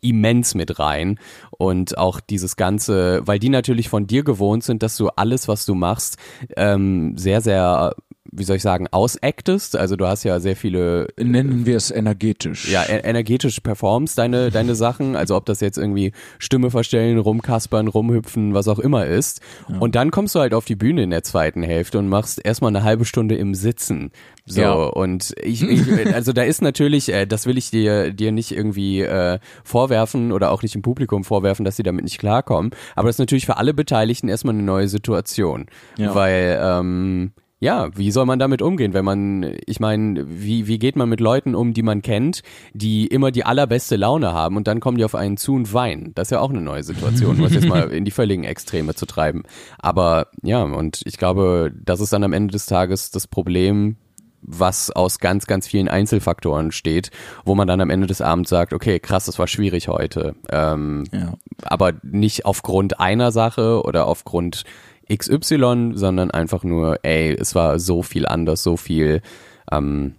immens 0.00 0.54
mit 0.54 0.78
rein 0.78 1.18
und 1.50 1.98
auch 1.98 2.20
dieses 2.20 2.54
ganze, 2.54 3.26
weil 3.26 3.40
die 3.40 3.48
natürlich 3.48 3.88
von 3.88 4.06
dir 4.06 4.22
gewohnt 4.22 4.62
sind, 4.62 4.84
dass 4.84 4.96
du 4.96 5.08
alles, 5.08 5.48
was 5.48 5.66
du 5.66 5.74
machst, 5.74 6.18
ähm, 6.56 7.18
sehr, 7.18 7.40
sehr, 7.40 7.96
wie 8.30 8.44
soll 8.44 8.56
ich 8.56 8.62
sagen, 8.62 8.86
ausaktest. 8.90 9.76
Also 9.76 9.96
du 9.96 10.06
hast 10.06 10.22
ja 10.22 10.38
sehr 10.40 10.54
viele 10.56 11.08
Nennen 11.18 11.66
wir 11.66 11.76
es 11.76 11.90
energetisch. 11.90 12.70
ja, 12.70 12.84
energetisch 12.88 13.60
performst 13.60 14.16
deine, 14.16 14.50
deine 14.50 14.74
Sachen, 14.74 15.16
also 15.16 15.36
ob 15.36 15.44
das 15.46 15.60
jetzt 15.60 15.76
irgendwie 15.76 16.12
Stimme 16.38 16.70
verstellen, 16.70 17.18
rumkaspern, 17.18 17.88
rumhüpfen, 17.88 18.54
was 18.54 18.68
auch 18.68 18.78
immer 18.78 19.06
ist. 19.06 19.40
Und 19.80 19.94
dann 19.96 20.10
kommst 20.12 20.34
du 20.34 20.40
halt 20.40 20.54
auf 20.54 20.64
die 20.64 20.76
Bühne 20.76 21.02
in 21.02 21.10
der 21.10 21.24
zweiten 21.24 21.62
Hälfte 21.62 21.98
und 21.98 22.08
machst 22.08 22.40
erstmal 22.44 22.68
eine 22.70 22.84
halbe 22.84 23.04
Stunde 23.04 23.34
im 23.34 23.54
Sitzen. 23.54 24.12
So, 24.46 24.60
Ja. 24.60 24.72
und 24.72 25.34
ich, 25.42 25.62
ich, 25.68 26.14
also 26.14 26.32
da 26.32 26.42
ist 26.42 26.62
natürlich, 26.62 27.12
äh, 27.12 27.26
das 27.26 27.46
will 27.46 27.58
ich 27.58 27.70
dir, 27.70 28.12
dir 28.12 28.30
nicht 28.32 28.52
irgendwie 28.52 29.00
äh, 29.02 29.38
vorwerfen 29.64 30.32
oder 30.32 30.52
auch 30.52 30.62
nicht 30.62 30.74
im 30.74 30.82
Publikum 30.82 31.24
vorwerfen, 31.24 31.64
dass 31.64 31.76
sie 31.76 31.82
damit 31.82 32.04
nicht 32.04 32.18
klarkommen. 32.18 32.70
Aber 32.94 33.08
das 33.08 33.16
ist 33.16 33.20
natürlich 33.20 33.46
für 33.46 33.56
alle 33.56 33.74
Beteiligten 33.74 34.28
erstmal 34.28 34.54
eine 34.54 34.62
neue 34.62 34.88
Situation. 34.88 35.66
Ja. 35.96 36.14
Weil, 36.14 36.58
ähm, 36.62 37.32
ja, 37.62 37.96
wie 37.96 38.10
soll 38.10 38.26
man 38.26 38.40
damit 38.40 38.60
umgehen, 38.60 38.92
wenn 38.92 39.04
man, 39.04 39.54
ich 39.66 39.78
meine, 39.78 40.24
wie, 40.28 40.66
wie 40.66 40.80
geht 40.80 40.96
man 40.96 41.08
mit 41.08 41.20
Leuten 41.20 41.54
um, 41.54 41.72
die 41.74 41.84
man 41.84 42.02
kennt, 42.02 42.42
die 42.74 43.06
immer 43.06 43.30
die 43.30 43.44
allerbeste 43.44 43.94
Laune 43.94 44.32
haben 44.32 44.56
und 44.56 44.66
dann 44.66 44.80
kommen 44.80 44.98
die 44.98 45.04
auf 45.04 45.14
einen 45.14 45.36
zu 45.36 45.54
und 45.54 45.72
weinen. 45.72 46.12
Das 46.16 46.26
ist 46.26 46.30
ja 46.32 46.40
auch 46.40 46.50
eine 46.50 46.60
neue 46.60 46.82
Situation, 46.82 47.38
um 47.38 47.44
es 47.44 47.54
jetzt 47.54 47.68
mal 47.68 47.88
in 47.92 48.04
die 48.04 48.10
völligen 48.10 48.42
Extreme 48.42 48.96
zu 48.96 49.06
treiben. 49.06 49.44
Aber 49.78 50.26
ja, 50.42 50.60
und 50.64 51.02
ich 51.04 51.18
glaube, 51.18 51.72
das 51.84 52.00
ist 52.00 52.12
dann 52.12 52.24
am 52.24 52.32
Ende 52.32 52.50
des 52.50 52.66
Tages 52.66 53.12
das 53.12 53.28
Problem, 53.28 53.94
was 54.40 54.90
aus 54.90 55.20
ganz, 55.20 55.46
ganz 55.46 55.68
vielen 55.68 55.86
Einzelfaktoren 55.86 56.72
steht, 56.72 57.12
wo 57.44 57.54
man 57.54 57.68
dann 57.68 57.80
am 57.80 57.90
Ende 57.90 58.08
des 58.08 58.20
Abends 58.20 58.50
sagt, 58.50 58.72
okay, 58.72 58.98
krass, 58.98 59.26
das 59.26 59.38
war 59.38 59.46
schwierig 59.46 59.86
heute. 59.86 60.34
Ähm, 60.50 61.04
Ja. 61.12 61.34
aber 61.62 61.92
nicht 62.02 62.44
aufgrund 62.44 62.98
einer 62.98 63.30
Sache 63.30 63.82
oder 63.84 64.08
aufgrund 64.08 64.64
XY, 65.12 65.92
sondern 65.94 66.30
einfach 66.30 66.64
nur, 66.64 67.00
ey, 67.02 67.32
es 67.32 67.54
war 67.54 67.78
so 67.78 68.02
viel 68.02 68.26
anders, 68.26 68.62
so 68.62 68.76
viel 68.76 69.22
ähm, 69.70 70.14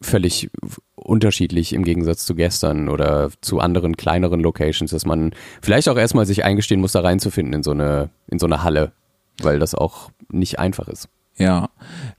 völlig 0.00 0.50
unterschiedlich 0.94 1.72
im 1.72 1.84
Gegensatz 1.84 2.26
zu 2.26 2.34
gestern 2.34 2.88
oder 2.88 3.30
zu 3.40 3.60
anderen 3.60 3.96
kleineren 3.96 4.40
Locations, 4.40 4.90
dass 4.90 5.06
man 5.06 5.32
vielleicht 5.62 5.88
auch 5.88 5.96
erstmal 5.96 6.26
sich 6.26 6.44
eingestehen 6.44 6.80
muss, 6.80 6.92
da 6.92 7.00
reinzufinden 7.00 7.54
in 7.54 7.62
so 7.62 7.70
eine, 7.70 8.10
in 8.28 8.38
so 8.38 8.46
eine 8.46 8.62
Halle, 8.62 8.92
weil 9.40 9.58
das 9.58 9.74
auch 9.74 10.10
nicht 10.30 10.58
einfach 10.58 10.88
ist. 10.88 11.08
Ja, 11.38 11.68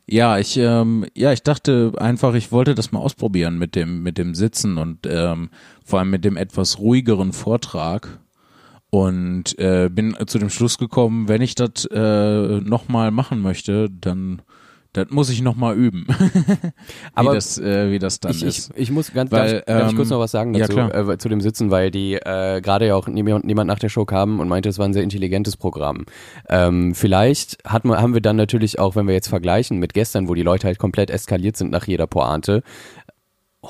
ja, 0.05 0.37
ich, 0.37 0.57
ähm, 0.57 1.05
ja, 1.15 1.31
ich 1.33 1.41
dachte 1.41 1.93
einfach, 1.97 2.35
ich 2.35 2.51
wollte 2.51 2.75
das 2.75 2.91
mal 2.91 2.99
ausprobieren 2.99 3.57
mit 3.57 3.75
dem, 3.75 4.03
mit 4.03 4.19
dem 4.19 4.35
Sitzen 4.35 4.77
und 4.77 5.07
ähm, 5.09 5.49
vor 5.83 5.99
allem 5.99 6.11
mit 6.11 6.23
dem 6.23 6.37
etwas 6.37 6.77
ruhigeren 6.77 7.33
Vortrag 7.33 8.19
und 8.89 9.57
äh, 9.59 9.89
bin 9.91 10.15
zu 10.27 10.39
dem 10.39 10.49
Schluss 10.49 10.77
gekommen, 10.77 11.27
wenn 11.27 11.41
ich 11.41 11.55
das 11.55 11.85
äh, 11.91 12.61
nochmal 12.61 13.11
machen 13.11 13.41
möchte, 13.41 13.89
dann 13.89 14.41
das 14.93 15.09
muss 15.11 15.29
ich 15.29 15.41
nochmal 15.43 15.75
üben, 15.75 16.07
Aber 17.13 17.31
wie 17.31 17.35
das, 17.35 17.59
äh, 17.59 17.91
wie 17.91 17.99
das 17.99 18.19
dann 18.19 18.31
Ich, 18.31 18.41
ich, 18.41 18.47
ist. 18.47 18.71
ich 18.75 18.89
muss 18.89 19.13
ganz, 19.13 19.31
Weil, 19.31 19.51
darf, 19.51 19.59
ich- 19.59 19.65
darf 19.65 19.89
ich 19.91 19.95
kurz 19.95 20.07
ähm, 20.09 20.13
noch 20.15 20.19
was 20.21 20.31
sagen 20.31 20.53
ja, 20.55 20.61
dazu, 20.65 20.73
klar. 20.73 21.09
äh, 21.09 21.17
zu 21.19 21.29
dem 21.29 21.39
Sitzen, 21.41 21.69
weil 21.69 21.91
die 21.91 22.15
äh, 22.15 22.61
gerade 22.61 22.87
ja 22.87 22.95
auch 22.95 23.07
niemand, 23.07 23.45
niemand 23.45 23.67
nach 23.67 23.77
der 23.77 23.89
Show 23.89 24.05
kam 24.05 24.39
und 24.39 24.47
meinte, 24.47 24.69
es 24.69 24.79
war 24.79 24.85
ein 24.87 24.93
sehr 24.93 25.03
intelligentes 25.03 25.55
Programm. 25.55 26.05
Ähm, 26.49 26.95
vielleicht 26.95 27.57
hat 27.63 27.85
man, 27.85 27.99
haben 28.01 28.13
wir 28.15 28.21
dann 28.21 28.37
natürlich 28.37 28.79
auch, 28.79 28.95
wenn 28.95 29.05
wir 29.05 29.13
jetzt 29.13 29.27
vergleichen 29.27 29.77
mit 29.77 29.93
gestern, 29.93 30.27
wo 30.29 30.33
die 30.33 30.41
Leute 30.43 30.65
halt 30.65 30.79
komplett 30.79 31.11
eskaliert 31.11 31.57
sind 31.57 31.69
nach 31.69 31.85
jeder 31.85 32.07
Pointe, 32.07 32.63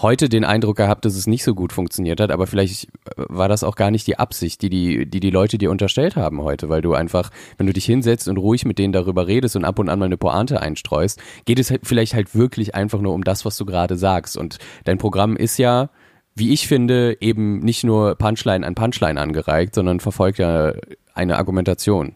heute 0.01 0.29
den 0.29 0.45
Eindruck 0.45 0.77
gehabt, 0.77 1.05
dass 1.05 1.15
es 1.15 1.27
nicht 1.27 1.43
so 1.43 1.55
gut 1.55 1.73
funktioniert 1.73 2.19
hat, 2.19 2.31
aber 2.31 2.47
vielleicht 2.47 2.85
äh, 2.85 2.89
war 3.27 3.47
das 3.47 3.63
auch 3.63 3.75
gar 3.75 3.91
nicht 3.91 4.07
die 4.07 4.17
Absicht, 4.19 4.61
die 4.61 4.69
die, 4.69 5.05
die, 5.09 5.19
die 5.19 5.29
Leute 5.29 5.57
dir 5.57 5.71
unterstellt 5.71 6.15
haben 6.15 6.41
heute, 6.41 6.69
weil 6.69 6.81
du 6.81 6.93
einfach, 6.93 7.31
wenn 7.57 7.67
du 7.67 7.73
dich 7.73 7.85
hinsetzt 7.85 8.27
und 8.27 8.37
ruhig 8.37 8.65
mit 8.65 8.79
denen 8.79 8.93
darüber 8.93 9.27
redest 9.27 9.55
und 9.55 9.65
ab 9.65 9.79
und 9.79 9.89
an 9.89 9.99
mal 9.99 10.05
eine 10.05 10.17
Pointe 10.17 10.61
einstreust, 10.61 11.19
geht 11.45 11.59
es 11.59 11.71
halt 11.71 11.81
vielleicht 11.83 12.13
halt 12.13 12.35
wirklich 12.35 12.75
einfach 12.75 13.01
nur 13.01 13.13
um 13.13 13.23
das, 13.23 13.45
was 13.45 13.57
du 13.57 13.65
gerade 13.65 13.97
sagst. 13.97 14.37
Und 14.37 14.59
dein 14.83 14.97
Programm 14.97 15.35
ist 15.35 15.57
ja, 15.57 15.89
wie 16.35 16.53
ich 16.53 16.67
finde, 16.67 17.17
eben 17.19 17.59
nicht 17.59 17.83
nur 17.83 18.15
Punchline 18.15 18.65
an 18.65 18.75
Punchline 18.75 19.19
angereicht, 19.19 19.73
sondern 19.73 19.99
verfolgt 19.99 20.37
ja 20.37 20.73
eine 21.13 21.37
Argumentation. 21.37 22.13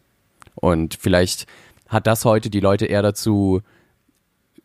Und 0.56 0.96
vielleicht 1.00 1.48
hat 1.88 2.08
das 2.08 2.26
heute 2.26 2.50
die 2.50 2.60
Leute 2.60 2.86
eher 2.86 3.02
dazu 3.02 3.62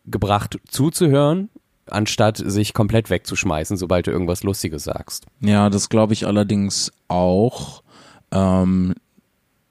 gebracht, 0.05 0.59
zuzuhören, 0.67 1.49
anstatt 1.91 2.37
sich 2.37 2.73
komplett 2.73 3.09
wegzuschmeißen, 3.09 3.77
sobald 3.77 4.07
du 4.07 4.11
irgendwas 4.11 4.43
Lustiges 4.43 4.83
sagst. 4.83 5.25
Ja, 5.39 5.69
das 5.69 5.89
glaube 5.89 6.13
ich 6.13 6.27
allerdings 6.27 6.91
auch. 7.07 7.83
Ähm, 8.31 8.93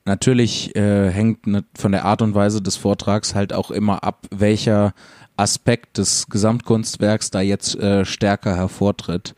natürlich 0.04 0.74
äh, 0.76 1.10
hängt 1.10 1.46
ne, 1.46 1.64
von 1.76 1.92
der 1.92 2.04
Art 2.04 2.22
und 2.22 2.34
Weise 2.34 2.62
des 2.62 2.76
Vortrags 2.76 3.34
halt 3.34 3.52
auch 3.52 3.70
immer 3.70 4.04
ab, 4.04 4.26
welcher 4.30 4.94
Aspekt 5.36 5.98
des 5.98 6.28
Gesamtkunstwerks 6.28 7.30
da 7.30 7.40
jetzt 7.40 7.76
äh, 7.76 8.04
stärker 8.04 8.56
hervortritt. 8.56 9.34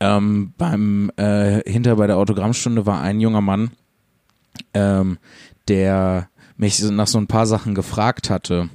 Ähm, 0.00 0.52
beim 0.56 1.10
äh, 1.16 1.68
hinter 1.68 1.96
bei 1.96 2.06
der 2.06 2.16
Autogrammstunde 2.16 2.86
war 2.86 3.00
ein 3.00 3.20
junger 3.20 3.40
Mann, 3.40 3.72
ähm, 4.74 5.18
der 5.68 6.28
mich 6.56 6.80
nach 6.82 7.08
so 7.08 7.18
ein 7.18 7.26
paar 7.26 7.46
Sachen 7.46 7.74
gefragt 7.74 8.30
hatte. 8.30 8.68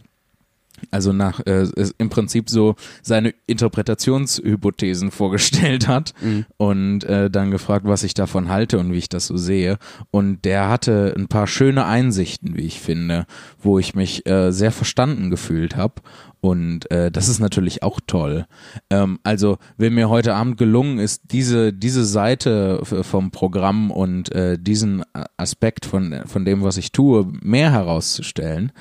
Also 0.92 1.14
nach 1.14 1.40
äh, 1.46 1.68
im 1.98 2.10
Prinzip 2.10 2.50
so 2.50 2.76
seine 3.02 3.34
Interpretationshypothesen 3.48 5.12
vorgestellt 5.12 5.88
hat 5.88 6.14
und 6.58 7.04
äh, 7.04 7.30
dann 7.30 7.52
gefragt, 7.52 7.86
was 7.88 8.04
ich 8.04 8.14
davon 8.14 8.50
halte 8.50 8.80
und 8.80 8.92
wie 8.92 8.98
ich 8.98 9.10
das 9.10 9.28
so 9.28 9.38
sehe. 9.38 9.78
Und 10.12 10.46
der 10.46 10.70
hatte 10.70 11.14
ein 11.18 11.28
paar 11.28 11.48
schöne 11.48 11.86
Einsichten, 11.86 12.56
wie 12.56 12.66
ich 12.66 12.80
finde, 12.80 13.26
wo 13.60 13.80
ich 13.80 13.96
mich 13.96 14.28
äh, 14.28 14.52
sehr 14.52 14.72
verstanden 14.72 15.30
gefühlt 15.30 15.76
habe. 15.76 16.02
Und 16.40 16.90
äh, 16.92 17.12
das 17.12 17.30
ist 17.30 17.40
natürlich 17.40 17.82
auch 17.84 18.00
toll. 18.06 18.46
Ähm, 18.90 19.20
also, 19.24 19.58
wenn 19.78 19.96
mir 19.96 20.08
heute 20.10 20.36
Abend 20.36 20.58
gelungen 20.58 21.00
ist, 21.00 21.24
diese, 21.32 21.74
diese 21.74 22.06
Seite 22.06 22.82
vom 22.84 23.32
Programm 23.32 23.90
und 23.90 24.32
äh, 24.34 24.58
diesen 24.60 25.04
Aspekt 25.38 25.86
von, 25.86 26.22
von 26.26 26.46
dem, 26.46 26.62
was 26.62 26.78
ich 26.78 26.92
tue, 26.92 27.28
mehr 27.42 27.72
herauszustellen, 27.72 28.72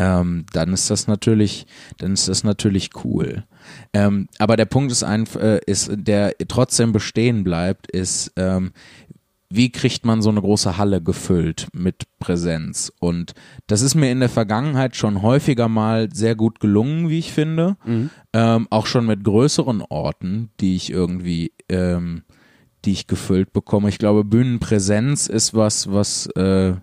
ähm, 0.00 0.46
dann 0.54 0.72
ist 0.72 0.88
das 0.88 1.06
natürlich, 1.08 1.66
dann 1.98 2.14
ist 2.14 2.26
das 2.26 2.42
natürlich 2.42 2.90
cool. 3.04 3.44
Ähm, 3.92 4.28
aber 4.38 4.56
der 4.56 4.64
Punkt 4.64 4.90
ist 4.90 5.02
einfach, 5.02 5.40
äh, 5.40 5.60
ist, 5.66 5.90
der 5.92 6.34
trotzdem 6.48 6.92
bestehen 6.92 7.44
bleibt, 7.44 7.90
ist, 7.90 8.32
ähm, 8.36 8.72
wie 9.50 9.70
kriegt 9.70 10.06
man 10.06 10.22
so 10.22 10.30
eine 10.30 10.40
große 10.40 10.78
Halle 10.78 11.02
gefüllt 11.02 11.68
mit 11.74 12.04
Präsenz? 12.18 12.90
Und 12.98 13.34
das 13.66 13.82
ist 13.82 13.94
mir 13.94 14.10
in 14.10 14.20
der 14.20 14.30
Vergangenheit 14.30 14.96
schon 14.96 15.20
häufiger 15.20 15.68
mal 15.68 16.08
sehr 16.14 16.34
gut 16.34 16.60
gelungen, 16.60 17.10
wie 17.10 17.18
ich 17.18 17.32
finde. 17.32 17.76
Ähm, 18.32 18.68
auch 18.70 18.86
schon 18.86 19.04
mit 19.04 19.22
größeren 19.22 19.82
Orten, 19.82 20.50
die 20.60 20.76
ich 20.76 20.90
irgendwie, 20.90 21.52
ähm, 21.68 22.22
die 22.86 22.92
ich 22.92 23.06
gefüllt 23.06 23.52
bekomme. 23.52 23.90
Ich 23.90 23.98
glaube, 23.98 24.24
Bühnenpräsenz 24.24 25.26
ist 25.26 25.52
was, 25.52 25.92
was, 25.92 26.26
äh, 26.36 26.74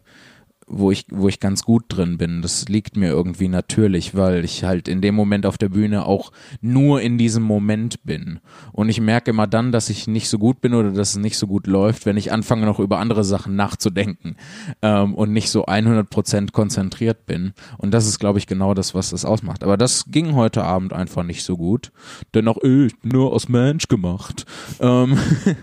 wo 0.68 0.92
ich, 0.92 1.06
wo 1.10 1.30
ich 1.30 1.40
ganz 1.40 1.64
gut 1.64 1.86
drin 1.88 2.18
bin. 2.18 2.42
Das 2.42 2.68
liegt 2.68 2.98
mir 2.98 3.08
irgendwie 3.08 3.48
natürlich, 3.48 4.16
weil 4.16 4.44
ich 4.44 4.66
halt 4.66 4.90
in 4.90 5.02
dem 5.02 5.16
Moment 5.16 5.46
auf 5.46 5.58
der 5.58 5.70
Bühne 5.70 6.06
auch 6.06 6.32
nur 6.60 7.02
in 7.02 7.18
diesem 7.18 7.44
Moment 7.44 8.04
bin. 8.04 8.40
Und 8.74 8.90
ich 8.90 9.00
merke 9.00 9.32
immer 9.32 9.48
dann, 9.48 9.72
dass 9.72 9.90
ich 9.90 10.08
nicht 10.08 10.28
so 10.28 10.38
gut 10.38 10.60
bin 10.60 10.74
oder 10.74 10.92
dass 10.92 11.12
es 11.12 11.18
nicht 11.18 11.38
so 11.38 11.48
gut 11.48 11.68
läuft, 11.68 12.06
wenn 12.06 12.18
ich 12.18 12.34
anfange 12.34 12.66
noch 12.66 12.80
über 12.80 13.00
andere 13.00 13.24
Sachen 13.24 13.56
nachzudenken 13.56 14.36
ähm, 14.82 15.16
und 15.16 15.32
nicht 15.32 15.50
so 15.50 15.66
100% 15.66 16.52
konzentriert 16.52 17.26
bin. 17.26 17.54
Und 17.78 17.94
das 17.94 18.06
ist, 18.06 18.20
glaube 18.20 18.40
ich, 18.40 18.46
genau 18.46 18.74
das, 18.74 18.94
was 18.94 19.12
das 19.12 19.24
ausmacht. 19.24 19.64
Aber 19.64 19.78
das 19.78 20.06
ging 20.12 20.36
heute 20.36 20.66
Abend 20.66 20.92
einfach 20.92 21.24
nicht 21.24 21.44
so 21.44 21.56
gut. 21.56 21.94
Denn 22.34 22.48
auch, 22.50 22.62
äh, 22.62 22.88
ich 22.88 23.00
bin 23.00 23.12
nur 23.14 23.32
aus 23.32 23.48
Mensch 23.48 23.88
gemacht. 23.88 24.46
Ähm 24.82 25.18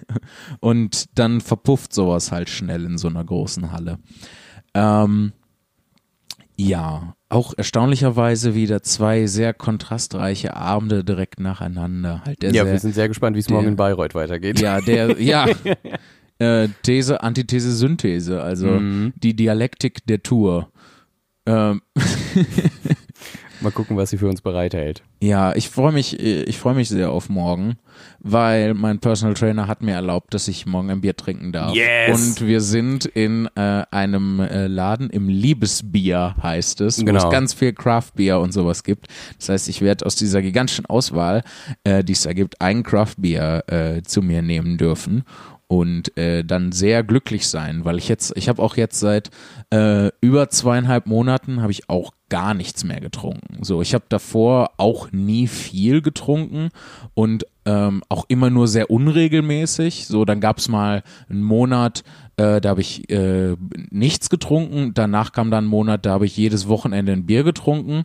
und 0.61 1.19
dann 1.19 1.43
verpufft 1.43 1.93
sowas 1.93 2.33
halt 2.33 2.49
schnell 2.49 2.87
in 2.87 2.97
so 2.97 3.09
einer 3.09 3.25
großen 3.25 3.71
Halle. 3.71 3.99
Ähm, 4.75 5.33
Ja, 6.57 7.15
auch 7.29 7.53
erstaunlicherweise 7.57 8.55
wieder 8.55 8.83
zwei 8.83 9.27
sehr 9.27 9.53
kontrastreiche 9.55 10.55
Abende 10.57 11.03
direkt 11.05 11.41
nacheinander. 11.41 12.23
Halt 12.25 12.43
Ja, 12.45 12.51
sehr, 12.51 12.67
wir 12.67 12.79
sind 12.79 12.95
sehr 12.95 13.09
gespannt, 13.09 13.35
wie 13.35 13.41
es 13.41 13.49
morgen 13.49 13.69
in 13.69 13.77
Bayreuth 13.77 14.15
weitergeht. 14.15 14.61
Ja, 14.61 14.81
der, 14.81 15.21
ja. 15.21 15.47
Äh, 16.41 16.69
These, 16.83 17.23
Antithese, 17.23 17.73
Synthese, 17.73 18.43
also 18.43 18.67
Mhm. 18.67 19.13
die 19.17 19.37
Dialektik 19.37 20.05
der 20.07 20.21
Tour. 20.21 20.69
Ähm, 21.47 21.81
Mal 23.65 23.71
gucken, 23.73 23.97
was 23.97 24.11
sie 24.11 24.19
für 24.19 24.29
uns 24.29 24.41
bereithält. 24.41 25.03
ja, 25.21 25.55
ich 25.57 25.69
freue 25.71 25.91
mich, 25.93 26.21
ich 26.21 26.59
freue 26.59 26.75
mich 26.75 26.89
sehr 26.89 27.11
auf 27.11 27.29
morgen, 27.29 27.77
weil 28.21 28.75
mein 28.75 28.99
Personal 29.01 29.35
Trainer 29.35 29.67
hat 29.67 29.83
mir 29.83 29.95
erlaubt, 29.95 30.35
dass 30.35 30.47
ich 30.49 30.67
morgen 30.67 30.91
ein 30.91 31.01
Bier 31.01 31.17
trinken 31.17 31.51
darf. 31.53 31.75
Yes! 31.75 32.11
Und 32.39 32.47
wir 32.47 32.61
sind 32.61 33.07
in 33.07 33.49
äh, 33.57 33.85
einem 33.91 34.39
äh, 34.41 34.67
Laden 34.67 35.11
im 35.11 35.29
Liebesbier 35.29 36.35
heißt 36.43 36.81
es, 36.83 37.01
wo 37.01 37.05
Genau. 37.07 37.25
es 37.25 37.31
ganz 37.31 37.55
viel 37.55 37.73
Craft 37.73 38.11
Beer 38.15 38.39
und 38.41 38.53
sowas 38.53 38.85
gibt. 38.85 39.09
Das 39.39 39.49
heißt, 39.49 39.69
ich 39.69 39.81
werde 39.81 40.05
aus 40.07 40.15
dieser 40.17 40.43
gigantischen 40.43 40.87
Auswahl, 40.87 41.43
äh, 41.85 42.05
die 42.05 42.13
es 42.13 42.23
da 42.23 42.33
gibt, 42.33 42.61
ein 42.61 42.83
Craft 42.83 43.15
Beer 43.19 43.65
äh, 43.69 44.03
zu 44.03 44.21
mir 44.23 44.43
nehmen 44.43 44.77
dürfen 44.79 45.25
und 45.67 46.17
äh, 46.17 46.45
dann 46.45 46.73
sehr 46.73 47.03
glücklich 47.03 47.49
sein, 47.49 47.85
weil 47.85 47.99
ich 47.99 48.09
jetzt, 48.09 48.33
ich 48.37 48.49
habe 48.49 48.63
auch 48.63 48.77
jetzt 48.77 49.01
seit 49.01 49.31
äh, 49.71 50.11
über 50.21 50.51
zweieinhalb 50.51 51.07
Monaten 51.07 51.63
habe 51.63 51.73
ich 51.73 51.89
auch 51.89 52.13
gar 52.29 52.55
nichts 52.55 52.85
mehr 52.85 53.01
getrunken. 53.01 53.63
So, 53.63 53.81
ich 53.81 53.95
habe 53.95 54.05
davor 54.09 54.73
auch 54.77 55.13
nie 55.13 55.47
viel 55.47 56.03
getrunken 56.03 56.71
und 57.15 57.47
ähm, 57.65 58.03
auch 58.09 58.25
immer 58.29 58.51
nur 58.51 58.69
sehr 58.69 58.91
unregelmäßig. 58.91 60.07
So, 60.07 60.25
dann 60.25 60.41
gab 60.41 60.59
es 60.59 60.69
mal 60.69 61.03
einen 61.29 61.43
Monat, 61.43 62.05
äh, 62.37 62.61
da 62.61 62.71
habe 62.71 62.81
ich 62.81 63.09
äh, 63.11 63.57
nichts 63.91 64.31
getrunken. 64.31 64.93
Danach 64.95 65.33
kam 65.33 65.51
dann 65.51 65.65
ein 65.65 65.69
Monat, 65.69 66.05
da 66.05 66.13
habe 66.13 66.27
ich 66.27 66.37
jedes 66.37 66.69
Wochenende 66.69 67.13
ein 67.13 67.27
Bier 67.27 67.45
getrunken. 67.45 68.05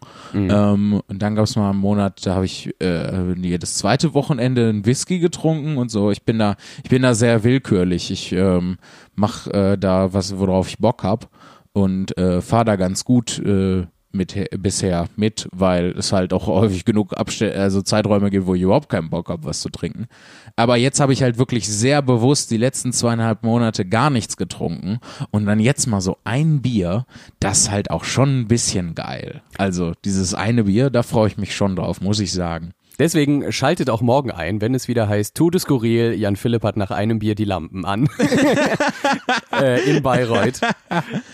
Ähm, 0.50 1.02
und 1.08 1.22
dann 1.22 1.36
gab 1.36 1.46
es 1.46 1.56
mal 1.56 1.72
einen 1.72 1.80
Monat, 1.80 2.26
da 2.26 2.36
habe 2.36 2.46
ich 2.46 2.70
äh, 2.82 3.34
jedes 3.34 3.76
zweite 3.76 4.14
Wochenende 4.14 4.70
einen 4.70 4.86
Whisky 4.86 5.20
getrunken 5.20 5.78
und 5.78 5.90
so. 5.90 6.12
Ich 6.12 6.24
bin 6.24 6.38
da, 6.38 6.56
ich 6.84 6.90
bin 6.90 7.02
da 7.02 7.14
sehr 7.14 7.44
willkürlich. 7.44 8.12
Ich 8.12 8.32
ähm, 8.32 8.78
mache 9.16 9.52
äh, 9.52 9.78
da 9.78 10.14
was, 10.14 10.38
worauf 10.38 10.70
ich 10.70 10.78
Bock 10.78 11.04
hab 11.04 11.30
und 11.74 12.18
äh, 12.18 12.42
fahre 12.42 12.66
da 12.66 12.76
ganz 12.76 13.06
gut 13.06 13.40
äh, 13.40 13.86
mit 14.12 14.50
bisher 14.58 15.08
mit, 15.16 15.48
weil 15.52 15.92
es 15.92 16.12
halt 16.12 16.34
auch 16.34 16.48
häufig 16.48 16.86
genug 16.86 17.18
Abstell 17.18 17.58
also 17.58 17.82
Zeiträume 17.82 18.30
gibt, 18.30 18.48
wo 18.48 18.56
ich 18.56 18.62
überhaupt 18.62 18.90
keinen 18.90 19.10
Bock 19.10 19.30
habe, 19.30 19.46
was 19.46 19.62
zu 19.62 19.70
trinken. 19.70 20.08
Aber 20.56 20.78
jetzt 20.78 21.00
habe 21.00 21.14
ich 21.14 21.22
halt 21.22 21.38
wirklich 21.38 21.68
sehr 21.68 22.02
bewusst 22.02 22.52
die 22.52 22.58
letzten 22.58 22.92
zweieinhalb 22.92 23.44
Monate 23.44 23.86
gar 23.86 24.10
nichts 24.10 24.36
getrunken 24.38 25.00
und 25.32 25.46
dann 25.46 25.60
jetzt 25.60 25.88
mal 25.88 26.02
so 26.02 26.18
ein 26.24 26.62
Bier, 26.62 27.06
das 27.40 27.60
ist 27.60 27.72
halt 27.72 27.92
auch 27.92 28.04
schon 28.04 28.42
ein 28.42 28.48
bisschen 28.48 28.96
geil. 28.96 29.42
Also 29.58 29.94
dieses 30.06 30.34
eine 30.34 30.64
Bier, 30.64 30.90
da 30.90 31.04
freue 31.04 31.28
ich 31.28 31.38
mich 31.38 31.56
schon 31.56 31.76
drauf, 31.76 32.02
muss 32.02 32.20
ich 32.20 32.34
sagen. 32.34 32.74
Deswegen 33.00 33.52
schaltet 33.52 33.90
auch 33.90 34.02
morgen 34.02 34.30
ein, 34.32 34.60
wenn 34.62 34.76
es 34.76 34.88
wieder 34.90 35.08
heißt, 35.08 35.36
Tote 35.36 35.58
skurril, 35.60 36.14
Jan 36.14 36.36
Philipp 36.36 36.64
hat 36.64 36.76
nach 36.78 36.92
einem 36.92 37.20
Bier 37.20 37.34
die 37.34 37.46
Lampen 37.46 37.86
an. 37.86 38.10
äh, 39.62 39.90
in 39.90 40.04
Bayreuth. 40.04 40.60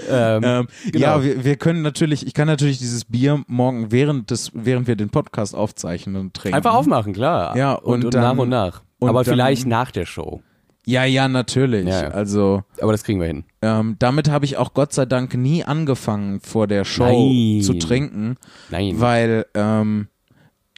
Ähm, 0.09 0.43
Ähm, 0.43 0.67
Genau. 0.91 1.05
Ja, 1.05 1.23
wir, 1.23 1.43
wir 1.43 1.55
können 1.55 1.81
natürlich, 1.81 2.25
ich 2.27 2.33
kann 2.33 2.47
natürlich 2.47 2.77
dieses 2.77 3.05
Bier 3.05 3.43
morgen 3.47 3.91
während 3.91 4.31
des, 4.31 4.51
während 4.53 4.87
wir 4.87 4.95
den 4.95 5.09
Podcast 5.09 5.55
aufzeichnen 5.55 6.15
und 6.15 6.33
trinken. 6.33 6.55
einfach 6.55 6.75
aufmachen, 6.75 7.13
klar. 7.13 7.55
Ja, 7.57 7.73
und, 7.73 7.95
und 7.95 8.05
und 8.05 8.13
dann- 8.13 8.21
nach 8.21 8.37
und 8.37 8.49
nach. 8.49 8.81
und 8.99 9.09
Aber 9.09 9.23
dann- 9.23 9.33
vielleicht 9.33 9.65
nach 9.65 9.91
der 9.91 10.05
Show. 10.05 10.41
Ja, 10.87 11.03
ja, 11.03 11.27
natürlich. 11.27 11.87
Ja, 11.87 12.03
ja. 12.03 12.07
Also 12.09 12.61
Aber 12.79 12.91
das 12.91 13.03
kriegen 13.03 13.19
wir 13.19 13.25
hin. 13.27 13.43
ähm, 13.63 13.95
damit 13.97 14.29
habe 14.29 14.45
ich 14.45 14.57
auch 14.57 14.75
Gott 14.75 14.93
sei 14.93 15.07
Dank 15.07 15.33
nie 15.33 15.63
angefangen 15.63 16.39
vor 16.41 16.67
der 16.67 16.85
Show 16.85 17.05
Nein. 17.05 17.63
zu 17.63 17.73
trinken, 17.79 18.35
Nein. 18.69 18.93
weil 18.99 19.47
ähm, 19.55 20.09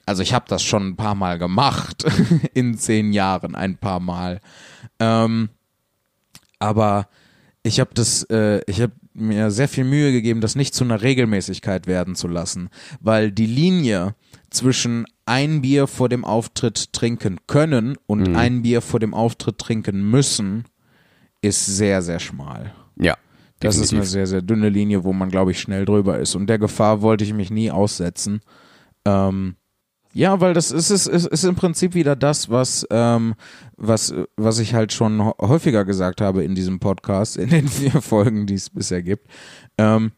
also 0.07 0.23
ich 0.23 0.33
habe 0.33 0.45
das 0.47 0.63
schon 0.63 0.87
ein 0.87 0.95
paar 0.95 1.15
Mal 1.15 1.37
gemacht 1.37 2.05
in 2.53 2.77
zehn 2.77 3.13
Jahren 3.13 3.55
ein 3.55 3.77
paar 3.77 3.99
Mal, 3.99 4.39
ähm, 4.99 5.49
aber 6.59 7.07
ich 7.61 7.79
habe 7.79 7.91
das, 7.93 8.23
äh, 8.31 8.61
ich 8.65 8.81
habe 8.81 8.93
mir 9.13 9.51
sehr 9.51 9.67
viel 9.67 9.83
Mühe 9.83 10.11
gegeben, 10.11 10.41
das 10.41 10.55
nicht 10.55 10.73
zu 10.73 10.83
einer 10.83 11.01
Regelmäßigkeit 11.01 11.87
werden 11.87 12.15
zu 12.15 12.27
lassen, 12.27 12.69
weil 12.99 13.31
die 13.31 13.45
Linie 13.45 14.15
zwischen 14.49 15.05
ein 15.25 15.61
Bier 15.61 15.87
vor 15.87 16.07
dem 16.07 16.23
Auftritt 16.23 16.93
trinken 16.93 17.39
können 17.47 17.97
und 18.07 18.35
ein 18.35 18.61
Bier 18.61 18.81
vor 18.81 18.99
dem 18.99 19.13
Auftritt 19.13 19.57
trinken 19.57 20.09
müssen, 20.09 20.63
ist 21.41 21.65
sehr, 21.65 22.01
sehr 22.01 22.19
schmal. 22.19 22.73
ja. 22.95 23.17
Das 23.59 23.75
ist 23.75 23.91
eine 23.91 24.01
definitiv. 24.01 24.11
sehr, 24.11 24.27
sehr 24.27 24.41
dünne 24.43 24.69
Linie, 24.69 25.03
wo 25.03 25.13
man, 25.13 25.31
glaube 25.31 25.49
ich, 25.49 25.59
schnell 25.59 25.83
drüber 25.83 26.19
ist. 26.19 26.35
Und 26.35 26.45
der 26.45 26.59
Gefahr 26.59 27.01
wollte 27.01 27.23
ich 27.23 27.33
mich 27.33 27.49
nie 27.49 27.71
aussetzen. 27.71 28.41
Ähm, 29.03 29.55
ja, 30.17 30.41
weil 30.41 30.53
das 30.53 30.71
ist, 30.71 30.89
ist, 30.89 31.07
ist, 31.07 31.27
ist 31.27 31.43
im 31.43 31.55
Prinzip 31.55 31.93
wieder 31.93 32.15
das, 32.15 32.49
was, 32.49 32.85
ähm, 32.89 33.35
was, 33.75 34.13
was 34.35 34.59
ich 34.59 34.73
halt 34.73 34.91
schon 34.93 35.21
hä- 35.23 35.33
häufiger 35.39 35.85
gesagt 35.85 36.21
habe 36.21 36.43
in 36.43 36.55
diesem 36.55 36.79
Podcast, 36.79 37.37
in 37.37 37.49
den 37.49 37.67
vier 37.67 37.91
Folgen, 38.01 38.47
die 38.47 38.55
es 38.55 38.69
bisher 38.69 39.03
gibt. 39.03 39.27
Ähm, 39.77 40.11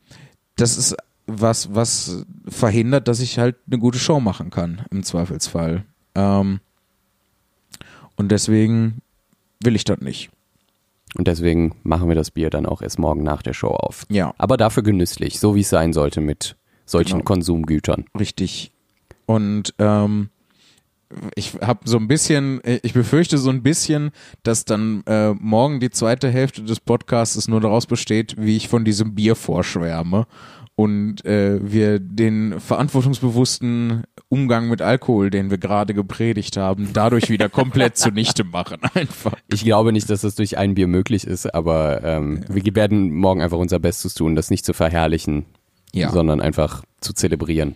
das 0.56 0.78
ist 0.78 0.96
was, 1.28 1.76
was 1.76 2.26
verhindert, 2.48 3.08
dass 3.08 3.20
ich 3.20 3.38
halt 3.40 3.56
eine 3.68 3.78
gute 3.80 4.00
Show 4.00 4.20
machen 4.20 4.50
kann, 4.50 4.82
im 4.90 5.04
Zweifelsfall. 5.04 5.84
Ähm, 6.16 6.60
und 8.16 8.32
deswegen 8.32 9.02
will 9.64 9.76
ich 9.76 9.84
das 9.84 10.00
nicht. 10.00 10.30
Und 11.16 11.28
deswegen 11.28 11.76
machen 11.84 12.08
wir 12.08 12.16
das 12.16 12.32
Bier 12.32 12.50
dann 12.50 12.66
auch 12.66 12.82
erst 12.82 13.00
morgen 13.00 13.24
nach 13.24 13.42
der 13.42 13.54
Show 13.54 13.70
auf. 13.70 14.06
Ja. 14.10 14.34
Aber 14.38 14.58
dafür 14.58 14.84
genüsslich, 14.84 15.40
so 15.40 15.56
wie 15.56 15.62
es 15.62 15.70
sein 15.70 15.92
sollte 15.92 16.22
mit 16.22 16.56
solchen 16.86 17.20
Genau. 17.20 17.24
Konsumgütern. 17.26 18.06
Richtig. 18.18 18.72
Und 19.30 19.76
ähm, 19.78 20.30
ich 21.36 21.54
habe 21.62 21.82
so 21.86 21.98
ein 21.98 22.08
bisschen, 22.08 22.62
ich 22.82 22.94
befürchte 22.94 23.38
so 23.38 23.52
ein 23.52 23.62
bisschen, 23.62 24.10
dass 24.42 24.66
dann 24.66 25.04
äh, 25.06 25.34
morgen 25.34 25.80
die 25.80 25.92
zweite 25.92 26.32
Hälfte 26.32 26.64
des 26.64 26.80
Podcasts 26.80 27.48
nur 27.48 27.62
daraus 27.62 27.86
besteht, 27.86 28.38
wie 28.40 28.58
ich 28.58 28.70
von 28.70 28.86
diesem 28.86 29.14
Bier 29.14 29.36
vorschwärme 29.36 30.26
und 30.74 31.24
äh, 31.26 31.60
wir 31.62 32.00
den 32.00 32.60
verantwortungsbewussten 32.60 34.06
Umgang 34.30 34.68
mit 34.68 34.82
Alkohol, 34.82 35.30
den 35.30 35.52
wir 35.52 35.60
gerade 35.60 35.94
gepredigt 35.94 36.58
haben, 36.58 36.90
dadurch 36.94 37.30
wieder 37.30 37.50
komplett 37.50 37.98
zunichte 37.98 38.44
machen. 38.44 38.78
Einfach. 38.96 39.34
Ich 39.54 39.64
glaube 39.64 39.92
nicht, 39.94 40.10
dass 40.10 40.22
das 40.22 40.34
durch 40.34 40.58
ein 40.58 40.74
Bier 40.74 40.88
möglich 40.88 41.28
ist, 41.28 41.54
aber 41.54 42.04
ähm, 42.04 42.44
wir 42.50 42.64
werden 42.74 43.14
morgen 43.14 43.44
einfach 43.44 43.60
unser 43.60 43.78
Bestes 43.78 44.16
tun, 44.16 44.36
das 44.36 44.50
nicht 44.50 44.66
zu 44.66 44.74
verherrlichen, 44.74 45.46
Ja. 45.94 46.10
sondern 46.10 46.42
einfach 46.42 46.82
zu 47.00 47.14
zelebrieren. 47.14 47.76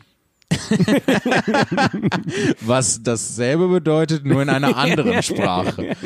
Was 2.62 3.02
dasselbe 3.04 3.68
bedeutet, 3.68 4.26
nur 4.26 4.42
in 4.42 4.50
einer 4.50 4.76
anderen 4.78 5.22
Sprache. 5.24 5.96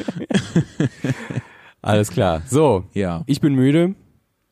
Alles 1.82 2.10
klar. 2.12 2.41
So, 2.48 2.86
Ja. 2.93 3.24
ich 3.28 3.41
bin 3.41 3.54
müde. 3.56 3.95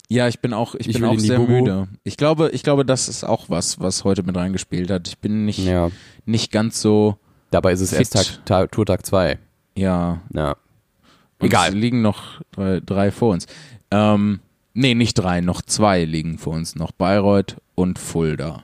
Ja, 0.07 0.27
ich 0.27 0.39
bin 0.39 0.53
auch, 0.53 0.75
ich, 0.75 0.87
Ich 0.87 0.95
bin 0.95 1.03
auch 1.05 1.17
sehr 1.17 1.39
Bubu. 1.39 1.51
müde. 1.51 1.87
Ich 2.03 2.15
glaube, 2.15 2.49
ich 2.51 2.61
glaube, 2.63 2.85
das 2.85 3.09
ist 3.09 3.23
auch 3.23 3.49
was, 3.49 3.79
was 3.79 4.03
heute 4.03 4.21
mit 4.23 4.35
reingespielt 4.37 4.91
hat. 4.91 5.07
Ich 5.07 5.17
bin 5.17 5.45
nicht, 5.45 5.59
Ja. 5.59 5.89
nicht 6.25 6.51
ganz 6.51 6.79
so, 6.81 7.17
Dabei 7.51 7.73
ist 7.73 7.81
es 7.81 7.89
Fit. 7.89 7.99
erst 7.99 8.13
Tag, 8.13 8.45
Tag, 8.45 8.71
Tourtag 8.71 9.05
2. 9.05 9.39
ja. 9.75 10.21
Ja. 10.33 10.55
Und 11.39 11.47
Egal. 11.47 11.69
Es 11.69 11.75
liegen 11.75 12.01
noch 12.01 12.39
drei, 12.51 12.79
drei 12.79 13.11
vor 13.11 13.33
uns. 13.33 13.45
Ähm, 13.91 14.39
nee, 14.73 14.95
nicht 14.95 15.15
drei, 15.15 15.41
noch 15.41 15.61
zwei 15.61 16.05
liegen 16.05 16.37
vor 16.37 16.53
uns. 16.53 16.75
Noch 16.77 16.93
Bayreuth 16.93 17.57
und 17.75 17.99
Fulda. 17.99 18.63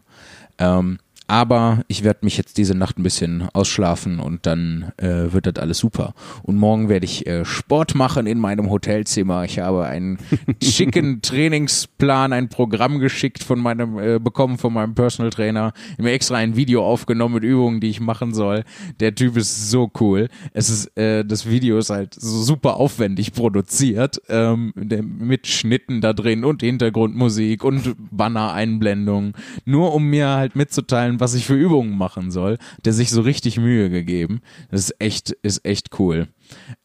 Ähm, 0.58 1.00
aber 1.32 1.86
ich 1.88 2.04
werde 2.04 2.26
mich 2.26 2.36
jetzt 2.36 2.58
diese 2.58 2.76
Nacht 2.76 3.00
ein 3.00 3.04
bisschen 3.04 3.48
ausschlafen 3.54 4.20
und 4.20 4.46
dann 4.46 4.92
äh, 4.98 5.32
wird 5.32 5.46
das 5.46 5.56
alles 5.64 5.78
super. 5.78 6.14
Und 6.44 6.58
morgen 6.58 6.90
werde 6.90 7.06
ich 7.06 7.26
äh, 7.26 7.46
Sport 7.46 7.96
machen 7.96 8.28
in 8.28 8.38
meinem 8.38 8.70
Hotelzimmer. 8.70 9.46
Ich 9.46 9.60
habe 9.60 9.86
einen 9.86 10.18
schicken 10.62 11.22
Trainingsplan, 11.22 12.34
ein 12.34 12.50
Programm 12.50 13.00
geschickt 13.00 13.46
von 13.46 13.62
meinem, 13.62 13.98
äh, 13.98 14.20
bekommen 14.20 14.58
von 14.58 14.74
meinem 14.74 14.94
Personal 14.94 15.30
Trainer. 15.30 15.72
Ich 15.86 15.94
habe 15.94 16.04
mir 16.04 16.12
extra 16.12 16.36
ein 16.36 16.58
Video 16.58 16.86
aufgenommen 16.86 17.36
mit 17.36 17.46
Übungen, 17.46 17.80
die 17.80 17.92
ich 17.92 18.02
machen 18.02 18.34
soll. 18.34 18.66
Der 19.00 19.16
Typ 19.16 19.38
ist 19.38 19.72
so 19.72 19.90
cool. 20.02 20.28
Es 20.52 20.70
ist, 20.70 20.98
äh, 20.98 21.24
das 21.24 21.50
Video 21.50 21.78
ist 21.78 21.92
halt 21.92 22.14
so 22.14 22.42
super 22.42 22.76
aufwendig 22.76 23.32
produziert, 23.32 24.22
ähm, 24.28 24.74
mit 24.76 25.48
Schnitten 25.48 26.02
da 26.02 26.12
drin 26.12 26.44
und 26.44 26.62
Hintergrundmusik 26.62 27.64
und 27.64 27.96
Banner-Einblendungen. 28.12 29.32
Nur 29.64 29.94
um 29.96 30.10
mir 30.10 30.28
halt 30.28 30.58
mitzuteilen, 30.58 31.21
was 31.22 31.36
ich 31.36 31.46
für 31.46 31.54
Übungen 31.54 31.96
machen 31.96 32.32
soll. 32.32 32.58
Der 32.84 32.94
sich 32.94 33.12
so 33.12 33.22
richtig 33.22 33.60
Mühe 33.60 33.92
gegeben. 33.92 34.42
Das 34.72 34.82
ist 34.82 34.96
echt, 35.00 35.30
ist 35.44 35.64
echt 35.64 36.00
cool. 36.00 36.28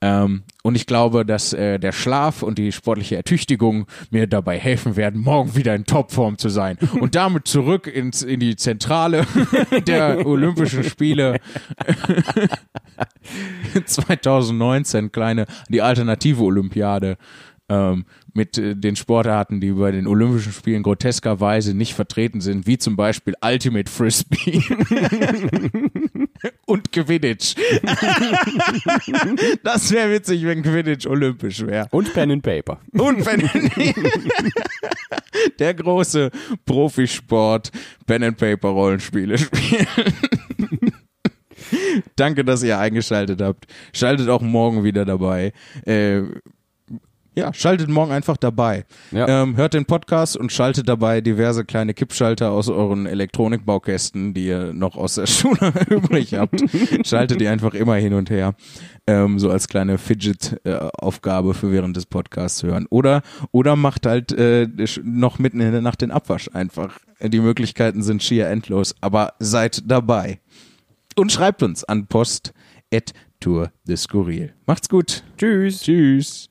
Ähm, 0.02 0.42
und 0.62 0.74
ich 0.74 0.86
glaube, 0.86 1.24
dass 1.24 1.54
äh, 1.54 1.78
der 1.78 1.92
Schlaf 1.92 2.42
und 2.42 2.58
die 2.58 2.70
sportliche 2.70 3.16
Ertüchtigung 3.16 3.86
mir 4.10 4.26
dabei 4.26 4.58
helfen 4.58 4.94
werden, 4.94 5.22
morgen 5.22 5.56
wieder 5.56 5.74
in 5.74 5.86
Topform 5.86 6.36
zu 6.36 6.50
sein. 6.50 6.78
Und 7.00 7.14
damit 7.14 7.48
zurück 7.48 7.86
ins, 7.86 8.22
in 8.22 8.40
die 8.40 8.56
Zentrale 8.56 9.26
der 9.86 10.26
Olympischen 10.26 10.84
Spiele 10.84 11.40
2019, 13.86 15.10
kleine, 15.12 15.46
die 15.68 15.82
alternative 15.82 16.42
Olympiade. 16.42 17.16
ähm, 17.68 18.04
mit 18.36 18.58
äh, 18.58 18.76
den 18.76 18.94
Sportarten, 18.96 19.60
die 19.60 19.72
bei 19.72 19.90
den 19.90 20.06
Olympischen 20.06 20.52
Spielen 20.52 20.82
groteskerweise 20.82 21.74
nicht 21.74 21.94
vertreten 21.94 22.40
sind, 22.40 22.66
wie 22.66 22.78
zum 22.78 22.96
Beispiel 22.96 23.34
Ultimate 23.42 23.90
Frisbee 23.90 24.62
und 26.66 26.92
Quidditch. 26.92 27.54
das 29.64 29.90
wäre 29.90 30.12
witzig, 30.12 30.44
wenn 30.44 30.62
Quidditch 30.62 31.06
olympisch 31.06 31.66
wäre. 31.66 31.88
Und 31.90 32.12
Pen 32.12 32.30
and 32.30 32.42
Paper. 32.42 32.78
Und 32.92 33.24
Pen 33.24 33.50
der 35.58 35.74
große 35.74 36.30
Profisport 36.64 37.72
Pen 38.06 38.22
and 38.22 38.36
Paper 38.36 38.68
Rollenspiele 38.68 39.38
spielen. 39.38 39.86
Danke, 42.14 42.44
dass 42.44 42.62
ihr 42.62 42.78
eingeschaltet 42.78 43.40
habt. 43.40 43.66
Schaltet 43.92 44.28
auch 44.28 44.42
morgen 44.42 44.84
wieder 44.84 45.04
dabei. 45.04 45.52
Äh, 45.84 46.22
ja, 47.36 47.52
schaltet 47.52 47.90
morgen 47.90 48.12
einfach 48.12 48.38
dabei. 48.38 48.86
Ja. 49.12 49.42
Ähm, 49.42 49.56
hört 49.56 49.74
den 49.74 49.84
Podcast 49.84 50.38
und 50.38 50.50
schaltet 50.50 50.88
dabei 50.88 51.20
diverse 51.20 51.66
kleine 51.66 51.92
Kippschalter 51.92 52.50
aus 52.50 52.70
euren 52.70 53.04
Elektronikbaukästen, 53.04 54.32
die 54.32 54.46
ihr 54.46 54.72
noch 54.72 54.96
aus 54.96 55.16
der 55.16 55.26
Schule 55.26 55.72
übrig 55.90 56.34
habt. 56.34 56.64
Schaltet 57.06 57.40
die 57.40 57.48
einfach 57.48 57.74
immer 57.74 57.96
hin 57.96 58.14
und 58.14 58.30
her. 58.30 58.54
Ähm, 59.06 59.38
so 59.38 59.50
als 59.50 59.68
kleine 59.68 59.98
Fidget-Aufgabe 59.98 61.52
für 61.52 61.70
während 61.70 61.96
des 61.96 62.06
Podcasts 62.06 62.62
hören. 62.62 62.86
Oder, 62.88 63.20
oder 63.52 63.76
macht 63.76 64.06
halt 64.06 64.32
äh, 64.32 64.66
noch 65.04 65.38
mitten 65.38 65.60
in 65.60 65.72
der 65.72 65.82
Nacht 65.82 66.00
den 66.00 66.10
Abwasch 66.10 66.48
einfach. 66.54 66.98
Die 67.20 67.40
Möglichkeiten 67.40 68.02
sind 68.02 68.22
schier 68.22 68.48
endlos, 68.48 68.94
aber 69.02 69.34
seid 69.38 69.82
dabei. 69.90 70.40
Und 71.16 71.32
schreibt 71.32 71.62
uns 71.62 71.84
an 71.84 72.06
post 72.06 72.54
at 72.92 73.12
tour 73.40 73.70
de 73.86 73.96
Skurril. 73.96 74.54
Macht's 74.66 74.88
gut. 74.88 75.22
Tschüss. 75.36 75.82
Tschüss. 75.82 76.48